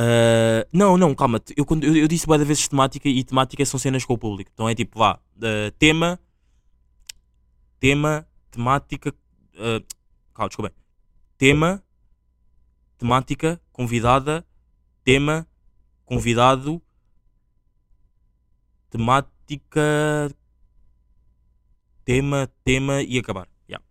Ah, 0.01 0.67
não, 0.73 0.97
não, 0.97 1.13
calma. 1.13 1.39
Eu, 1.55 1.63
quando, 1.63 1.83
eu, 1.83 1.95
eu 1.95 2.07
disse 2.07 2.25
várias 2.25 2.47
vezes 2.47 2.67
temática 2.67 3.07
e 3.07 3.23
temática 3.23 3.63
são 3.65 3.79
cenas 3.79 4.03
com 4.03 4.13
o 4.13 4.17
público. 4.17 4.49
Então 4.51 4.67
é 4.67 4.73
tipo, 4.73 4.97
vá, 4.97 5.19
ah, 5.43 5.71
tema, 5.77 6.19
tema, 7.79 8.27
temática. 8.49 9.13
ah, 9.57 9.81
calma, 10.33 10.49
desculpa. 10.49 10.73
Tema, 11.37 11.83
temática, 12.97 13.61
convidada, 13.71 14.45
tema, 15.03 15.47
convidado, 16.03 16.81
temática, 18.89 20.31
tema, 22.03 22.49
tema 22.63 23.03
e 23.03 23.19
acabar. 23.19 23.47
Yeah. 23.69 23.85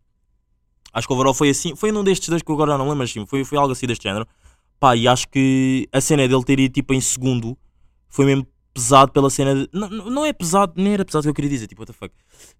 Acho 0.92 1.06
que 1.06 1.12
o 1.12 1.14
overall 1.14 1.34
foi 1.34 1.50
assim. 1.50 1.76
Foi 1.76 1.92
num 1.92 2.02
destes 2.02 2.28
dois 2.28 2.42
que 2.42 2.50
eu 2.50 2.54
agora 2.54 2.76
não 2.76 2.84
lembro, 2.84 2.98
mas 2.98 3.12
sim, 3.12 3.24
foi, 3.26 3.44
foi 3.44 3.58
algo 3.58 3.72
assim 3.72 3.86
deste 3.86 4.02
género. 4.02 4.26
Pá, 4.80 4.96
e 4.96 5.06
acho 5.06 5.28
que 5.28 5.86
a 5.92 6.00
cena 6.00 6.26
dele 6.26 6.42
ter 6.44 6.58
ido 6.58 6.72
tipo 6.72 6.94
em 6.94 7.00
segundo 7.00 7.56
foi 8.08 8.24
mesmo 8.24 8.46
pesado 8.72 9.12
pela 9.12 9.28
cena 9.30 9.54
de. 9.54 9.68
Não, 9.72 9.88
não 9.88 10.24
é 10.26 10.32
pesado, 10.32 10.72
nem 10.76 10.94
era 10.94 11.04
pesado 11.04 11.24
que 11.24 11.28
eu 11.28 11.34
queria 11.34 11.50
dizer, 11.50 11.66
tipo, 11.66 11.82
what 11.82 11.92
the 11.92 11.98
fuck. 11.98 12.14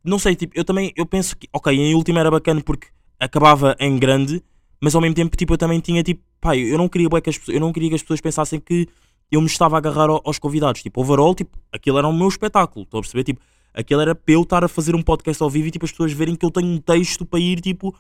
Não 0.05 0.19
sei, 0.19 0.37
tipo, 0.37 0.53
eu 0.57 0.65
também 0.65 0.93
eu 0.97 1.07
penso 1.07 1.37
que, 1.37 1.49
ok, 1.53 1.75
em 1.75 1.95
último 1.95 2.19
era 2.19 2.31
bacana 2.31 2.61
porque 2.63 2.89
acabava 3.19 3.75
em 3.81 3.99
grande, 3.99 4.43
mas 4.81 4.95
ao 4.95 5.01
mesmo 5.01 5.15
tempo, 5.15 5.37
tipo, 5.37 5.55
eu 5.55 5.59
também 5.59 5.81
tinha 5.81 6.03
tipo, 6.03 6.23
pá, 6.41 6.57
eu 6.57 6.77
não 6.77 6.89
queria 6.89 7.09
que 7.23 7.31
as 7.31 7.41
eu 7.49 7.61
não 7.61 7.73
queria 7.73 7.89
que 7.89 7.95
as 7.95 8.03
pessoas 8.03 8.21
pensassem 8.21 8.61
que 8.61 8.87
eu 9.31 9.41
me 9.41 9.47
estava 9.47 9.77
a 9.77 9.79
agarrar 9.79 10.11
ao- 10.11 10.21
aos 10.25 10.39
convidados, 10.39 10.83
tipo, 10.83 11.01
overall, 11.01 11.35
tipo, 11.35 11.57
aquilo 11.73 11.99
era 11.99 12.09
o 12.09 12.13
meu 12.13 12.29
espetáculo, 12.29 12.83
estou 12.85 12.99
a 12.99 13.03
perceber, 13.03 13.25
tipo, 13.25 13.41
aquilo 13.73 14.01
era 14.01 14.15
para 14.15 14.35
eu 14.35 14.43
estar 14.43 14.65
a 14.65 14.69
fazer 14.69 14.95
um 14.95 15.03
podcast 15.03 15.43
ao 15.43 15.49
vivo 15.49 15.69
e 15.69 15.71
tipo 15.71 15.85
as 15.85 15.91
pessoas 15.93 16.13
verem 16.13 16.35
que 16.35 16.45
eu 16.45 16.51
tenho 16.51 16.67
um 16.69 16.79
texto 16.79 17.25
para 17.25 17.39
ir, 17.39 17.61
tipo, 17.61 17.95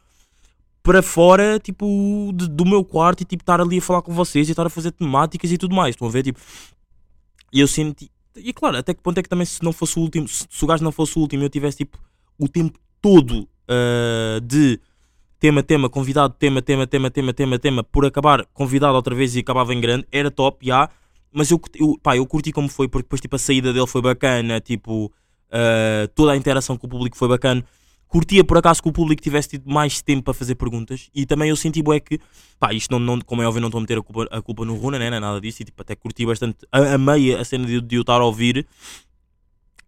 para 0.82 1.02
fora, 1.02 1.58
tipo, 1.58 2.32
de- 2.34 2.48
do 2.48 2.64
meu 2.64 2.84
quarto 2.84 3.20
e 3.22 3.24
tipo 3.24 3.42
estar 3.42 3.60
ali 3.60 3.78
a 3.78 3.82
falar 3.82 4.02
com 4.02 4.12
vocês 4.14 4.48
e 4.48 4.52
estar 4.52 4.66
a 4.66 4.70
fazer 4.70 4.92
temáticas 4.92 5.52
e 5.52 5.58
tudo 5.58 5.74
mais. 5.74 5.94
Estão 5.94 6.08
a 6.08 6.10
ver, 6.10 6.22
tipo. 6.22 6.40
E 7.52 7.60
eu 7.60 7.66
senti. 7.68 8.10
E 8.36 8.52
claro, 8.52 8.76
até 8.78 8.94
que 8.94 9.02
ponto 9.02 9.18
é 9.18 9.22
que 9.22 9.28
também 9.28 9.44
se 9.44 9.62
não 9.62 9.72
fosse 9.72 9.98
o 9.98 10.02
último, 10.02 10.26
se, 10.28 10.46
se 10.48 10.64
o 10.64 10.66
gajo 10.66 10.82
não 10.84 10.92
fosse 10.92 11.18
o 11.18 11.20
último, 11.20 11.42
eu 11.42 11.50
tivesse 11.50 11.78
tipo 11.78 11.98
o 12.38 12.48
tempo 12.48 12.78
todo 13.02 13.48
ah, 13.68 14.40
de 14.42 14.80
tema, 15.38 15.62
tema, 15.62 15.88
convidado, 15.88 16.34
tema, 16.38 16.62
tema, 16.62 16.86
tema, 16.86 17.10
tema, 17.10 17.32
tema, 17.32 17.58
tema, 17.58 17.84
por 17.84 18.06
acabar 18.06 18.44
convidado 18.52 18.94
outra 18.94 19.14
vez 19.14 19.34
e 19.36 19.40
acabava 19.40 19.74
em 19.74 19.80
grande, 19.80 20.06
era 20.12 20.30
top, 20.30 20.66
já. 20.66 20.88
Mas 21.32 21.50
eu, 21.50 21.60
eu, 21.76 21.98
pá, 22.02 22.16
eu 22.16 22.26
curti 22.26 22.52
como 22.52 22.68
foi, 22.68 22.88
porque 22.88 23.04
depois 23.04 23.20
tipo, 23.20 23.36
a 23.36 23.38
saída 23.38 23.72
dele 23.72 23.86
foi 23.86 24.02
bacana, 24.02 24.60
tipo, 24.60 25.12
ah, 25.50 26.08
toda 26.14 26.32
a 26.32 26.36
interação 26.36 26.76
com 26.76 26.86
o 26.86 26.90
público 26.90 27.16
foi 27.16 27.28
bacana 27.28 27.64
curtia 28.10 28.44
por 28.44 28.58
acaso 28.58 28.82
que 28.82 28.88
o 28.88 28.92
público 28.92 29.22
tivesse 29.22 29.50
tido 29.50 29.70
mais 29.70 30.02
tempo 30.02 30.24
para 30.24 30.34
fazer 30.34 30.56
perguntas 30.56 31.08
e 31.14 31.24
também 31.24 31.48
eu 31.48 31.56
senti 31.56 31.80
bué 31.82 32.00
que, 32.00 32.18
pá, 32.58 32.74
isto 32.74 32.90
não, 32.90 32.98
não, 32.98 33.20
como 33.20 33.40
é 33.40 33.46
óbvio 33.46 33.60
não 33.62 33.68
estou 33.68 33.78
a 33.78 33.82
meter 33.82 33.98
a 33.98 34.02
culpa, 34.02 34.28
a 34.30 34.42
culpa 34.42 34.64
no 34.64 34.74
Runa, 34.76 34.98
né, 34.98 35.08
não 35.08 35.16
é 35.16 35.20
nada 35.20 35.40
disso 35.40 35.62
e 35.62 35.64
tipo, 35.64 35.80
até 35.80 35.94
curti 35.94 36.26
bastante, 36.26 36.58
a- 36.72 36.94
amei 36.94 37.34
a 37.34 37.44
cena 37.44 37.64
de, 37.66 37.80
de 37.80 37.96
eu 37.96 38.00
estar 38.02 38.20
a 38.20 38.24
ouvir 38.24 38.66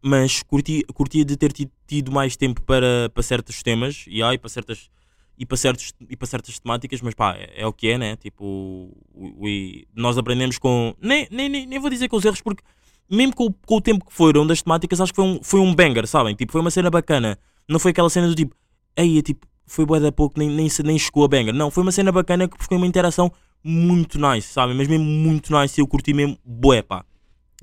mas 0.01 0.43
curti, 0.43 0.83
curtia 0.95 1.25
de 1.25 1.37
ter 1.37 1.53
tido, 1.53 1.71
tido 1.87 2.11
mais 2.13 2.37
tempo 2.37 2.61
para, 2.63 3.09
para 3.13 3.23
certos 3.23 3.63
temas 3.63 4.05
e, 4.09 4.23
ai, 4.23 4.37
para 4.39 4.49
certas 4.49 4.91
e 5.39 5.47
para, 5.47 5.57
certos, 5.57 5.93
e 6.11 6.17
para 6.17 6.27
certas 6.27 6.59
temáticas, 6.59 7.01
mas 7.01 7.15
pá, 7.15 7.35
é, 7.37 7.63
é 7.63 7.67
o 7.67 7.73
que 7.73 7.89
é, 7.89 7.99
né? 7.99 8.17
Tipo, 8.17 8.45
o- 8.45 9.45
o- 9.45 9.49
e 9.49 9.87
nós 9.95 10.19
aprendemos 10.19 10.59
com. 10.59 10.95
Nem, 11.01 11.27
nem, 11.31 11.49
nem, 11.49 11.79
vou 11.79 11.91
dizer 11.91 12.09
com 12.09 12.17
os 12.17 12.25
erros, 12.25 12.41
porque 12.41 12.63
mesmo 13.11 13.35
com, 13.35 13.53
com 13.67 13.77
o 13.77 13.81
tempo 13.81 14.05
que 14.05 14.13
foram 14.13 14.47
das 14.47 14.63
temáticas, 14.63 15.01
acho 15.01 15.13
que 15.13 15.17
foi 15.17 15.25
um, 15.25 15.41
foi 15.43 15.61
um 15.61 15.75
banger, 15.75 16.07
sabem? 16.07 16.35
Tipo, 16.35 16.53
foi 16.53 16.61
uma 16.61 16.71
cena 16.71 16.91
bacana. 16.91 17.39
Não 17.69 17.79
foi 17.79 17.91
aquela 17.91 18.11
cena 18.11 18.29
do 18.29 18.35
tipo, 18.35 18.55
ei, 18.97 19.19
é 19.19 19.23
tipo, 19.23 19.47
foi 19.67 19.87
bué 19.87 20.01
da 20.01 20.13
pouco, 20.13 20.39
nem, 20.39 20.49
nem, 20.49 20.69
nem 20.85 20.99
chegou 20.99 21.25
a 21.25 21.29
banger. 21.29 21.55
Não, 21.55 21.71
foi 21.71 21.83
uma 21.83 21.93
cena 21.93 22.13
bacana 22.13 22.49
que 22.49 22.65
foi 22.65 22.77
uma 22.77 22.87
interação 22.87 23.33
muito 23.65 24.19
nice, 24.19 24.49
sabem? 24.53 24.77
Mas 24.77 24.89
mesmo 24.89 25.05
muito 25.05 25.57
nice 25.59 25.81
e 25.81 25.83
eu 25.83 25.87
curti 25.87 26.13
mesmo 26.13 26.37
bué, 26.45 26.83
pá. 26.83 27.05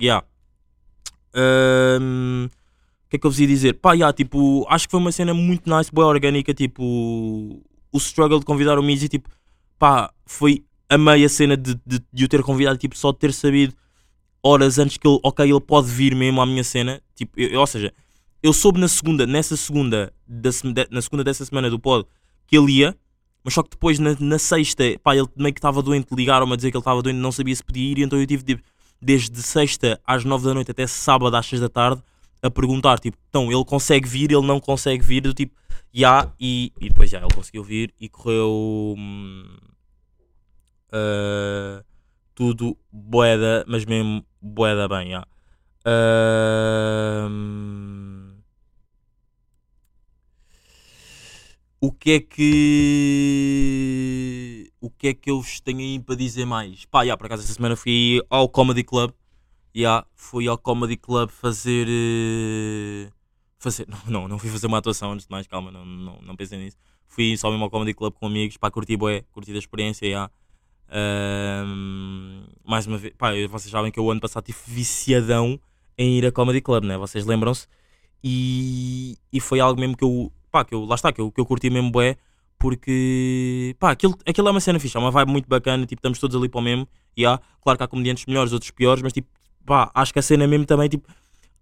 Yeah. 0.02 0.26
O 1.36 3.10
que 3.10 3.16
é 3.16 3.20
que 3.20 3.26
eu 3.26 3.32
vos 3.32 3.40
ia 3.40 3.48
dizer? 3.48 3.74
Pá, 3.74 3.94
yeah, 3.94 4.14
tipo, 4.14 4.66
acho 4.70 4.88
que 4.88 4.92
foi 4.92 5.00
uma 5.00 5.12
cena 5.12 5.34
muito 5.34 5.70
nice, 5.70 5.92
boa 5.92 6.08
orgânica, 6.08 6.54
tipo, 6.54 6.84
o 7.92 7.98
struggle 7.98 8.40
de 8.40 8.46
convidar 8.46 8.78
o 8.78 8.84
Mizzy, 8.84 9.08
tipo, 9.10 9.30
pá, 9.78 10.12
foi 10.26 10.64
a 10.88 10.98
meia 10.98 11.28
cena 11.28 11.58
de, 11.58 11.76
de, 11.86 12.00
de 12.12 12.26
o 12.26 12.28
ter 12.28 12.44
convidado, 12.44 12.78
tipo, 12.78 12.98
só 12.98 13.12
de 13.12 13.18
ter 13.18 13.34
sabido 13.34 13.74
horas 14.44 14.78
antes 14.80 14.98
que 14.98 15.08
ele, 15.08 15.20
ok, 15.24 15.50
ele 15.50 15.60
pode 15.60 15.88
vir 15.88 16.16
mesmo 16.16 16.42
à 16.42 16.46
minha 16.46 16.64
cena, 16.64 17.02
tipo, 17.16 17.32
eu- 17.40 17.60
ou 17.60 17.68
seja, 17.68 17.94
eu 18.42 18.54
soube 18.54 18.80
na 18.80 18.88
segunda, 18.88 19.26
nessa 19.26 19.56
segunda, 19.58 20.14
da, 20.28 20.50
na 20.90 21.02
segunda 21.02 21.24
dessa 21.24 21.46
semana 21.46 21.70
do 21.70 21.80
pod, 21.80 22.08
que 22.48 22.58
ele 22.58 22.72
ia, 22.72 22.98
mas 23.44 23.54
só 23.54 23.64
que 23.64 23.70
depois 23.72 24.00
na, 24.00 24.16
na 24.20 24.40
sexta, 24.40 24.84
pá, 25.04 25.16
ele 25.16 25.28
meio 25.36 25.54
que 25.54 25.60
estava 25.60 25.82
doente, 25.82 26.14
ligaram-me 26.14 26.54
a 26.54 26.56
dizer 26.56 26.72
que 26.72 26.78
ele 26.78 26.82
estava 26.82 27.02
doente, 27.02 27.18
não 27.18 27.32
sabia 27.32 27.56
se 27.56 27.64
podia 27.64 27.92
ir, 27.92 28.00
então 28.00 28.20
eu 28.20 28.26
tive 28.26 28.62
desde 29.02 29.42
sexta 29.42 30.00
às 30.06 30.24
nove 30.26 30.46
da 30.46 30.54
noite 30.54 30.72
até 30.72 30.86
sábado 30.86 31.36
às 31.36 31.46
seis 31.46 31.62
da 31.62 31.70
tarde 31.70 32.02
a 32.42 32.50
perguntar, 32.50 33.00
tipo, 33.00 33.18
então 33.30 33.52
ele 33.52 33.66
consegue 33.66 34.08
vir, 34.08 34.32
ele 34.32 34.46
não 34.46 34.60
consegue 34.60 35.04
vir, 35.04 35.22
do 35.22 35.34
tipo, 35.34 35.54
já, 35.94 36.32
e, 36.40 36.72
e 36.80 36.90
depois 36.90 37.10
já, 37.10 37.20
ele 37.20 37.34
conseguiu 37.34 37.64
vir 37.64 37.94
e 38.00 38.08
correu 38.08 38.96
hum, 38.98 39.44
ah, 40.92 41.84
tudo 42.34 42.78
boeda, 42.92 43.66
mas 43.68 43.86
mesmo 43.86 44.26
boeda 44.42 44.88
bem, 44.88 45.12
já. 45.12 45.28
Ahm, 47.26 48.09
o 51.82 51.92
que 51.92 52.12
é 52.12 52.20
que 52.20 53.70
o 54.82 54.90
que 54.90 55.08
é 55.10 55.14
que 55.14 55.32
eu 55.32 55.42
vos 55.42 55.60
tenho 55.62 55.80
aí 55.80 56.00
para 56.00 56.16
dizer 56.16 56.46
mais? 56.46 56.86
Pá, 56.86 57.06
já, 57.06 57.16
por 57.18 57.26
acaso 57.28 57.44
esta 57.44 57.54
semana 57.54 57.76
fui 57.76 58.22
ao 58.30 58.50
Comedy 58.50 58.84
Club. 58.84 59.12
Já, 59.74 60.06
fui 60.16 60.48
ao 60.48 60.58
Comedy 60.58 60.98
Club 60.98 61.30
fazer 61.30 61.88
eh, 61.90 63.10
fazer, 63.60 63.88
não, 63.88 64.00
não, 64.08 64.28
não 64.28 64.40
fui 64.40 64.50
fazer 64.50 64.68
uma 64.68 64.80
atuação 64.80 65.12
antes 65.12 65.26
de 65.28 65.32
mais, 65.32 65.48
calma, 65.48 65.72
não, 65.72 65.86
não, 65.86 66.22
não 66.22 66.36
pensei 66.36 66.58
nisso. 66.58 66.78
Fui 67.08 67.38
só 67.38 67.50
mesmo 67.50 67.64
ao 67.64 67.70
Comedy 67.70 67.94
Club 67.94 68.14
com 68.14 68.28
amigos, 68.28 68.58
pá, 68.58 68.72
curti 68.72 68.96
bué, 68.98 69.24
curti 69.32 69.52
da 69.54 69.60
experiência, 69.60 70.10
já. 70.10 70.32
Ahm, 70.92 72.46
mais 72.66 72.88
uma 72.88 72.98
vez, 72.98 73.14
pá, 73.18 73.32
vocês 73.50 73.72
sabem 73.72 73.92
que 73.92 74.00
eu 74.00 74.10
ano 74.10 74.20
passado 74.22 74.46
tive 74.46 74.58
viciadão 74.68 75.60
em 75.98 76.18
ir 76.18 76.26
a 76.26 76.32
Comedy 76.32 76.62
Club, 76.62 76.86
né? 76.86 76.98
Vocês 76.98 77.26
lembram-se? 77.26 77.68
E, 78.24 79.18
e 79.32 79.40
foi 79.40 79.60
algo 79.60 79.80
mesmo 79.80 79.96
que 79.96 80.04
eu, 80.04 80.32
pá, 80.52 80.66
que 80.66 80.74
eu, 80.74 80.86
lá 80.86 80.96
está, 80.96 81.12
que 81.12 81.22
eu, 81.22 81.32
que 81.32 81.40
eu 81.40 81.46
curti 81.46 81.70
mesmo 81.70 81.92
bué, 81.92 82.18
porque, 82.58 83.76
pá, 83.80 83.92
aquilo, 83.92 84.18
aquilo 84.26 84.48
é 84.48 84.52
uma 84.52 84.60
cena 84.60 84.80
fixa, 84.80 84.98
é 84.98 85.02
uma 85.02 85.12
vibe 85.12 85.32
muito 85.32 85.48
bacana, 85.48 85.86
tipo, 85.86 86.00
estamos 86.00 86.20
todos 86.20 86.36
ali 86.36 86.50
para 86.50 86.60
o 86.60 86.62
mesmo, 86.62 86.88
e 87.16 87.26
há, 87.26 87.40
claro 87.62 87.78
que 87.78 87.84
há 87.84 87.88
comediantes 87.88 88.26
melhores, 88.26 88.52
outros 88.52 88.72
piores, 88.72 89.02
mas 89.02 89.14
tipo, 89.14 89.30
pá, 89.66 89.90
acho 89.94 90.12
que 90.12 90.20
a 90.20 90.22
cena 90.22 90.46
mesmo 90.46 90.66
também, 90.66 90.90
tipo, 90.90 91.08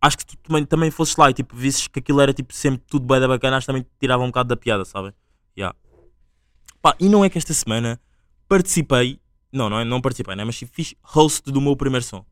acho 0.02 0.18
que 0.18 0.26
tu 0.26 0.38
também, 0.38 0.66
também 0.66 0.92
fosses 0.92 1.16
lá 1.16 1.30
e 1.30 1.34
tipo, 1.34 1.56
visses 1.56 1.88
que 1.88 2.00
aquilo 2.00 2.22
era 2.22 2.34
tipo 2.34 2.54
sempre 2.54 2.84
tudo 2.88 3.06
bué 3.06 3.20
da 3.20 3.28
bacana, 3.28 3.58
acho 3.58 3.66
que 3.66 3.74
também 3.74 3.84
te 3.84 3.90
tirava 4.00 4.24
um 4.24 4.28
bocado 4.28 4.50
da 4.50 4.58
piada, 4.58 4.86
sabem? 4.86 5.14
Yeah. 5.58 5.76
Pá, 6.82 6.96
e 7.00 7.10
não 7.10 7.24
é 7.24 7.30
que 7.30 7.38
esta 7.38 7.54
semana 7.54 8.00
participei, 8.48 9.20
não, 9.52 9.70
não, 9.70 9.80
é, 9.80 9.86
não 9.86 10.02
participei, 10.02 10.36
né? 10.36 10.44
mas 10.44 10.58
fiz 10.72 10.96
host 11.02 11.52
do 11.52 11.62
meu 11.62 11.76
primeiro 11.76 12.06
som. 12.06 12.26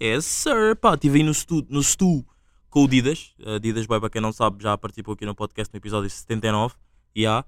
Yes, 0.00 0.24
sir, 0.24 0.76
pá, 0.76 0.94
estive 0.94 1.18
aí 1.18 1.24
no 1.24 1.32
stu, 1.32 1.64
no 1.68 1.82
stu 1.82 2.24
com 2.72 2.84
o 2.84 2.88
Didas, 2.88 3.34
uh, 3.40 3.60
Didas 3.60 3.84
Boy, 3.84 4.00
para 4.00 4.08
quem 4.08 4.22
não 4.22 4.32
sabe, 4.32 4.62
já 4.62 4.78
participou 4.78 5.12
aqui 5.12 5.26
no 5.26 5.34
podcast 5.34 5.70
no 5.74 5.76
episódio 5.76 6.08
79, 6.08 6.74
yeah. 7.14 7.46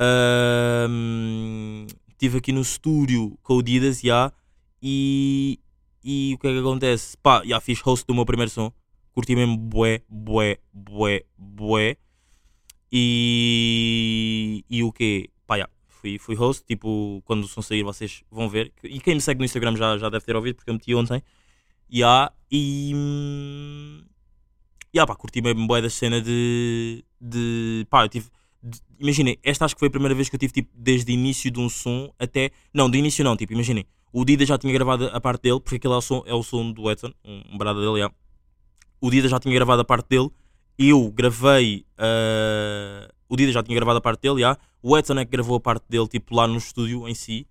Ahm, 0.00 1.86
Estive 2.10 2.38
aqui 2.38 2.50
no 2.50 2.60
estúdio 2.60 3.38
com 3.40 3.54
o 3.54 3.62
Didas, 3.62 4.02
yeah, 4.02 4.32
e, 4.82 5.60
e 6.02 6.34
o 6.34 6.38
que 6.38 6.48
é 6.48 6.52
que 6.52 6.58
acontece? 6.58 7.16
Pá, 7.18 7.44
já 7.46 7.60
fiz 7.60 7.80
host 7.82 8.04
do 8.04 8.14
meu 8.14 8.26
primeiro 8.26 8.50
som, 8.50 8.72
curti 9.12 9.36
mesmo 9.36 9.56
bué, 9.56 10.02
bué, 10.08 10.58
bué, 10.72 11.24
bué, 11.38 11.96
e, 12.90 14.64
e 14.68 14.82
o 14.82 14.90
quê? 14.90 15.30
Pá, 15.46 15.56
já, 15.56 15.68
fui, 15.86 16.18
fui 16.18 16.34
host, 16.34 16.64
tipo, 16.66 17.22
quando 17.24 17.44
o 17.44 17.48
som 17.48 17.62
sair 17.62 17.84
vocês 17.84 18.24
vão 18.28 18.48
ver, 18.48 18.72
e 18.82 18.98
quem 18.98 19.14
me 19.14 19.20
segue 19.20 19.38
no 19.38 19.44
Instagram 19.44 19.76
já, 19.76 19.98
já 19.98 20.10
deve 20.10 20.24
ter 20.24 20.34
ouvido, 20.34 20.56
porque 20.56 20.70
eu 20.70 20.74
meti 20.74 20.92
ontem, 20.96 21.22
Ya, 21.88 22.32
e. 22.50 22.92
hum, 24.94 24.98
Ya, 24.98 25.06
pá, 25.06 25.14
curti 25.16 25.42
mesmo 25.42 25.66
bué 25.66 25.82
da 25.82 25.90
cena 25.90 26.20
de. 26.20 27.04
de 27.20 27.86
pá, 27.90 28.04
eu 28.04 28.08
tive. 28.08 28.28
Imaginem, 28.98 29.38
esta 29.42 29.64
acho 29.64 29.74
que 29.74 29.80
foi 29.80 29.88
a 29.88 29.90
primeira 29.90 30.14
vez 30.14 30.28
que 30.28 30.36
eu 30.36 30.40
tive, 30.40 30.52
tipo, 30.52 30.70
desde 30.74 31.12
o 31.12 31.14
início 31.14 31.50
de 31.50 31.60
um 31.60 31.68
som 31.68 32.12
até. 32.18 32.50
Não, 32.72 32.88
de 32.88 32.98
início 32.98 33.24
não, 33.24 33.36
tipo, 33.36 33.52
imaginem. 33.52 33.84
O 34.12 34.24
Dida 34.24 34.46
já 34.46 34.56
tinha 34.56 34.72
gravado 34.72 35.10
a 35.12 35.20
parte 35.20 35.42
dele, 35.42 35.60
porque 35.60 35.76
aquele 35.76 35.94
é 35.94 35.96
o 35.96 36.00
som, 36.00 36.22
é 36.26 36.32
o 36.32 36.42
som 36.42 36.70
do 36.70 36.88
Edson, 36.90 37.12
um, 37.24 37.58
brada 37.58 37.80
dele, 37.80 38.00
ya. 38.00 38.10
O 39.00 39.10
Dida 39.10 39.28
já 39.28 39.40
tinha 39.40 39.52
gravado 39.54 39.82
a 39.82 39.84
parte 39.84 40.08
dele, 40.08 40.30
eu 40.78 41.10
gravei. 41.10 41.84
ah, 41.98 43.08
o 43.28 43.36
Dida 43.36 43.50
já 43.50 43.62
tinha 43.62 43.74
gravado 43.74 43.98
a 43.98 44.00
parte 44.00 44.20
dele, 44.22 44.42
ya. 44.42 44.56
O 44.80 44.96
Edson 44.96 45.14
é 45.18 45.24
que 45.24 45.32
gravou 45.32 45.56
a 45.56 45.60
parte 45.60 45.84
dele, 45.88 46.06
tipo, 46.06 46.34
lá 46.34 46.46
no 46.46 46.56
estúdio 46.56 47.08
em 47.08 47.14
si. 47.14 47.46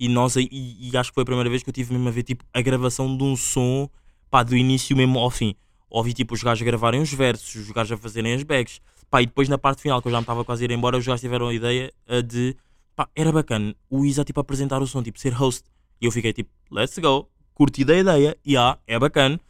E 0.00 0.08
nós 0.08 0.36
e, 0.36 0.48
e 0.50 0.96
acho 0.96 1.10
que 1.10 1.14
foi 1.14 1.22
a 1.22 1.26
primeira 1.26 1.48
vez 1.48 1.62
que 1.62 1.70
eu 1.70 1.74
tive 1.74 1.92
mesmo 1.92 2.08
a 2.08 2.12
ver 2.12 2.22
tipo 2.22 2.44
a 2.52 2.60
gravação 2.60 3.16
de 3.16 3.22
um 3.22 3.36
som, 3.36 3.88
pá, 4.30 4.42
do 4.42 4.56
início 4.56 4.96
mesmo 4.96 5.18
ao 5.18 5.30
fim. 5.30 5.54
Ouvi 5.90 6.12
tipo 6.12 6.34
os 6.34 6.42
gajos 6.42 6.62
a 6.62 6.64
gravarem 6.64 7.00
os 7.00 7.12
versos, 7.12 7.54
os 7.54 7.70
gajos 7.70 7.92
a 7.92 7.96
fazerem 7.96 8.34
as 8.34 8.42
bags, 8.42 8.80
pá, 9.10 9.22
e 9.22 9.26
depois 9.26 9.48
na 9.48 9.56
parte 9.56 9.82
final, 9.82 10.02
que 10.02 10.08
eu 10.08 10.12
já 10.12 10.18
me 10.18 10.22
estava 10.22 10.44
quase 10.44 10.64
a 10.64 10.66
ir 10.66 10.70
embora, 10.70 10.98
os 10.98 11.06
gajos 11.06 11.20
tiveram 11.20 11.48
a 11.48 11.54
ideia 11.54 11.92
ah, 12.06 12.20
de, 12.20 12.56
pá, 12.94 13.08
era 13.14 13.32
bacana 13.32 13.74
o 13.88 14.04
Isa 14.04 14.24
tipo 14.24 14.40
apresentar 14.40 14.82
o 14.82 14.86
som, 14.86 15.02
tipo 15.02 15.18
ser 15.18 15.32
host. 15.32 15.64
E 16.00 16.06
eu 16.06 16.12
fiquei 16.12 16.32
tipo, 16.32 16.50
let's 16.70 16.96
go, 16.98 17.28
curti 17.54 17.84
da 17.84 17.96
ideia, 17.96 18.36
e 18.44 18.56
ah, 18.56 18.78
é 18.86 18.98
bacana. 18.98 19.40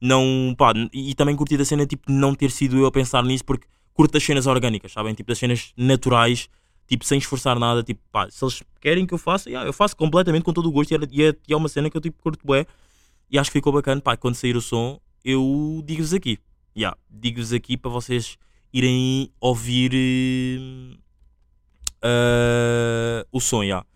Não, 0.00 0.54
pá, 0.58 0.72
e, 0.92 1.14
também 1.14 1.36
curti 1.36 1.56
da 1.56 1.64
cena 1.64 1.86
tipo 1.86 2.10
não 2.10 2.34
ter 2.34 2.50
sido 2.50 2.76
eu 2.76 2.86
a 2.86 2.92
pensar 2.92 3.22
nisso, 3.24 3.44
porque 3.44 3.66
curto 3.94 4.12
das 4.12 4.22
cenas 4.22 4.46
orgânicas, 4.46 4.92
sabem? 4.92 5.14
Tipo 5.14 5.28
das 5.28 5.38
cenas 5.38 5.72
naturais, 5.76 6.48
tipo 6.86 7.04
sem 7.04 7.18
esforçar 7.18 7.58
nada, 7.58 7.82
tipo, 7.82 8.00
pá, 8.12 8.28
se 8.30 8.44
eles 8.44 8.62
querem 8.80 9.06
que 9.06 9.14
eu 9.14 9.18
faça, 9.18 9.48
yeah, 9.48 9.66
eu 9.66 9.72
faço 9.72 9.96
completamente 9.96 10.42
com 10.42 10.52
todo 10.52 10.68
o 10.68 10.72
gosto 10.72 10.90
e 10.90 10.94
é, 10.94 10.98
e 11.10 11.22
é, 11.24 11.34
e 11.48 11.52
é 11.52 11.56
uma 11.56 11.68
cena 11.68 11.88
que 11.88 11.96
eu 11.96 12.00
tipo 12.00 12.20
curto 12.22 12.44
bué 12.44 12.66
e 13.30 13.38
acho 13.38 13.50
que 13.50 13.58
ficou 13.58 13.72
bacana, 13.72 14.00
pá, 14.00 14.16
quando 14.16 14.34
sair 14.34 14.56
o 14.56 14.60
som 14.60 15.00
eu 15.24 15.82
digo-vos 15.84 16.12
aqui, 16.12 16.38
yeah, 16.76 16.96
digo-vos 17.08 17.52
aqui 17.52 17.76
para 17.76 17.90
vocês 17.90 18.36
irem 18.72 19.30
ouvir 19.40 19.92
eh, 22.02 23.26
o 23.32 23.40
som, 23.40 23.62
yeah. 23.62 23.86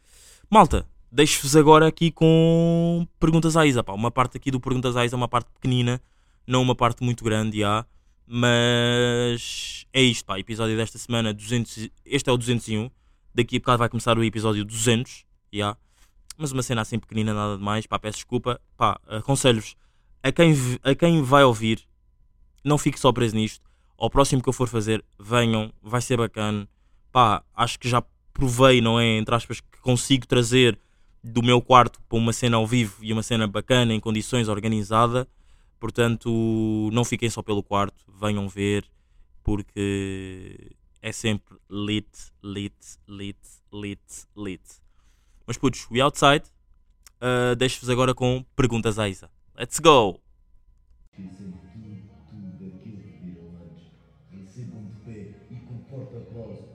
Malta, 0.51 0.87
deixo-vos 1.13 1.55
agora 1.55 1.87
aqui 1.87 2.11
com 2.11 3.07
perguntas 3.21 3.57
à 3.57 3.67
Isa, 3.67 3.85
pá, 3.85 3.93
uma 3.93 4.11
parte 4.11 4.37
aqui 4.37 4.51
do 4.51 4.59
perguntas 4.59 4.97
à 4.97 5.05
Isa, 5.05 5.17
uma 5.17 5.29
parte 5.29 5.51
pequenina, 5.53 6.01
não 6.47 6.63
uma 6.63 6.75
parte 6.75 7.05
muito 7.05 7.23
grande, 7.23 7.59
yeah. 7.59 7.87
Mas 8.31 9.87
é 9.91 10.03
isto, 10.03 10.27
pá. 10.27 10.39
Episódio 10.39 10.77
desta 10.77 10.99
semana, 10.99 11.33
200, 11.33 11.89
este 12.05 12.29
é 12.29 12.33
o 12.33 12.37
201. 12.37 12.91
Daqui 13.35 13.57
a 13.57 13.59
bocado 13.59 13.79
vai 13.79 13.89
começar 13.89 14.19
o 14.19 14.23
episódio 14.23 14.67
200. 14.67 15.25
já 15.51 15.77
Mas 16.37 16.53
uma 16.53 16.63
cena 16.63 16.83
assim 16.83 16.99
pequenina, 16.99 17.33
nada 17.33 17.57
de 17.57 17.63
mais. 17.65 17.87
Pá, 17.87 17.99
peço 17.99 18.19
desculpa. 18.19 18.61
Aconselho-vos 19.09 19.77
a 20.23 20.33
quem, 20.33 20.55
a 20.83 20.95
quem 20.95 21.23
vai 21.23 21.45
ouvir, 21.45 21.87
não 22.65 22.79
fique 22.79 22.99
só 22.99 23.13
preso 23.13 23.37
nisto. 23.37 23.69
Ao 23.97 24.11
próximo 24.11 24.43
que 24.43 24.49
eu 24.49 24.53
for 24.53 24.69
fazer, 24.69 25.05
venham, 25.19 25.73
vai 25.83 26.01
ser 26.01 26.17
bacana. 26.17 26.69
Pá, 27.11 27.43
acho 27.55 27.79
que 27.79 27.89
já 27.89 28.03
provei, 28.33 28.81
não 28.81 28.99
é? 29.01 29.19
Entre 29.19 29.35
aspas, 29.35 29.61
que 29.61 29.81
consigo 29.81 30.27
trazer 30.27 30.79
do 31.23 31.43
meu 31.43 31.61
quarto 31.61 32.01
para 32.09 32.19
uma 32.19 32.33
cena 32.33 32.57
ao 32.57 32.67
vivo 32.67 32.97
e 33.03 33.13
uma 33.13 33.23
cena 33.23 33.47
bacana, 33.47 33.93
em 33.93 34.01
condições, 34.01 34.49
organizada. 34.49 35.29
Portanto, 35.81 36.91
não 36.93 37.05
fiquem 37.05 37.31
só 37.31 37.43
pelo 37.43 37.63
quarto, 37.63 38.05
venham 38.21 38.49
ver, 38.49 38.85
porque 39.43 40.73
é 41.01 41.13
sempre 41.13 41.57
lit, 41.71 42.09
lit, 42.43 42.75
lit, 43.09 43.39
lit, 43.73 44.01
lit. 44.37 44.63
Mas 45.47 45.57
putos, 45.57 45.87
we 45.91 46.01
outside. 46.01 46.45
Uh, 47.21 47.57
Deixo-vos 47.57 47.91
agora 47.91 48.15
com 48.15 48.45
perguntas 48.55 48.99
à 48.99 49.09
Isa. 49.09 49.31
Let's 49.59 49.81
go! 49.81 50.21
Tudo, 51.17 51.53
tudo 52.31 52.65
aquilo 52.65 53.03
que 53.03 53.19
viram 53.25 53.51
antes. 53.59 53.91
Recebam 54.31 54.85
de 54.85 55.01
pé 55.01 55.35
e 55.51 55.57
com 55.67 55.79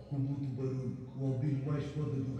com 0.09 0.19
muito 0.19 0.47
barulho, 0.47 0.97
o 1.17 1.23
mais 1.65 1.85
foda 1.85 2.19
do. 2.19 2.33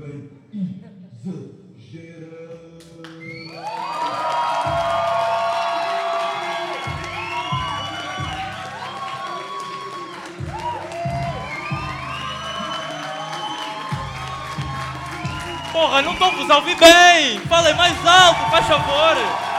Porra, 15.71 16.01
não 16.01 16.11
estou 16.11 16.31
vos 16.33 16.49
a 16.49 16.57
ouvir 16.57 16.75
bem! 16.75 17.39
Falem 17.47 17.73
mais 17.75 18.05
alto, 18.05 18.51
faz 18.51 18.67
favor! 18.67 19.52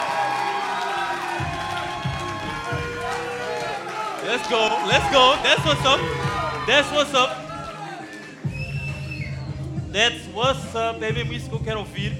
Let's 4.34 4.48
go, 4.48 4.66
let's 4.88 5.12
go, 5.12 5.36
that's 5.44 5.64
what's 5.64 5.86
up! 5.86 6.00
That's 6.66 6.90
what's 6.90 7.14
up! 7.14 7.30
That's 9.92 10.26
what's 10.34 10.74
up, 10.74 11.00
é 11.04 11.12
mesmo 11.12 11.32
isso 11.32 11.48
que 11.48 11.54
eu 11.54 11.60
quero 11.60 11.78
ouvir. 11.78 12.12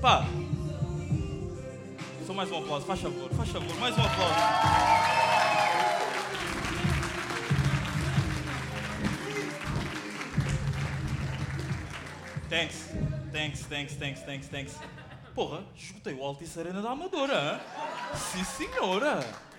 Pá! 0.00 0.24
Só 2.24 2.32
mais 2.32 2.52
um 2.52 2.58
aplauso, 2.58 2.86
faz 2.86 3.00
favor, 3.00 3.28
faz 3.30 3.48
favor, 3.48 3.76
mais 3.80 3.98
um 3.98 4.00
aplauso. 4.00 4.34
Thanks, 12.48 12.90
thanks, 13.32 13.60
thanks, 13.62 13.94
thanks, 13.96 14.20
thanks, 14.20 14.46
thanks. 14.46 14.78
Porra, 15.34 15.64
escutei 15.74 16.14
o 16.14 16.22
Altice 16.22 16.60
Arena 16.60 16.80
da 16.80 16.90
Amadora, 16.90 17.34
hã? 17.34 18.16
Sim, 18.16 18.44
senhora! 18.44 19.49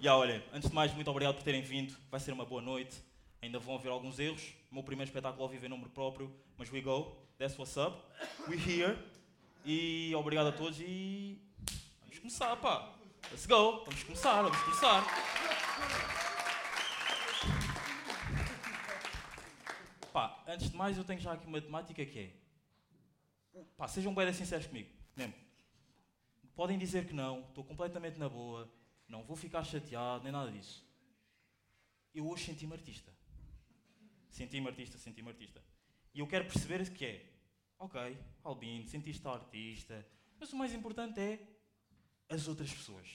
Já, 0.00 0.16
olhem, 0.16 0.40
antes 0.52 0.68
de 0.68 0.74
mais, 0.76 0.94
muito 0.94 1.10
obrigado 1.10 1.34
por 1.34 1.42
terem 1.42 1.60
vindo. 1.60 1.92
Vai 2.08 2.20
ser 2.20 2.30
uma 2.30 2.44
boa 2.44 2.62
noite. 2.62 3.02
Ainda 3.42 3.58
vão 3.58 3.74
haver 3.74 3.90
alguns 3.90 4.20
erros. 4.20 4.54
O 4.70 4.74
meu 4.74 4.84
primeiro 4.84 5.08
espetáculo 5.08 5.42
ao 5.42 5.48
vivo 5.48 5.66
em 5.66 5.68
nome 5.68 5.88
próprio. 5.88 6.32
Mas 6.56 6.70
we 6.70 6.80
go. 6.80 7.16
That's 7.36 7.58
what's 7.58 7.76
up. 7.76 8.00
We 8.48 8.56
here. 8.56 8.96
E 9.64 10.14
obrigado 10.14 10.46
a 10.46 10.52
todos 10.52 10.78
e. 10.80 11.42
Vamos 12.02 12.18
começar, 12.20 12.54
pá. 12.58 12.94
Let's 13.32 13.44
go. 13.46 13.84
Vamos 13.86 14.04
começar, 14.04 14.40
vamos 14.40 14.62
começar. 14.62 15.04
Pá, 20.12 20.44
antes 20.46 20.70
de 20.70 20.76
mais, 20.76 20.96
eu 20.96 21.02
tenho 21.02 21.18
já 21.18 21.32
aqui 21.32 21.46
uma 21.48 21.60
temática 21.60 22.06
que 22.06 22.18
é. 22.20 23.60
Pá, 23.76 23.88
sejam 23.88 24.14
bem 24.14 24.32
sinceros 24.32 24.68
comigo. 24.68 24.90
Mesmo. 25.16 25.34
Podem 26.54 26.78
dizer 26.78 27.04
que 27.04 27.12
não, 27.12 27.40
estou 27.40 27.64
completamente 27.64 28.16
na 28.16 28.28
boa, 28.28 28.70
não 29.08 29.22
vou 29.24 29.36
ficar 29.36 29.64
chateado, 29.64 30.22
nem 30.22 30.32
nada 30.32 30.50
disso. 30.52 30.86
Eu 32.14 32.28
hoje 32.28 32.44
senti-me 32.44 32.74
artista. 32.74 33.12
Senti-me 34.30 34.68
artista, 34.68 34.98
senti-me 34.98 35.28
artista. 35.28 35.62
E 36.14 36.20
eu 36.20 36.26
quero 36.26 36.44
perceber 36.44 36.88
que 36.92 37.04
é, 37.04 37.32
ok, 37.78 38.18
Albino, 38.44 38.86
sentiste 38.86 39.26
artista, 39.26 40.06
mas 40.38 40.52
o 40.52 40.56
mais 40.56 40.72
importante 40.72 41.20
é 41.20 41.40
as 42.28 42.46
outras 42.46 42.72
pessoas. 42.72 43.08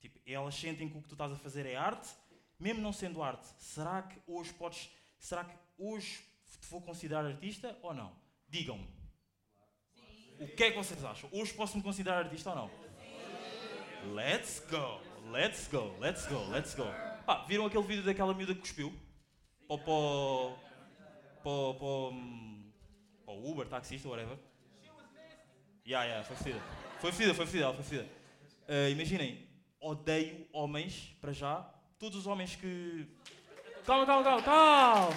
Tipo, 0.00 0.20
elas 0.26 0.54
sentem 0.54 0.88
que 0.88 0.98
o 0.98 1.02
que 1.02 1.08
tu 1.08 1.14
estás 1.14 1.32
a 1.32 1.36
fazer 1.36 1.64
é 1.64 1.76
arte, 1.76 2.08
mesmo 2.58 2.82
não 2.82 2.92
sendo 2.92 3.22
arte. 3.22 3.46
Será 3.58 4.02
que 4.02 4.20
hoje 4.26 4.52
podes, 4.54 4.90
será 5.18 5.44
que 5.44 5.56
hoje 5.78 6.24
te 6.60 6.66
vou 6.68 6.82
considerar 6.82 7.24
artista 7.24 7.78
ou 7.82 7.94
não? 7.94 8.14
Digam-me. 8.48 8.88
O 10.40 10.48
que 10.48 10.64
é 10.64 10.70
que 10.70 10.76
vocês 10.76 11.04
acham? 11.04 11.30
Hoje 11.32 11.54
posso 11.54 11.76
me 11.76 11.82
considerar 11.82 12.24
artista 12.24 12.50
ou 12.50 12.56
não? 12.56 12.70
Let's 14.14 14.58
go, 14.68 15.00
let's 15.30 15.68
go, 15.68 15.92
let's 16.00 16.26
go, 16.26 16.44
let's 16.50 16.74
go. 16.74 16.86
Pá, 17.26 17.44
viram 17.46 17.66
aquele 17.66 17.84
vídeo 17.84 18.02
daquela 18.02 18.34
miúda 18.34 18.54
que 18.54 18.60
cuspiu? 18.60 18.92
Para 19.68 19.78
para, 21.42 23.32
o 23.34 23.50
Uber, 23.50 23.66
taxista, 23.66 24.08
whatever. 24.08 24.38
Yeah, 25.84 26.04
yeah, 26.04 26.24
foi 26.24 26.36
fedida. 26.36 26.62
Foi 27.00 27.12
fedida, 27.12 27.34
foi 27.34 27.46
fedida, 27.46 27.72
foi 27.74 27.82
fedida. 27.82 28.08
Uh, 28.68 28.90
imaginem, 28.90 29.48
odeio 29.80 30.46
homens, 30.52 31.16
para 31.20 31.32
já, 31.32 31.68
todos 31.98 32.18
os 32.18 32.26
homens 32.26 32.54
que... 32.54 33.08
Calma, 33.84 34.06
calma, 34.06 34.22
calma, 34.22 34.42
calma! 34.42 35.16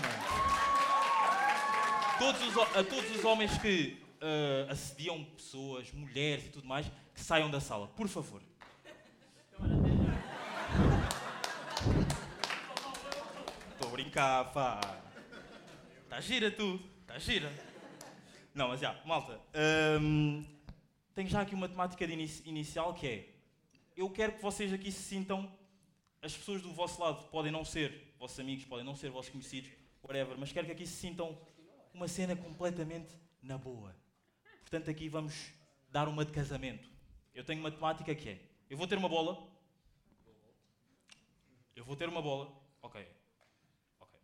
Todos 2.18 2.42
os, 2.42 2.58
a 2.58 2.84
todos 2.84 3.16
os 3.16 3.24
homens 3.24 3.56
que 3.60 4.02
uh, 4.16 4.72
assediam 4.72 5.24
pessoas, 5.24 5.92
mulheres 5.92 6.48
e 6.48 6.50
tudo 6.50 6.68
mais, 6.68 6.88
que 7.14 7.22
saiam 7.22 7.52
da 7.52 7.60
sala, 7.60 7.88
por 7.90 8.08
favor. 8.08 8.42
Brincar, 14.16 14.54
pá. 14.54 14.80
Está 16.04 16.22
gira 16.22 16.50
tu, 16.50 16.80
está 17.02 17.20
gira. 17.20 17.52
Não, 18.54 18.70
mas 18.70 18.80
já, 18.80 18.98
malta. 19.04 19.42
hum, 20.00 20.42
tenho 21.14 21.28
já 21.28 21.42
aqui 21.42 21.54
uma 21.54 21.68
temática 21.68 22.06
inicial 22.06 22.94
que 22.94 23.08
é: 23.08 23.30
eu 23.94 24.10
quero 24.10 24.32
que 24.32 24.42
vocês 24.42 24.72
aqui 24.72 24.90
se 24.90 25.04
sintam. 25.04 25.52
As 26.22 26.34
pessoas 26.34 26.62
do 26.62 26.72
vosso 26.72 27.02
lado 27.02 27.26
podem 27.26 27.52
não 27.52 27.66
ser 27.66 28.16
vossos 28.18 28.40
amigos, 28.40 28.64
podem 28.64 28.86
não 28.86 28.96
ser 28.96 29.10
vossos 29.10 29.30
conhecidos, 29.30 29.70
whatever, 30.02 30.38
mas 30.38 30.50
quero 30.50 30.66
que 30.66 30.72
aqui 30.72 30.88
se 30.88 30.94
sintam 30.94 31.38
uma 31.94 32.08
cena 32.08 32.38
completamente 32.38 33.14
na 33.42 33.58
boa. 33.58 33.94
Portanto, 34.62 34.90
aqui 34.90 35.10
vamos 35.10 35.52
dar 35.90 36.08
uma 36.08 36.24
de 36.24 36.32
casamento. 36.32 36.90
Eu 37.34 37.44
tenho 37.44 37.60
uma 37.60 37.70
temática 37.70 38.16
que 38.16 38.30
é: 38.30 38.40
eu 38.70 38.78
vou 38.78 38.88
ter 38.88 38.98
uma 38.98 39.10
bola. 39.10 39.46
Eu 41.76 41.84
vou 41.84 41.98
ter 41.98 42.08
uma 42.08 42.22
bola. 42.22 42.50
Ok. 42.82 43.06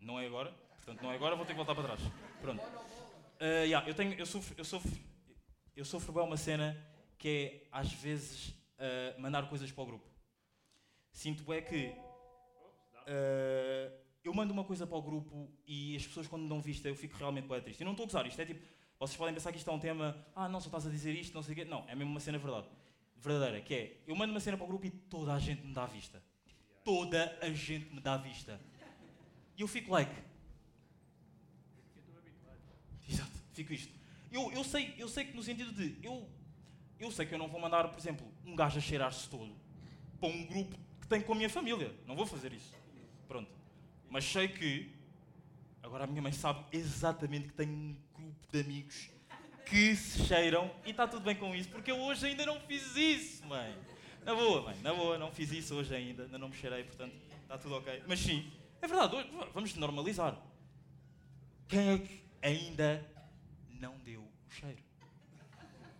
Não 0.02 0.20
é 0.20 0.26
agora. 0.26 0.52
Portanto, 0.78 1.02
não 1.04 1.12
é 1.12 1.16
agora, 1.16 1.36
vou 1.36 1.46
ter 1.46 1.54
que 1.54 1.58
voltar 1.58 1.76
para 1.76 1.84
trás. 1.84 2.02
Pronto. 2.42 2.62
Uh, 2.62 3.66
yeah, 3.66 3.88
eu, 3.88 3.94
tenho, 3.94 4.14
eu 4.14 4.26
sofro, 4.26 4.56
eu 4.58 4.66
sofro, 4.66 4.92
eu 5.76 5.86
sofro 5.86 6.12
bem 6.12 6.24
uma 6.24 6.38
cena 6.38 6.76
que 7.18 7.28
é, 7.28 7.68
às 7.72 7.94
vezes, 7.94 8.50
uh, 8.50 9.20
mandar 9.22 9.48
coisas 9.48 9.72
para 9.72 9.84
o 9.84 9.86
grupo. 9.86 10.10
Sinto 11.12 11.54
é 11.54 11.62
que 11.62 11.88
uh, 13.08 13.94
eu 14.24 14.34
mando 14.34 14.52
uma 14.54 14.64
coisa 14.64 14.88
para 14.88 14.98
o 14.98 15.02
grupo 15.02 15.52
e 15.68 15.96
as 15.96 16.06
pessoas, 16.06 16.28
quando 16.28 16.44
me 16.44 16.50
dão 16.50 16.62
vista, 16.62 16.88
eu 16.88 16.96
fico 16.96 17.16
realmente 17.18 17.48
bem 17.48 17.62
triste. 17.62 17.82
Eu 17.82 17.86
não 17.86 17.94
estou 17.94 18.06
a 18.06 18.08
gozar, 18.08 18.26
isto 18.26 18.42
é 18.42 18.46
tipo, 18.46 18.66
vocês 19.00 19.18
podem 19.18 19.34
pensar 19.34 19.52
que 19.52 19.58
isto 19.58 19.70
é 19.70 19.74
um 19.74 19.80
tema, 19.80 20.16
ah, 20.36 20.50
não, 20.50 20.60
só 20.60 20.68
estás 20.68 20.88
a 20.88 20.90
dizer 20.90 21.14
isto, 21.14 21.34
não 21.34 21.44
sei 21.44 21.54
o 21.54 21.56
quê. 21.56 21.66
Não, 21.66 21.88
é 21.88 21.96
mesmo 21.96 22.12
uma 22.12 22.20
cena 22.20 22.38
verdade. 22.38 22.68
verdadeira, 23.18 23.62
que 23.62 23.74
é, 23.74 23.98
eu 24.08 24.16
mando 24.16 24.34
uma 24.34 24.40
cena 24.40 24.58
para 24.58 24.66
o 24.66 24.68
grupo 24.68 24.86
e 24.88 24.90
toda 24.90 25.34
a 25.34 25.40
gente 25.40 25.66
me 25.66 25.74
dá 25.74 25.86
vista. 25.86 26.22
Toda 26.84 27.38
a 27.42 27.50
gente 27.52 27.94
me 27.94 28.00
dá 28.00 28.18
vista. 28.18 28.60
E 29.62 29.64
eu 29.64 29.68
fico 29.68 29.92
like, 29.92 30.12
Exato, 33.08 33.30
fico 33.54 33.72
isto. 33.72 33.94
Eu, 34.32 34.52
eu, 34.52 34.64
sei, 34.64 34.96
eu 34.98 35.08
sei 35.08 35.26
que 35.26 35.36
no 35.36 35.44
sentido 35.44 35.72
de. 35.72 36.04
Eu, 36.04 36.28
eu 37.00 37.12
sei 37.12 37.28
que 37.28 37.36
eu 37.36 37.38
não 37.38 37.48
vou 37.48 37.62
mandar, 37.62 37.88
por 37.88 38.00
exemplo, 38.00 38.28
um 38.44 38.56
gajo 38.56 38.80
a 38.80 38.82
cheirar-se 38.82 39.30
todo 39.30 39.56
para 40.20 40.30
um 40.30 40.46
grupo 40.48 40.76
que 41.00 41.08
tenho 41.08 41.24
com 41.24 41.34
a 41.34 41.36
minha 41.36 41.50
família. 41.50 41.94
Não 42.08 42.16
vou 42.16 42.26
fazer 42.26 42.52
isso. 42.54 42.74
Pronto. 43.28 43.52
Mas 44.10 44.26
sei 44.26 44.48
que. 44.48 44.92
Agora 45.84 46.06
a 46.06 46.08
minha 46.08 46.24
mãe 46.24 46.32
sabe 46.32 46.66
exatamente 46.72 47.50
que 47.50 47.54
tenho 47.54 47.72
um 47.72 47.96
grupo 48.16 48.48
de 48.52 48.62
amigos 48.62 49.12
que 49.68 49.96
se 49.96 50.26
cheiram 50.26 50.72
e 50.84 50.90
está 50.90 51.08
tudo 51.08 51.24
bem 51.24 51.36
com 51.36 51.54
isso, 51.54 51.70
porque 51.70 51.92
eu 51.92 52.00
hoje 52.00 52.26
ainda 52.26 52.48
não 52.48 52.60
fiz 52.62 52.96
isso, 52.96 53.46
mãe. 53.46 53.78
Na 54.26 54.34
boa, 54.34 54.64
mãe, 54.64 54.78
na 54.82 54.92
boa, 54.92 55.20
não 55.20 55.32
fiz 55.32 55.52
isso 55.52 55.76
hoje 55.76 55.94
ainda, 55.94 56.24
ainda 56.24 56.40
não 56.40 56.50
me 56.50 56.56
cheirei, 56.56 56.84
portanto 56.84 57.14
está 57.44 57.60
tudo 57.60 57.76
ok. 57.76 58.02
Mas 58.08 58.20
sim, 58.20 58.52
é 58.82 58.88
verdade, 58.88 59.16
vamos 59.54 59.76
normalizar. 59.76 60.38
Quem 61.68 61.90
é 61.90 61.98
que 62.00 62.24
ainda 62.42 63.06
não 63.80 63.98
deu 64.00 64.22
o 64.22 64.52
cheiro? 64.52 64.84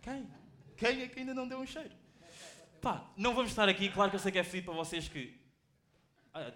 Quem? 0.02 0.28
Quem 0.76 1.02
é 1.02 1.08
que 1.08 1.20
ainda 1.20 1.32
não 1.32 1.46
deu 1.46 1.58
um 1.60 1.66
cheiro? 1.66 1.94
Pá, 2.80 3.08
não 3.16 3.34
vamos 3.34 3.52
estar 3.52 3.68
aqui, 3.68 3.88
claro 3.88 4.10
que 4.10 4.16
eu 4.16 4.20
sei 4.20 4.32
que 4.32 4.38
é 4.38 4.44
fedido 4.44 4.66
para 4.66 4.74
vocês 4.74 5.08
que. 5.08 5.40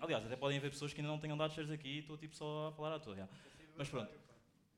Aliás, 0.01 0.25
até 0.25 0.35
podem 0.35 0.59
haver 0.59 0.71
pessoas 0.71 0.93
que 0.93 1.01
ainda 1.01 1.13
não 1.13 1.19
tenham 1.21 1.37
dado 1.37 1.53
cheiros 1.55 1.71
aqui 1.71 1.89
e 1.89 1.99
estou 2.01 2.17
tipo 2.17 2.35
só 2.35 2.69
a 2.69 2.73
falar 2.73 2.97
à 2.97 2.99
toa. 2.99 3.29
Mas 3.77 3.89
pronto. 3.89 4.11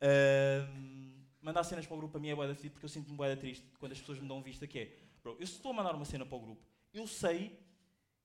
Ahm, 0.01 1.13
mandar 1.41 1.65
cenas 1.65 1.87
para 1.87 1.95
o 1.95 1.99
grupo 1.99 2.19
a 2.19 2.21
mim 2.21 2.29
é 2.29 2.35
boeda 2.35 2.55
fedido 2.55 2.73
porque 2.73 2.85
eu 2.85 2.91
sinto-me 2.91 3.17
boeda 3.17 3.41
triste 3.41 3.65
quando 3.79 3.93
as 3.93 3.99
pessoas 3.99 4.19
me 4.19 4.29
dão 4.29 4.43
vista 4.43 4.67
que 4.67 4.79
é. 4.79 4.97
Bro, 5.23 5.37
eu 5.41 5.47
se 5.47 5.55
estou 5.55 5.71
a 5.73 5.75
mandar 5.75 5.95
uma 5.95 6.05
cena 6.05 6.27
para 6.27 6.37
o 6.37 6.41
grupo, 6.41 6.63
eu 6.93 7.07
sei 7.07 7.59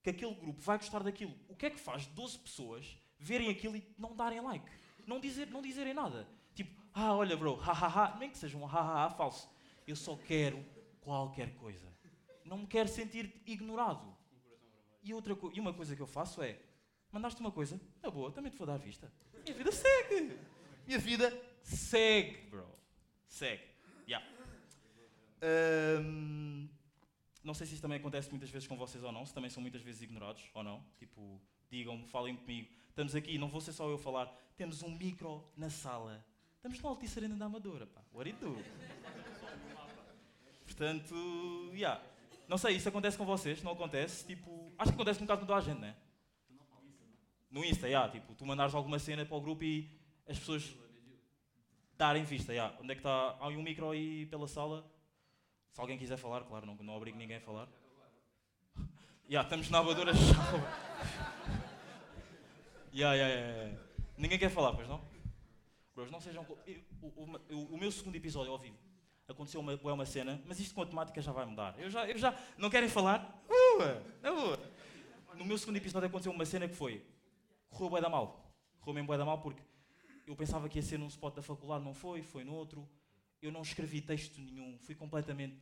que 0.01 0.09
aquele 0.09 0.35
grupo 0.35 0.61
vai 0.61 0.77
gostar 0.77 1.01
daquilo. 1.01 1.33
O 1.47 1.55
que 1.55 1.67
é 1.67 1.69
que 1.69 1.79
faz 1.79 2.05
12 2.07 2.39
pessoas 2.39 2.97
verem 3.23 3.49
aquilo 3.49 3.77
e 3.77 3.83
não 3.97 4.15
darem 4.15 4.41
like? 4.41 4.69
Não, 5.07 5.19
dizer, 5.19 5.47
não 5.47 5.61
dizerem 5.61 5.93
nada. 5.93 6.27
Tipo, 6.53 6.71
ah, 6.93 7.15
olha, 7.15 7.35
bro, 7.35 7.55
hahaha, 7.55 8.17
nem 8.19 8.29
que 8.29 8.37
seja 8.37 8.57
um 8.57 8.65
hahaha 8.65 9.09
falso. 9.09 9.49
Eu 9.87 9.95
só 9.95 10.15
quero 10.15 10.63
qualquer 11.01 11.55
coisa. 11.55 11.87
Não 12.45 12.57
me 12.57 12.67
quero 12.67 12.89
sentir 12.89 13.41
ignorado. 13.45 14.13
E, 15.01 15.13
outra 15.13 15.37
e 15.53 15.59
uma 15.59 15.73
coisa 15.73 15.95
que 15.95 16.01
eu 16.01 16.07
faço 16.07 16.41
é, 16.41 16.59
mandaste 17.11 17.39
uma 17.39 17.51
coisa, 17.51 17.79
na 18.01 18.09
boa, 18.09 18.31
também 18.31 18.51
te 18.51 18.57
vou 18.57 18.67
dar 18.67 18.77
vista. 18.77 19.11
Minha 19.43 19.57
vida 19.57 19.71
segue. 19.71 20.39
Minha 20.85 20.99
vida 20.99 21.41
segue, 21.61 22.47
bro. 22.49 22.67
Segue. 23.27 23.63
Yeah. 24.07 24.25
Ahm, 25.41 26.67
não 27.43 27.53
sei 27.53 27.67
se 27.67 27.73
isso 27.73 27.81
também 27.81 27.97
acontece 27.97 28.29
muitas 28.29 28.49
vezes 28.49 28.67
com 28.67 28.77
vocês 28.77 29.03
ou 29.03 29.11
não, 29.11 29.25
se 29.25 29.33
também 29.33 29.49
são 29.49 29.61
muitas 29.61 29.81
vezes 29.81 30.01
ignorados 30.01 30.49
ou 30.53 30.63
não. 30.63 30.85
Tipo, 30.97 31.41
digam-me, 31.69 32.05
falem 32.07 32.35
comigo. 32.35 32.69
Estamos 32.93 33.15
aqui, 33.15 33.39
não 33.39 33.47
vou 33.47 33.59
ser 33.59 33.71
só 33.71 33.89
eu 33.89 33.97
falar. 33.97 34.31
Temos 34.55 34.83
um 34.83 34.89
micro 34.91 35.43
na 35.57 35.67
sala. 35.67 36.23
Estamos 36.57 36.79
no 36.79 36.89
Altice 36.89 37.17
Arena 37.17 37.35
da 37.35 37.45
Amadora, 37.45 37.87
pá. 37.87 38.01
What 38.13 38.29
it 38.29 38.39
do? 38.39 38.55
Portanto, 40.63 41.15
yeah. 41.73 41.99
Não 42.47 42.55
sei, 42.55 42.75
isso 42.75 42.87
acontece 42.87 43.17
com 43.17 43.25
vocês? 43.25 43.63
Não 43.63 43.71
acontece? 43.71 44.23
Tipo, 44.27 44.71
acho 44.77 44.91
que 44.91 44.95
acontece 44.95 45.19
um 45.19 45.23
bocado 45.23 45.41
com 45.41 45.47
toda 45.47 45.57
a 45.57 45.61
gente, 45.61 45.79
né? 45.79 45.95
No 47.49 47.65
Insta, 47.65 47.87
yeah, 47.87 48.07
tipo, 48.11 48.35
tu 48.35 48.45
mandares 48.45 48.75
alguma 48.75 48.99
cena 48.99 49.25
para 49.25 49.37
o 49.37 49.41
grupo 49.41 49.63
e 49.63 49.89
as 50.27 50.37
pessoas 50.37 50.71
darem 51.97 52.23
vista, 52.23 52.53
yeah. 52.53 52.77
Onde 52.79 52.91
é 52.91 52.95
que 52.95 52.99
está? 52.99 53.35
Há 53.39 53.47
um 53.47 53.63
micro 53.63 53.89
aí 53.89 54.27
pela 54.27 54.47
sala. 54.47 54.85
Se 55.71 55.81
alguém 55.81 55.97
quiser 55.97 56.17
falar, 56.17 56.43
claro, 56.43 56.67
não, 56.67 56.75
não 56.75 56.95
obrigo 56.95 57.17
ninguém 57.17 57.37
a 57.37 57.41
falar. 57.41 57.67
Yeah, 59.25 59.47
estamos 59.47 59.69
na 59.69 59.79
Amadora 59.79 60.11
yeah, 60.11 61.32
yeah, 62.93 63.15
yeah, 63.15 63.33
yeah. 63.35 63.79
Ninguém 64.17 64.37
quer 64.39 64.49
falar, 64.49 64.73
pois 64.73 64.87
não? 64.87 65.01
Bros, 65.95 66.09
não 66.11 66.19
sejam. 66.19 66.43
O, 67.01 67.07
o- 67.07 67.39
o- 67.51 67.75
o 67.75 67.77
meu 67.77 67.91
segundo 67.91 68.15
episódio 68.15 68.51
ao 68.51 68.57
vivo 68.57 68.77
aconteceu 69.27 69.59
uma, 69.61 69.73
é 69.73 69.93
uma 69.93 70.05
cena, 70.05 70.41
mas 70.45 70.59
isto 70.59 70.73
com 70.75 70.81
a 70.81 70.85
temática 70.85 71.21
já 71.21 71.31
vai 71.31 71.45
mudar. 71.45 71.75
Eu 71.79 71.89
já, 71.89 72.07
eu 72.07 72.17
já. 72.17 72.37
Não 72.57 72.69
querem 72.69 72.89
falar? 72.89 73.43
Uh, 73.49 73.79
na 74.21 74.31
boa. 74.31 74.59
No 75.35 75.45
meu 75.45 75.57
segundo 75.57 75.77
episódio 75.77 76.07
aconteceu 76.07 76.31
uma 76.31 76.45
cena 76.45 76.67
que 76.67 76.75
foi. 76.75 77.03
Correu 77.69 77.89
bué 77.89 78.01
da 78.01 78.09
mal. 78.09 78.53
Correu 78.79 78.93
mesmo 78.95 79.07
bué 79.07 79.17
da 79.17 79.25
mal 79.25 79.39
porque 79.41 79.61
eu 80.27 80.35
pensava 80.35 80.69
que 80.69 80.77
ia 80.77 80.83
ser 80.83 80.97
num 80.99 81.07
spot 81.07 81.33
da 81.35 81.41
faculdade, 81.41 81.83
não 81.83 81.93
foi, 81.93 82.21
foi 82.21 82.43
no 82.43 82.53
outro. 82.53 82.87
Eu 83.41 83.51
não 83.51 83.61
escrevi 83.61 84.01
texto 84.01 84.39
nenhum, 84.39 84.77
fui 84.79 84.95
completamente. 84.95 85.57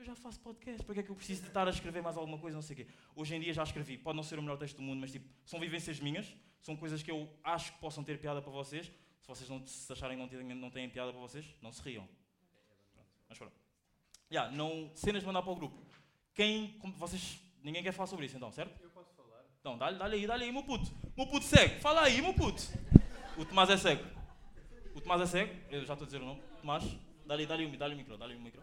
Eu 0.00 0.06
já 0.06 0.14
faço 0.14 0.40
podcast, 0.40 0.82
para 0.82 0.94
que 0.94 1.00
é 1.00 1.02
que 1.02 1.10
eu 1.10 1.14
preciso 1.14 1.42
de 1.42 1.48
estar 1.48 1.66
a 1.68 1.70
escrever 1.70 2.02
mais 2.02 2.16
alguma 2.16 2.38
coisa, 2.38 2.56
não 2.56 2.62
sei 2.62 2.74
o 2.74 2.76
quê. 2.78 2.86
Hoje 3.14 3.34
em 3.34 3.40
dia 3.40 3.52
já 3.52 3.62
escrevi, 3.62 3.98
pode 3.98 4.16
não 4.16 4.22
ser 4.22 4.38
o 4.38 4.42
melhor 4.42 4.56
texto 4.56 4.76
do 4.76 4.82
mundo, 4.82 4.98
mas 4.98 5.12
tipo, 5.12 5.28
são 5.44 5.60
vivências 5.60 6.00
minhas, 6.00 6.34
são 6.62 6.74
coisas 6.74 7.02
que 7.02 7.10
eu 7.10 7.28
acho 7.44 7.74
que 7.74 7.78
possam 7.80 8.02
ter 8.02 8.18
piada 8.18 8.40
para 8.40 8.50
vocês. 8.50 8.86
Se 8.86 9.28
vocês 9.28 9.48
não 9.50 9.64
se 9.66 9.92
acharem 9.92 10.16
que 10.16 10.22
não 10.22 10.28
têm, 10.28 10.54
não 10.54 10.70
têm 10.70 10.88
piada 10.88 11.12
para 11.12 11.20
vocês, 11.20 11.44
não 11.60 11.70
se 11.70 11.82
riam. 11.82 12.08
Pronto, 12.94 13.08
mas 13.28 13.38
pronto. 13.38 13.52
Yeah, 14.32 14.50
não, 14.56 14.90
cenas 14.94 15.20
de 15.20 15.26
mandar 15.26 15.42
para 15.42 15.52
o 15.52 15.56
grupo. 15.56 15.78
Quem, 16.34 16.78
como 16.78 16.94
vocês, 16.94 17.38
ninguém 17.62 17.82
quer 17.82 17.92
falar 17.92 18.06
sobre 18.06 18.24
isso 18.24 18.36
então, 18.36 18.50
certo? 18.50 18.82
Eu 18.82 18.88
posso 18.90 19.12
falar. 19.14 19.44
Então, 19.60 19.76
dá-lhe 19.76 19.98
dá 19.98 20.06
aí, 20.06 20.26
dá-lhe 20.26 20.44
aí, 20.44 20.52
meu 20.52 20.62
puto. 20.62 20.90
Meu 21.14 21.26
puto 21.26 21.44
cego, 21.44 21.78
fala 21.80 22.04
aí, 22.04 22.22
meu 22.22 22.32
puto. 22.32 22.62
O 23.36 23.44
Tomás 23.44 23.68
é 23.68 23.76
cego. 23.76 24.04
O 24.94 25.00
Tomás 25.00 25.20
é 25.20 25.26
cego, 25.26 25.54
eu 25.68 25.84
já 25.84 25.92
estou 25.92 26.06
a 26.06 26.06
dizer 26.06 26.22
o 26.22 26.24
nome. 26.24 26.42
Tomás, 26.58 26.84
dá-lhe 27.26 27.44
dá-lhe 27.44 27.66
o, 27.66 27.68
o 27.68 27.96
micro, 27.96 28.16
dá-lhe 28.16 28.34
o 28.34 28.40
micro. 28.40 28.62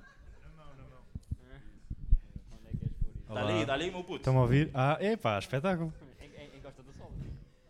Dá-lhe 3.34 3.52
aí, 3.52 3.66
dá-lhe 3.66 3.84
aí, 3.86 3.92
meu 3.92 4.04
puto. 4.04 4.18
Estão 4.18 4.38
a 4.38 4.42
ouvir? 4.42 4.70
Ah, 4.74 4.98
epá, 5.02 5.38
espetáculo. 5.38 5.94
Encosta 6.56 6.82
do 6.84 6.92
sol. 6.94 7.12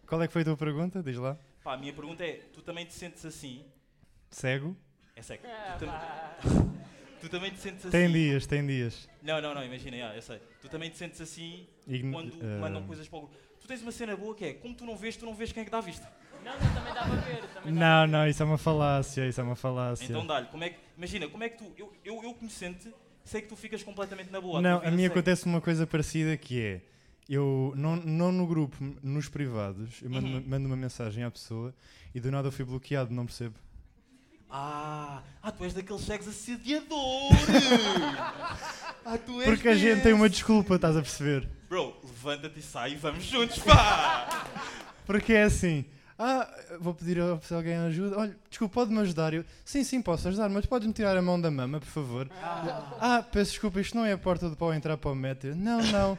Qual 0.06 0.22
é 0.22 0.28
que 0.28 0.34
foi 0.34 0.44
a 0.44 0.46
tua 0.46 0.58
pergunta? 0.58 1.02
Diz 1.02 1.18
lá. 1.18 1.38
Pá, 1.64 1.74
a 1.74 1.78
minha 1.78 1.94
pergunta 1.94 2.24
é, 2.24 2.42
tu 2.54 2.62
também 2.62 2.86
te 2.86 2.94
sentes 2.94 3.26
assim? 3.26 3.66
Cego? 4.30 4.76
É 5.16 5.22
cego. 5.22 5.44
Tu, 5.80 5.86
tam- 5.86 6.74
tu 7.22 7.30
também 7.30 7.52
te 7.52 7.60
sentes 7.60 7.86
assim? 7.86 7.92
Tem 7.92 8.12
dias, 8.12 8.46
tem 8.46 8.66
dias. 8.66 9.10
Não, 9.22 9.42
não, 9.42 9.54
não, 9.56 9.64
imagina, 9.64 9.96
yeah, 9.98 10.16
eu 10.16 10.22
sei. 10.22 10.40
Tu 10.62 10.70
também 10.70 10.90
te 10.90 10.98
sentes 10.98 11.20
assim 11.20 11.68
Ign- 11.88 12.12
quando 12.14 12.34
eh, 12.44 12.60
mandam 12.60 12.84
coisas 12.84 13.08
para 13.08 13.18
o 13.18 13.22
grupo. 13.24 13.36
Tu 13.60 13.68
tens 13.68 13.82
uma 13.82 13.92
cena 13.92 14.16
boa 14.16 14.36
que 14.36 14.46
é, 14.46 14.54
como 14.54 14.76
tu 14.76 14.86
não 14.86 14.96
vês, 14.96 15.18
tu 15.18 15.26
não 15.26 15.34
vês 15.34 15.52
quem 15.52 15.62
é 15.62 15.66
que 15.66 15.72
dá 15.72 15.80
a 15.80 15.82
vista. 15.82 16.08
Não, 16.46 16.54
não, 16.54 16.74
também 16.76 16.94
dá 16.94 17.02
para 17.02 17.16
ver. 17.16 17.42
Também 17.48 17.74
dá 17.74 17.80
Não, 17.80 18.08
não, 18.08 18.28
isso 18.28 18.42
é 18.44 18.46
uma 18.46 18.58
falácia, 18.58 19.28
isso 19.28 19.42
é 19.42 19.44
uma 19.44 19.56
falácia. 19.56 20.06
Então 20.06 20.26
dá-lhe, 20.26 20.46
como 20.48 20.64
é 20.64 20.70
que, 20.70 20.80
imagina, 20.96 21.28
como 21.28 21.44
é 21.44 21.50
que 21.50 21.58
tu, 21.58 21.74
eu, 21.76 21.92
eu, 22.06 22.24
eu 22.24 22.34
conhecendo-te, 22.36 22.94
sei 23.28 23.42
que 23.42 23.48
tu 23.48 23.56
ficas 23.56 23.84
completamente 23.84 24.32
na 24.32 24.40
boa. 24.42 24.62
Não, 24.62 24.80
tua 24.80 24.88
a 24.90 24.92
mim 24.92 25.06
acontece 25.06 25.46
uma 25.46 25.62
coisa 25.62 25.86
parecida 25.86 26.36
que 26.38 26.62
é, 26.62 26.82
eu, 27.30 27.74
não, 27.76 27.96
não 27.98 28.32
no 28.32 28.48
grupo, 28.48 28.76
nos 29.04 29.28
privados, 29.30 30.02
eu 30.02 30.10
mando, 30.10 30.28
Uhum. 30.28 30.34
uma- 30.38 30.42
mando 30.42 30.66
uma 30.68 30.76
mensagem 30.78 31.24
à 31.24 31.30
pessoa 31.32 31.74
e 32.16 32.20
do 32.20 32.32
nada 32.32 32.48
eu 32.48 32.52
fui 32.52 32.64
bloqueado, 32.66 33.14
não 33.14 33.26
percebo. 33.26 33.56
Ah, 34.50 35.22
ah, 35.44 35.52
tu 35.52 35.66
és 35.66 35.74
daqueles 35.74 36.02
cegos 36.04 36.28
assediadores! 36.28 37.38
ah, 39.06 39.18
tu 39.18 39.42
és 39.42 39.46
Porque 39.50 39.68
a 39.68 39.76
gente 39.76 40.02
tem 40.04 40.14
uma 40.14 40.30
desculpa, 40.30 40.76
estás 40.76 40.96
a 40.96 41.02
perceber? 41.02 41.48
Bro, 41.68 41.98
levanta-te 42.04 42.60
e 42.60 42.64
sai 42.64 42.94
e 42.94 42.96
vamos 42.96 43.26
juntos, 43.26 43.60
pá! 43.60 44.48
Porque 45.06 45.34
é 45.34 45.44
assim, 45.44 45.84
ah, 46.20 46.48
vou 46.80 46.94
pedir 46.94 47.20
a 47.22 47.40
se 47.42 47.54
alguém 47.54 47.76
ajuda, 47.76 48.18
olha, 48.18 48.38
desculpa, 48.50 48.74
pode-me 48.76 49.00
ajudar? 49.02 49.34
Eu, 49.34 49.46
sim, 49.64 49.84
sim, 49.84 50.02
posso 50.02 50.28
ajudar, 50.28 50.50
mas 50.50 50.66
podes-me 50.66 50.94
tirar 50.94 51.16
a 51.18 51.22
mão 51.22 51.40
da 51.40 51.52
mama, 51.52 51.80
por 51.80 51.88
favor? 51.88 52.30
Ah, 53.00 53.24
peço 53.32 53.52
desculpa, 53.52 53.80
isto 53.80 53.96
não 53.96 54.06
é 54.06 54.14
a 54.14 54.18
porta 54.18 54.50
de 54.50 54.56
pau 54.56 54.74
entrar 54.74 54.98
para 54.98 55.12
o 55.12 55.16
metro. 55.16 55.56
Não, 55.56 55.82
não. 55.82 56.18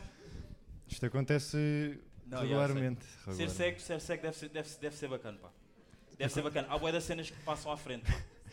Isto 0.88 1.04
acontece 1.06 1.98
Não, 2.26 2.40
regularmente. 2.40 3.04
Ser 3.32 3.50
cego, 3.50 3.80
ser 3.80 4.00
cego 4.00 4.22
deve 4.22 4.36
ser, 4.36 4.48
deve, 4.48 4.68
deve 4.80 4.96
ser 4.96 5.08
bacana, 5.08 5.38
pá. 5.38 5.48
Deve 6.18 6.32
ser 6.32 6.42
bacana. 6.42 6.66
Há 6.70 6.78
boia 6.78 6.92
das 6.94 7.04
cenas 7.04 7.28
que 7.30 7.36
passam 7.42 7.70
à 7.70 7.76
frente. 7.76 8.04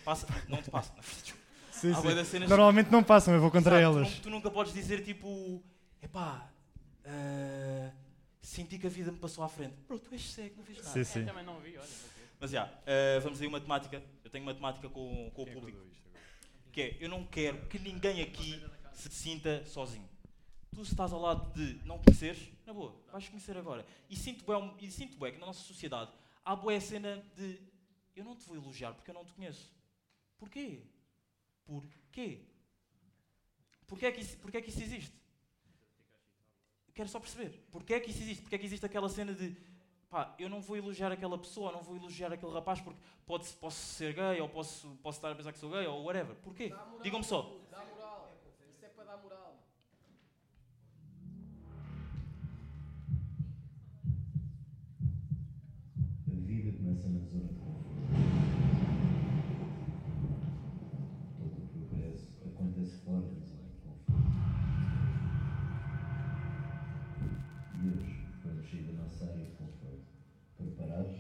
Passa, 0.04 0.28
não 0.48 0.62
te 0.62 0.70
passam, 0.70 0.96
na 0.96 1.02
frente. 1.02 1.34
Sim, 1.72 1.94
Há 1.94 2.14
das 2.14 2.28
cenas- 2.28 2.50
Normalmente 2.50 2.92
não 2.92 3.04
passam, 3.04 3.34
eu 3.34 3.42
vou 3.42 3.50
contra 3.52 3.72
tu 3.76 3.82
elas. 3.82 4.10
nu- 4.16 4.22
Tu, 4.22 4.30
nunca 4.30 4.50
podes 4.52 4.74
dizer 4.74 5.04
tipo, 5.04 5.62
epá, 6.02 6.48
ah, 7.06 7.90
senti 8.46 8.78
que 8.78 8.88
a 8.88 8.90
vida 8.90 9.12
me 9.12 9.18
passou 9.18 9.44
à 9.44 9.50
frente. 9.50 9.76
Bro, 9.88 10.00
tu 10.00 10.14
és 10.14 10.22
cego, 10.22 10.58
não 10.58 10.64
vês 10.64 10.78
nada. 10.78 10.90
Sim, 10.92 11.00
Eu 11.00 11.06
sim. 11.06 11.26
também 11.26 11.44
não 11.44 11.60
vi, 11.60 11.78
olha. 11.78 11.90
Mas 12.40 12.52
já, 12.52 12.64
ah, 12.64 13.20
vamos 13.22 13.42
aí 13.42 13.48
uma 13.48 13.60
temática. 13.60 14.04
Eu 14.24 14.30
tenho 14.30 14.44
uma 14.44 14.54
temática 14.54 14.90
com, 14.90 15.32
com 15.32 15.44
o 15.44 15.46
público. 15.46 15.80
Que 16.72 16.82
é, 16.82 16.98
eu 17.00 17.10
não 17.10 17.26
quero 17.26 17.66
que 17.68 17.80
ninguém 17.80 18.22
aqui 18.22 18.62
se 18.94 19.10
sinta 19.10 19.66
sozinho. 19.66 20.08
Tu 20.74 20.84
se 20.84 20.92
estás 20.92 21.14
ao 21.14 21.22
lado 21.22 21.54
de 21.54 21.76
não 21.86 21.98
conheceres, 22.00 22.50
na 22.66 22.74
boa, 22.74 22.94
vais 23.12 23.28
conhecer 23.30 23.56
agora. 23.58 23.86
E 24.10 24.16
sinto 24.16 24.44
bem, 24.46 24.76
e 24.82 24.92
sinto 24.92 25.18
bem 25.18 25.32
que 25.32 25.40
na 25.40 25.46
nossa 25.46 25.62
sociedade 25.62 26.12
há 26.44 26.56
boa 26.56 26.80
cena 26.82 27.24
de 27.36 27.60
eu 28.16 28.24
não 28.24 28.36
te 28.36 28.46
vou 28.46 28.56
elogiar 28.58 28.94
porque 28.94 29.10
eu 29.10 29.16
não 29.16 29.26
te 29.26 29.34
conheço. 29.34 29.74
Porquê? 30.38 30.82
Porquê? 31.64 32.42
Porquê 33.88 34.06
é 34.08 34.12
que 34.12 34.22
isso, 34.22 34.38
porquê 34.38 34.58
é 34.58 34.62
que 34.62 34.70
isso 34.70 34.82
existe? 34.82 35.14
Quero 36.96 37.10
só 37.10 37.20
perceber. 37.20 37.62
Porquê 37.72 37.96
é 37.96 38.00
que 38.00 38.10
isso 38.10 38.22
existe? 38.22 38.42
Porquê 38.42 38.56
é 38.56 38.58
que 38.58 38.66
existe 38.66 38.86
aquela 38.86 39.10
cena 39.10 39.34
de 39.34 39.54
pá, 40.10 40.34
eu 40.40 40.50
não 40.50 40.62
vou 40.62 40.78
elogiar 40.78 41.12
aquela 41.12 41.38
pessoa, 41.38 41.74
não 41.74 41.84
vou 41.84 41.98
elogiar 41.98 42.32
aquele 42.32 42.54
rapaz 42.54 42.80
porque 42.80 42.98
pode, 43.26 43.50
posso 43.56 43.78
ser 43.78 44.14
gay 44.14 44.40
ou 44.40 44.48
posso, 44.48 44.88
posso 45.04 45.18
estar 45.18 45.30
a 45.30 45.36
pensar 45.36 45.52
que 45.52 45.60
sou 45.60 45.70
gay 45.70 45.86
ou 45.86 46.06
whatever. 46.06 46.34
Porquê? 46.38 46.74
Digam-me 47.04 47.26
só. 47.26 47.54
A 56.28 56.36
vida 56.48 56.72
começa 56.78 57.10
na 57.10 57.20
zona 57.20 57.48
de 57.48 57.56
conforto. 57.56 57.95
Sair 69.26 69.26
da 69.26 69.26
nossa 69.26 69.32
área 69.32 69.46
de 69.46 69.52
conforto. 69.52 70.06
Preparados? 70.58 71.16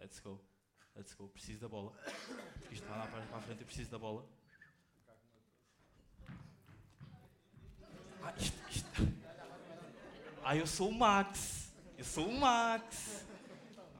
Let's 0.00 0.20
go. 0.20 0.40
Let's 0.96 1.14
go. 1.14 1.28
Preciso 1.28 1.60
da 1.60 1.68
bola. 1.68 1.92
Porque 2.60 2.74
isto 2.74 2.86
vai 2.88 2.98
lá 2.98 3.06
para, 3.06 3.36
a 3.36 3.40
frente, 3.40 3.60
eu 3.60 3.66
preciso 3.66 3.90
da 3.90 3.98
bola. 3.98 4.24
Ah, 8.22 8.34
isto, 8.36 8.56
isto. 8.70 9.08
Ah, 10.44 10.56
eu 10.56 10.66
sou 10.66 10.88
o 10.88 10.94
Max. 10.94 11.72
Eu 11.96 12.04
sou 12.04 12.26
o 12.26 12.40
Max. 12.40 13.26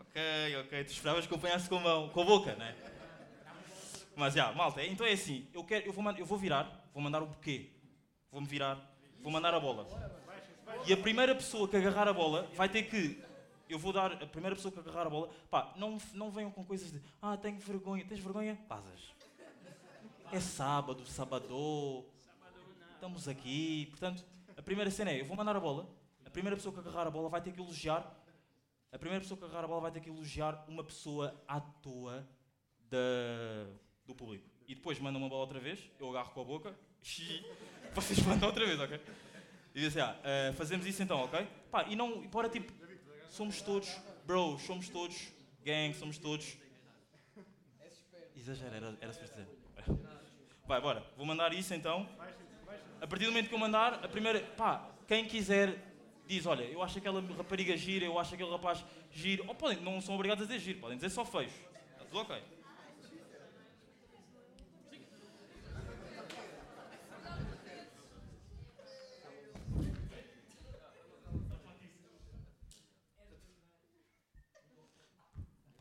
Ok, 0.00 0.56
ok. 0.60 0.84
Tu 0.84 0.92
esperavas 0.92 1.26
que 1.26 1.32
eu 1.32 1.38
apanhasse 1.38 1.68
com 1.68 1.76
a 1.76 1.80
mão, 1.80 2.08
com 2.08 2.22
a 2.22 2.24
boca, 2.24 2.54
né? 2.56 2.76
Mas 4.16 4.34
já, 4.34 4.52
malta, 4.52 4.84
então 4.84 5.06
é 5.06 5.12
assim. 5.12 5.46
Eu, 5.54 5.62
quero, 5.62 5.86
eu, 5.86 5.92
vou, 5.92 6.10
eu 6.12 6.26
vou 6.26 6.36
virar, 6.36 6.90
vou 6.92 7.00
mandar 7.00 7.22
o 7.22 7.26
buquê. 7.26 7.70
Vou-me 8.30 8.46
virar, 8.46 8.78
vou 9.20 9.32
mandar 9.32 9.54
a 9.54 9.60
bola. 9.60 9.86
E 10.86 10.92
a 10.92 10.96
primeira 10.96 11.34
pessoa 11.34 11.68
que 11.68 11.76
agarrar 11.76 12.08
a 12.08 12.12
bola 12.12 12.48
vai 12.54 12.68
ter 12.68 12.82
que. 12.84 13.22
Eu 13.68 13.78
vou 13.78 13.92
dar. 13.92 14.12
A 14.22 14.26
primeira 14.26 14.54
pessoa 14.54 14.72
que 14.72 14.78
agarrar 14.78 15.06
a 15.06 15.10
bola. 15.10 15.28
Pá, 15.50 15.72
não, 15.76 15.98
não 16.14 16.30
venham 16.30 16.50
com 16.50 16.64
coisas 16.64 16.92
de. 16.92 17.00
Ah, 17.20 17.36
tenho 17.36 17.58
vergonha. 17.58 18.04
Tens 18.06 18.20
vergonha? 18.20 18.58
Pazas. 18.68 19.14
É 20.30 20.40
sábado, 20.40 21.06
sábado. 21.06 22.04
Estamos 22.94 23.28
aqui. 23.28 23.86
Portanto, 23.90 24.24
a 24.56 24.62
primeira 24.62 24.90
cena 24.90 25.10
é: 25.10 25.20
eu 25.20 25.24
vou 25.24 25.36
mandar 25.36 25.56
a 25.56 25.60
bola. 25.60 25.88
A 26.24 26.30
primeira 26.30 26.56
pessoa 26.56 26.72
que 26.72 26.80
agarrar 26.80 27.06
a 27.06 27.10
bola 27.10 27.28
vai 27.28 27.40
ter 27.40 27.52
que 27.52 27.60
elogiar. 27.60 28.14
A 28.92 28.98
primeira 28.98 29.22
pessoa 29.22 29.38
que 29.38 29.44
agarrar 29.44 29.64
a 29.64 29.68
bola 29.68 29.80
vai 29.82 29.90
ter 29.90 30.00
que 30.00 30.08
elogiar 30.08 30.64
uma 30.68 30.84
pessoa 30.84 31.34
à 31.46 31.60
toa 31.60 32.26
da, 32.90 33.66
do 34.06 34.14
público. 34.14 34.48
E 34.66 34.74
depois 34.74 34.98
mandam 34.98 35.20
uma 35.20 35.28
bola 35.28 35.42
outra 35.42 35.60
vez. 35.60 35.90
Eu 35.98 36.10
agarro 36.10 36.30
com 36.32 36.40
a 36.40 36.44
boca. 36.44 36.87
E 37.02 37.44
Vocês 37.94 38.18
mandam 38.20 38.48
outra 38.48 38.64
vez, 38.66 38.78
ok? 38.78 39.00
E 39.74 39.80
diz 39.80 39.96
assim, 39.96 40.00
ah, 40.00 40.16
eh, 40.24 40.52
fazemos 40.52 40.86
isso 40.86 41.02
então, 41.02 41.20
ok? 41.20 41.46
Pá, 41.70 41.84
e 41.88 41.96
não, 41.96 42.22
e 42.24 42.28
bora 42.28 42.48
tipo, 42.48 42.72
somos 43.30 43.60
todos, 43.60 43.88
bros, 44.26 44.62
somos 44.62 44.88
todos, 44.88 45.32
gang, 45.64 45.94
somos 45.94 46.18
todos. 46.18 46.56
Exagero, 48.36 48.74
era, 48.74 48.98
era 49.00 49.12
suposto 49.12 49.36
dizer. 49.36 49.58
Vai, 50.66 50.80
bora, 50.80 51.04
vou 51.16 51.26
mandar 51.26 51.52
isso 51.52 51.74
então. 51.74 52.08
A 53.00 53.06
partir 53.06 53.24
do 53.24 53.30
momento 53.30 53.48
que 53.48 53.54
eu 53.54 53.58
mandar, 53.58 54.04
a 54.04 54.08
primeira, 54.08 54.40
pá, 54.56 54.90
quem 55.06 55.24
quiser 55.26 55.88
diz, 56.26 56.44
olha, 56.44 56.64
eu 56.64 56.82
acho 56.82 56.98
aquela 56.98 57.20
rapariga 57.36 57.76
gira, 57.76 58.04
eu 58.04 58.18
acho 58.18 58.34
aquele 58.34 58.50
rapaz 58.50 58.84
giro. 59.10 59.44
Ou 59.48 59.54
podem, 59.54 59.80
não 59.80 60.00
são 60.00 60.14
obrigados 60.14 60.44
a 60.44 60.46
dizer 60.46 60.60
giro, 60.60 60.78
podem 60.78 60.96
dizer 60.96 61.10
só 61.10 61.24
feios. 61.24 61.52
Está 61.92 62.04
tudo 62.04 62.20
ok. 62.20 62.42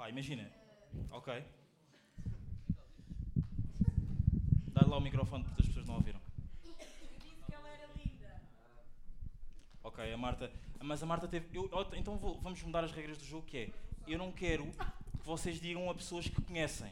Imagina. 0.09 0.49
Ok. 1.11 1.43
Dá-lhe 4.73 4.89
lá 4.89 4.97
o 4.97 5.01
microfone 5.01 5.43
porque 5.43 5.61
as 5.61 5.67
pessoas 5.67 5.85
não 5.85 5.95
ouviram. 5.95 6.19
Ok, 9.83 10.13
a 10.13 10.17
Marta. 10.17 10.51
Mas 10.81 11.01
a 11.01 11.05
Marta 11.05 11.27
teve. 11.27 11.47
eu- 11.55 11.69
então 11.95 12.17
vou- 12.17 12.39
vamos 12.41 12.61
mudar 12.63 12.83
as 12.83 12.91
regras 12.91 13.17
do 13.17 13.25
jogo 13.25 13.45
que 13.45 13.57
é. 13.57 13.69
Eu 14.07 14.17
não 14.17 14.31
quero 14.31 14.65
que 14.65 15.25
vocês 15.25 15.59
digam 15.59 15.89
a 15.89 15.95
pessoas 15.95 16.27
que 16.27 16.41
conhecem. 16.41 16.91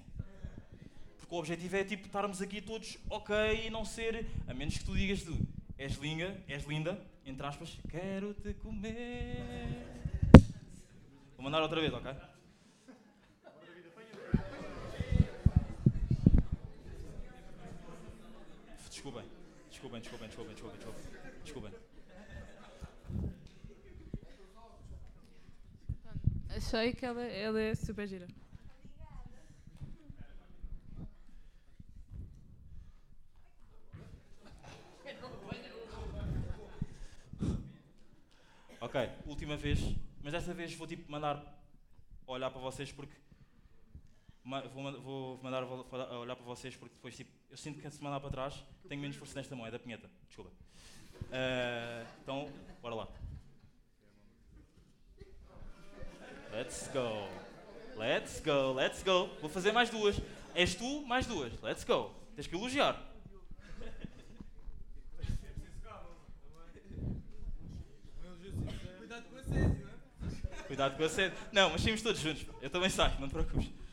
Porque 1.18 1.34
o 1.34 1.38
objetivo 1.39 1.76
é 1.76 1.84
tipo 1.84 2.06
estarmos 2.06 2.42
aqui 2.42 2.62
todos 2.62 2.98
ok 3.10 3.66
e 3.66 3.70
não 3.70 3.86
ser. 3.86 4.26
A 4.48 4.54
menos 4.54 4.78
que 4.78 4.84
tu 4.86 4.96
digas 4.96 5.24
tu. 5.24 5.38
És 5.78 5.96
linda, 5.98 6.42
és 6.48 6.64
linda, 6.66 7.00
entre 7.26 7.46
aspas, 7.46 7.78
quero 7.89 8.34
te 8.34 8.54
comer. 8.56 9.68
Vou 11.36 11.44
mandar 11.44 11.62
outra 11.62 11.82
vez, 11.82 11.94
ok? 11.94 12.14
Desculpem. 18.89 19.26
Desculpem, 19.86 20.02
desculpem, 20.02 20.28
desculpem, 20.28 20.54
desculpem, 20.56 20.80
desculpem. 21.44 21.72
Desculpem. 21.72 21.72
Achei 26.50 26.94
que 26.94 27.06
ela, 27.06 27.22
ela 27.22 27.62
é 27.62 27.76
super 27.76 28.08
gira. 28.08 28.28
Ok, 38.82 39.10
última 39.28 39.56
vez. 39.56 39.80
Mas 40.24 40.34
desta 40.34 40.52
vez 40.56 40.74
vou 40.74 40.88
tipo 40.88 41.12
mandar 41.12 41.64
olhar 42.26 42.50
para 42.50 42.60
vocês 42.60 42.92
porque. 42.92 43.25
Vou, 44.46 45.02
vou 45.02 45.39
mandar 45.41 45.64
olhar 45.64 46.36
para 46.36 46.46
vocês 46.46 46.76
porque 46.76 46.93
depois 46.93 47.16
tipo. 47.16 47.32
Eu 47.50 47.58
sinto 47.58 47.82
que 47.82 47.89
se 47.89 48.04
mandar 48.04 48.20
para 48.20 48.30
trás 48.30 48.64
tenho 48.88 49.02
menos 49.02 49.18
força 49.18 49.36
nesta 49.36 49.56
mão, 49.56 49.66
é 49.66 49.72
da 49.72 49.80
pinheta. 49.80 50.10
Desculpa. 50.28 50.52
Eh, 51.32 52.06
então, 52.22 52.48
bora 52.82 52.96
lá. 52.96 53.08
Let's 56.52 56.89
go. 56.93 57.28
Let's 57.98 58.39
go, 58.39 58.74
let's 58.74 59.04
go. 59.04 59.30
Vou 59.41 59.50
fazer 59.50 59.72
mais 59.72 59.89
duas. 59.89 60.22
És 60.54 60.76
tu, 60.76 61.06
mais 61.06 61.26
duas. 61.26 61.60
Let's 61.62 61.84
go. 61.84 62.14
Tens 62.36 62.46
que 62.46 62.56
elogiar. 62.56 63.02
Cuidado 70.68 70.98
com 70.98 71.04
a 71.04 71.10
sede. 71.10 71.36
Não, 71.52 71.70
mas 71.70 71.82
saímos 71.82 72.02
todos 72.02 72.22
juntos. 72.22 72.46
Eu 72.62 72.70
também 72.70 72.89
saio, 72.89 73.20
não 73.20 73.28
te 73.28 73.32
preocupes. 73.32 73.85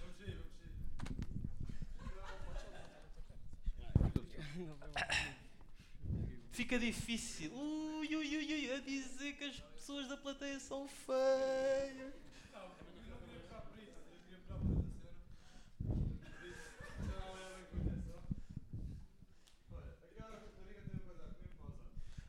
Fica 6.53 6.79
difícil. 6.79 7.53
Ui, 7.55 8.17
ui, 8.17 8.37
ui, 8.37 8.55
ui, 8.55 8.73
a 8.73 8.79
dizer 8.81 9.33
que 9.35 9.45
as 9.45 9.57
pessoas 9.57 10.09
da 10.09 10.17
plateia 10.17 10.59
são 10.61 10.87
feias. 10.89 12.13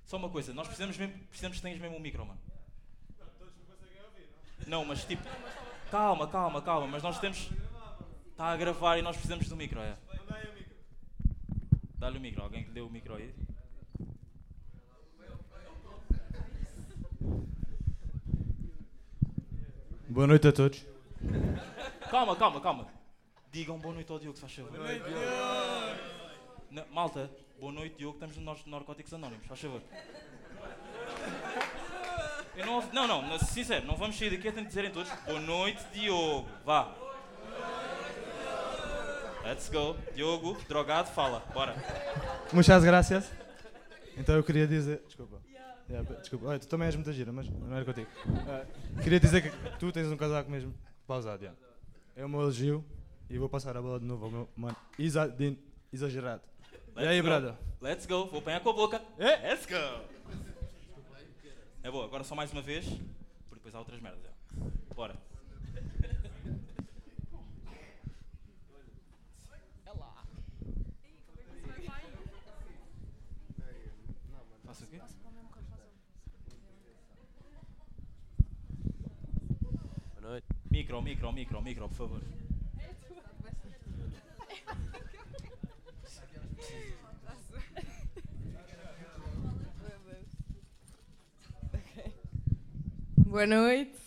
Só 0.05 0.17
uma 0.17 0.29
coisa, 0.29 0.53
nós 0.53 0.67
precisamos, 0.67 0.95
mesmo, 0.95 1.17
precisamos 1.27 1.57
que 1.57 1.63
tenhas 1.63 1.79
mesmo 1.79 1.97
um 1.97 1.99
micro, 1.99 2.23
mano. 2.23 2.39
Não, 4.67 4.85
mas 4.85 5.03
tipo. 5.05 5.23
Calma, 5.89 6.27
calma, 6.27 6.61
calma, 6.61 6.87
mas 6.87 7.01
nós 7.01 7.19
temos. 7.19 7.49
Está 8.29 8.51
a 8.51 8.55
gravar 8.55 8.97
e 8.99 9.01
nós 9.01 9.15
precisamos 9.15 9.47
do 9.47 9.55
micro, 9.55 9.79
é. 9.79 9.97
Dá-lhe 12.03 12.17
o 12.17 12.21
micro, 12.21 12.43
alguém 12.43 12.63
que 12.63 12.67
lhe 12.67 12.73
dê 12.73 12.81
o 12.81 12.89
micro 12.89 13.15
aí. 13.15 13.33
Boa 20.09 20.27
noite 20.27 20.47
a 20.47 20.51
todos. 20.51 20.85
Calma, 22.11 22.35
calma, 22.35 22.61
calma. 22.61 22.87
Digam 23.51 23.79
boa 23.79 23.93
noite 23.93 24.11
ao 24.11 24.19
Diogo, 24.19 24.35
se 24.35 24.41
faz 24.41 24.53
favor. 24.53 24.71
Não, 26.69 26.85
malta, 26.91 27.31
boa 27.59 27.71
noite 27.71 27.95
Diogo, 27.97 28.15
estamos 28.15 28.35
no 28.37 28.43
Nar- 28.43 28.57
Narcóticos 28.65 29.13
Anónimos, 29.13 29.45
faz 29.47 29.61
favor. 29.61 29.81
Eu 32.55 32.65
não, 32.65 32.81
não, 32.91 33.21
não, 33.21 33.39
sincero, 33.39 33.85
não 33.85 33.95
vamos 33.95 34.17
sair 34.17 34.29
daqui 34.31 34.47
até 34.47 34.61
dizerem 34.61 34.91
todos 34.91 35.11
boa 35.25 35.39
noite 35.39 35.83
Diogo, 35.93 36.47
vá. 36.65 37.02
Let's 39.43 39.69
go. 39.69 39.95
Diogo, 40.15 40.57
drogado, 40.67 41.09
fala, 41.09 41.39
bora. 41.53 41.75
Muitas 42.51 42.83
graças. 42.83 43.31
Então 44.17 44.35
eu 44.35 44.43
queria 44.43 44.67
dizer. 44.67 45.01
Desculpa. 45.05 45.41
Yeah, 45.89 46.09
desculpa. 46.19 46.47
Olha, 46.47 46.59
tu 46.59 46.67
também 46.67 46.85
és 46.87 46.95
muita 46.95 47.11
gira, 47.11 47.31
mas 47.31 47.49
não 47.49 47.75
era 47.75 47.83
contigo. 47.83 48.07
Ah, 48.47 48.65
queria 49.03 49.19
dizer 49.19 49.41
que 49.41 49.49
tu 49.77 49.91
tens 49.91 50.07
um 50.07 50.15
casaco 50.17 50.49
mesmo 50.49 50.73
pausado. 51.05 51.43
Yeah. 51.43 51.59
É 52.15 52.25
o 52.25 52.29
meu 52.29 52.41
elogio 52.41 52.85
e 53.29 53.37
vou 53.37 53.49
passar 53.49 53.75
a 53.75 53.81
bola 53.81 53.99
de 53.99 54.05
novo 54.05 54.25
ao 54.25 54.31
meu 54.31 54.49
mano. 54.55 54.77
Exagerado. 55.91 56.41
e 56.71 56.99
Let's 56.99 57.09
aí, 57.09 57.21
go. 57.21 57.27
brother? 57.27 57.53
Let's 57.81 58.05
go, 58.05 58.27
vou 58.27 58.39
apanhar 58.39 58.61
com 58.61 58.69
a 58.69 58.73
boca. 58.73 59.01
É? 59.19 59.49
Let's 59.49 59.65
go. 59.65 60.05
É 61.83 61.91
boa, 61.91 62.05
agora 62.05 62.23
só 62.23 62.33
mais 62.33 62.51
uma 62.53 62.61
vez, 62.61 62.85
porque 62.85 63.55
depois 63.55 63.75
há 63.75 63.79
outras 63.79 63.99
merdas. 63.99 64.21
já. 64.23 64.95
Bora. 64.95 65.15
Faça 74.65 74.85
o 74.85 74.87
quê? 74.87 74.99
Boa 80.21 80.31
noite. 80.31 80.62
Micro, 80.73 81.03
micro, 81.03 81.31
micro, 81.31 81.61
micro, 81.61 81.87
por 81.87 81.95
favor. 81.95 82.21
Boa 93.17 93.45
noite. 93.45 93.99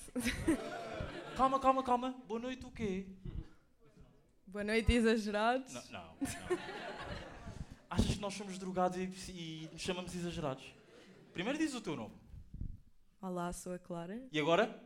Calma, 1.37 1.61
calma, 1.61 1.85
calma. 1.85 2.17
Boa 2.27 2.41
noite 2.41 2.67
o 2.67 2.71
quê? 2.73 3.07
Boa 4.49 4.65
noite, 4.65 4.93
exagerados. 4.93 5.73
Não, 5.73 5.83
não. 5.93 6.01
não. 6.01 6.59
Achas 7.89 8.17
que 8.17 8.21
nós 8.21 8.35
somos 8.35 8.59
drogados 8.59 8.99
e, 9.29 9.31
e 9.31 9.71
nos 9.73 9.83
chamamos 9.83 10.13
exagerados? 10.17 10.65
Primeiro 11.33 11.61
diz 11.61 11.77
o 11.77 11.81
teu 11.81 11.95
nome. 11.95 12.15
Olá, 13.23 13.53
sou 13.53 13.73
a 13.73 13.79
Clara. 13.79 14.21
E 14.33 14.41
agora? 14.41 14.85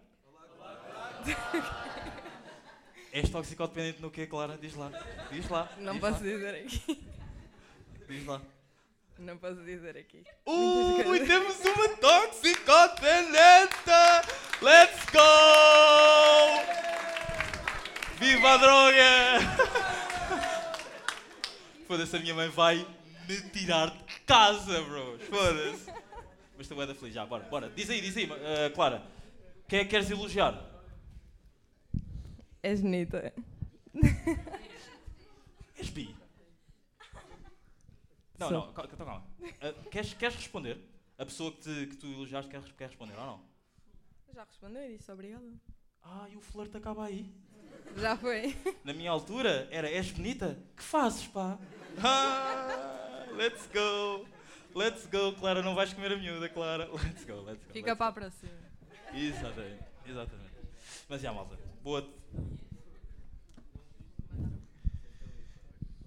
És 3.12 3.28
toxicodependente 3.28 4.00
no 4.00 4.10
quê, 4.10 4.26
Clara? 4.26 4.56
Diz 4.56 4.74
lá. 4.74 4.90
Diz 5.32 5.48
lá. 5.48 5.68
Não 5.78 5.94
diz 5.94 6.00
posso 6.00 6.14
lá. 6.14 6.20
dizer 6.20 6.54
aqui. 6.54 7.06
Diz 8.08 8.26
lá. 8.26 8.40
Não 9.18 9.36
posso 9.36 9.62
dizer 9.64 9.96
aqui. 9.98 10.24
Ui, 10.46 11.04
coisas. 11.04 11.28
temos 11.28 11.60
uma 11.60 11.88
toxicodependente! 11.88 13.74
Let's 14.62 15.04
go! 15.12 15.20
Viva 18.18 18.52
a 18.52 18.56
droga! 18.56 19.40
Foda-se, 21.86 22.16
a 22.16 22.20
minha 22.20 22.34
mãe 22.34 22.48
vai 22.48 22.86
me 23.28 23.40
tirar 23.50 23.90
de 23.90 24.20
casa, 24.20 24.80
bro. 24.82 25.18
Foda-se. 25.28 25.90
Mas 26.56 26.60
estou 26.60 26.78
bem 26.78 26.86
da 26.86 26.94
feliz, 26.94 27.12
já, 27.12 27.26
bora, 27.26 27.42
bora. 27.44 27.68
Diz 27.70 27.90
aí, 27.90 28.00
diz 28.00 28.16
aí, 28.16 28.30
eh, 28.30 28.70
Clara. 28.70 29.02
Quem 29.68 29.80
é 29.80 29.84
que 29.84 29.90
queres 29.90 30.10
elogiar? 30.10 30.69
És 32.62 32.80
bonita. 32.80 33.32
És 35.78 35.90
bi? 35.90 36.14
Não, 38.38 38.48
Sou. 38.48 38.66
não, 38.66 38.72
cal- 38.72 38.88
então 38.92 39.06
calma. 39.06 39.26
Eh, 39.60 39.74
queres, 39.90 40.14
queres 40.14 40.36
responder? 40.36 40.78
A 41.18 41.24
pessoa 41.26 41.52
que, 41.52 41.58
te, 41.60 41.86
que 41.88 41.96
tu 41.96 42.06
elogiaste 42.06 42.50
quer, 42.50 42.62
quer 42.72 42.86
responder 42.88 43.14
ou 43.18 43.26
não? 43.26 43.40
Já 44.34 44.44
respondeu 44.44 44.88
disse 44.96 45.10
obrigada. 45.12 45.44
Ah, 46.02 46.26
e 46.30 46.36
o 46.36 46.40
flerte 46.40 46.76
acaba 46.76 47.04
aí. 47.06 47.30
Já 47.96 48.16
foi. 48.16 48.56
Na 48.84 48.92
minha 48.94 49.10
altura 49.10 49.68
era 49.70 49.88
és 49.90 50.10
bonita? 50.10 50.58
Que 50.76 50.82
fazes, 50.82 51.26
pá? 51.26 51.58
Ah, 52.02 53.26
let's 53.36 53.66
go! 53.72 54.26
Let's 54.74 55.04
go, 55.06 55.32
Clara, 55.34 55.62
não 55.62 55.74
vais 55.74 55.92
comer 55.92 56.12
a 56.12 56.16
miúda, 56.16 56.48
Clara. 56.48 56.88
Let's 56.92 57.24
go, 57.24 57.42
let's 57.42 57.62
go. 57.66 57.72
Fica 57.72 57.88
let's 57.88 57.98
para 57.98 58.06
a 58.06 58.12
próxima. 58.12 58.52
go. 58.52 59.16
Exatamente, 59.18 59.84
exatamente. 60.06 60.50
Mas 61.08 61.20
já, 61.20 61.32
malta. 61.32 61.58
Boa. 61.82 62.06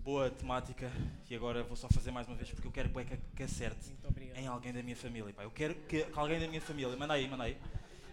Boa 0.04 0.30
temática. 0.30 0.92
E 1.28 1.36
agora 1.36 1.64
vou 1.64 1.76
só 1.76 1.90
fazer 1.90 2.12
mais 2.12 2.28
uma 2.28 2.36
vez 2.36 2.52
porque 2.52 2.68
eu 2.68 2.72
quero 2.72 2.90
que, 2.90 3.18
que 3.36 3.44
acerte 3.44 3.96
em 4.36 4.46
alguém 4.46 4.72
da 4.72 4.84
minha 4.84 4.96
família. 4.96 5.34
Pá. 5.34 5.44
Eu 5.44 5.50
quero 5.50 5.74
que, 5.74 6.04
que 6.04 6.20
alguém 6.20 6.40
da 6.40 6.48
minha 6.48 6.62
família, 6.62 6.96
manda 6.96 7.14
aí, 7.14 7.28
manda 7.28 7.46
aí. 7.46 7.58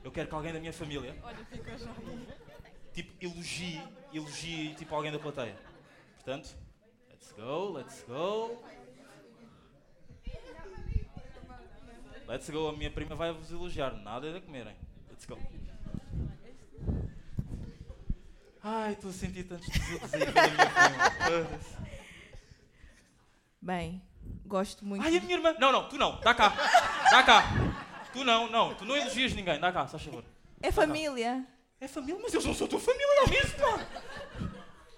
Eu 0.02 0.10
quero 0.10 0.28
que 0.28 0.34
alguém 0.34 0.52
da 0.54 0.58
minha 0.58 0.72
família 0.72 1.14
Olha, 1.22 1.44
fica 1.44 1.76
já. 1.76 1.92
tipo, 2.94 3.12
elogie, 3.22 3.82
elogie 4.14 4.74
tipo 4.76 4.94
alguém 4.94 5.12
da 5.12 5.18
plateia. 5.18 5.54
Portanto, 6.14 6.56
let's 7.10 7.32
go, 7.32 7.72
let's 7.72 8.02
go. 8.04 8.64
Let's 12.26 12.48
go, 12.48 12.68
a 12.68 12.72
minha 12.72 12.90
prima 12.90 13.14
vai 13.14 13.32
vos 13.32 13.50
elogiar, 13.50 13.92
nada 13.92 14.32
de 14.32 14.40
comerem. 14.40 14.76
Let's 15.10 15.26
go. 15.26 15.36
Ai, 18.62 18.92
estou 18.92 19.10
a 19.10 19.12
sentir 19.12 19.44
tantos 19.44 19.68
desejos 19.68 20.12
aí 20.14 20.20
pela 20.32 20.48
minha. 20.48 21.60
Bem, 23.62 24.02
gosto 24.46 24.84
muito. 24.84 25.02
Ai, 25.04 25.16
a 25.16 25.20
minha 25.20 25.34
irmã. 25.36 25.54
Não, 25.58 25.72
não, 25.72 25.88
tu 25.88 25.96
não, 25.96 26.20
dá 26.20 26.34
cá. 26.34 26.48
Dá 27.10 27.22
cá. 27.22 27.42
Tu 28.12 28.24
não, 28.24 28.50
não, 28.50 28.74
tu 28.74 28.84
não 28.84 28.96
elogias 28.96 29.32
ninguém, 29.34 29.58
dá 29.60 29.72
cá, 29.72 29.86
faz 29.86 30.02
favor. 30.02 30.24
É 30.62 30.70
família. 30.72 31.46
É 31.80 31.88
família, 31.88 32.20
mas 32.22 32.34
eu 32.34 32.42
não 32.42 32.52
sou 32.54 32.68
tua 32.68 32.78
família, 32.80 33.06
dá-me 33.24 33.38
isso, 33.38 33.56
pá! 33.56 33.86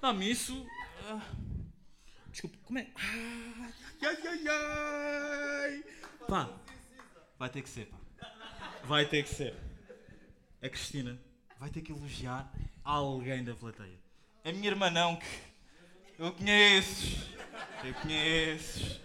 Dá-me 0.00 0.30
isso. 0.30 0.66
ah, 1.08 1.20
Desculpe, 2.32 2.56
como 2.64 2.78
é? 2.80 2.88
Ah, 2.96 3.68
Ai, 4.04 4.16
ai, 4.26 4.48
ai. 4.48 5.84
Pá, 6.26 6.48
vai 7.38 7.48
ter 7.50 7.62
que 7.62 7.68
ser, 7.68 7.86
pá. 7.86 7.98
Vai 8.84 9.06
ter 9.06 9.22
que 9.22 9.28
ser. 9.32 9.54
A 10.60 10.68
Cristina 10.68 11.16
vai 11.60 11.70
ter 11.70 11.82
que 11.82 11.92
elogiar 11.92 12.50
alguém 12.84 13.44
da 13.44 13.54
plateia. 13.54 13.98
A 14.44 14.52
minha 14.52 14.68
irmã 14.68 14.90
não, 14.90 15.16
que 15.16 15.26
eu 16.18 16.32
conheço. 16.32 17.30
Eu 17.84 17.94
conheço. 17.94 19.00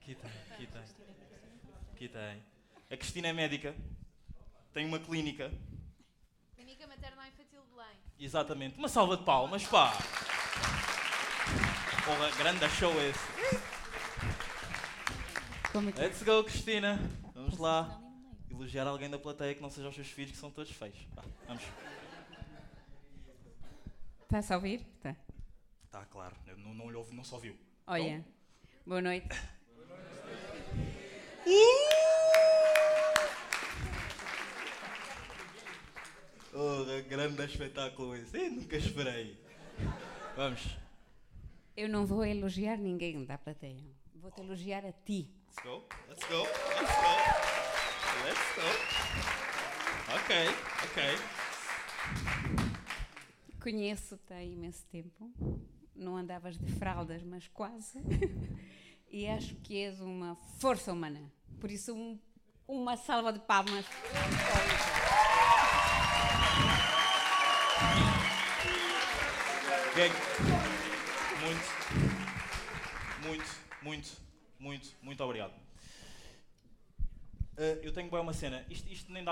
Aqui 0.00 0.14
tem, 0.14 0.30
aqui 0.50 0.66
tem. 0.66 0.82
Aqui 1.94 2.08
tem. 2.08 2.42
A 2.90 2.96
Cristina 2.96 3.28
é 3.28 3.32
médica. 3.32 3.74
Tem 4.72 4.86
uma 4.86 4.98
clínica. 4.98 5.50
Clínica 6.56 6.86
Materna 6.86 7.28
Infantil 7.28 7.60
de 7.62 7.70
Belém. 7.70 7.96
Exatamente. 8.18 8.78
Uma 8.78 8.88
salva 8.88 9.16
de 9.16 9.24
palmas, 9.24 9.64
pá. 9.66 9.92
Porra, 12.04 12.30
grande 12.36 12.68
show 12.70 12.92
esse. 13.02 13.20
Let's 15.96 16.22
go, 16.22 16.42
Cristina. 16.44 16.98
Vamos 17.34 17.58
lá. 17.58 18.00
Elogiar 18.50 18.86
alguém 18.86 19.08
da 19.08 19.18
plateia 19.18 19.54
que 19.54 19.62
não 19.62 19.70
seja 19.70 19.88
os 19.88 19.94
seus 19.94 20.08
filhos, 20.08 20.32
que 20.32 20.38
são 20.38 20.50
todos 20.50 20.70
feios. 20.72 20.96
Vamos. 21.46 21.62
Está-se 24.30 24.52
a 24.52 24.56
ouvir? 24.56 24.86
Tá. 25.02 25.16
Tá, 25.90 26.04
claro. 26.04 26.36
Eu 26.46 26.56
não, 26.58 26.72
não, 26.72 26.88
lhe 26.88 26.94
ouvi, 26.94 27.16
não 27.16 27.24
só 27.24 27.36
viu. 27.36 27.56
Olha, 27.84 28.24
boa 28.86 29.02
noite. 29.02 29.28
Oh, 36.54 36.84
grande 37.08 37.44
espetáculo 37.44 38.14
esse. 38.14 38.38
Eu 38.38 38.52
nunca 38.52 38.76
esperei. 38.76 39.36
Vamos. 40.36 40.78
Eu 41.76 41.88
não 41.88 42.06
vou 42.06 42.24
elogiar 42.24 42.76
ninguém 42.76 43.24
da 43.24 43.36
plateia. 43.36 43.90
Vou-te 44.14 44.40
elogiar 44.40 44.86
a 44.86 44.92
ti. 44.92 45.28
Let's 45.48 45.58
go. 45.64 45.84
Let's 46.08 46.24
go. 46.28 46.42
Let's 46.78 46.96
go. 47.00 47.16
Let's 48.26 48.54
go. 48.54 48.62
Ok, 50.14 50.36
ok. 50.84 52.39
Conheço-te 53.60 54.32
há 54.32 54.42
imenso 54.42 54.84
tempo. 54.86 55.30
Não 55.94 56.16
andavas 56.16 56.56
de 56.56 56.66
fraldas, 56.72 57.22
mas 57.22 57.46
quase. 57.48 57.98
e 59.10 59.26
acho 59.26 59.54
que 59.56 59.76
és 59.76 60.00
uma 60.00 60.34
força 60.58 60.92
humana. 60.92 61.20
Por 61.60 61.70
isso, 61.70 61.94
um- 61.94 62.18
uma 62.66 62.96
salva 62.96 63.32
de 63.32 63.40
palmas. 63.40 63.84
Muito, 71.40 71.66
muito, 73.22 73.44
muito, 73.82 74.08
muito, 74.58 74.88
muito 75.02 75.24
obrigado. 75.24 75.52
Eh, 77.56 77.80
eu 77.82 77.92
tenho 77.92 78.10
bem 78.10 78.20
uma 78.20 78.32
cena. 78.32 78.64
Isto, 78.70 78.88
isto 78.90 79.12
nem 79.12 79.22
dá 79.24 79.28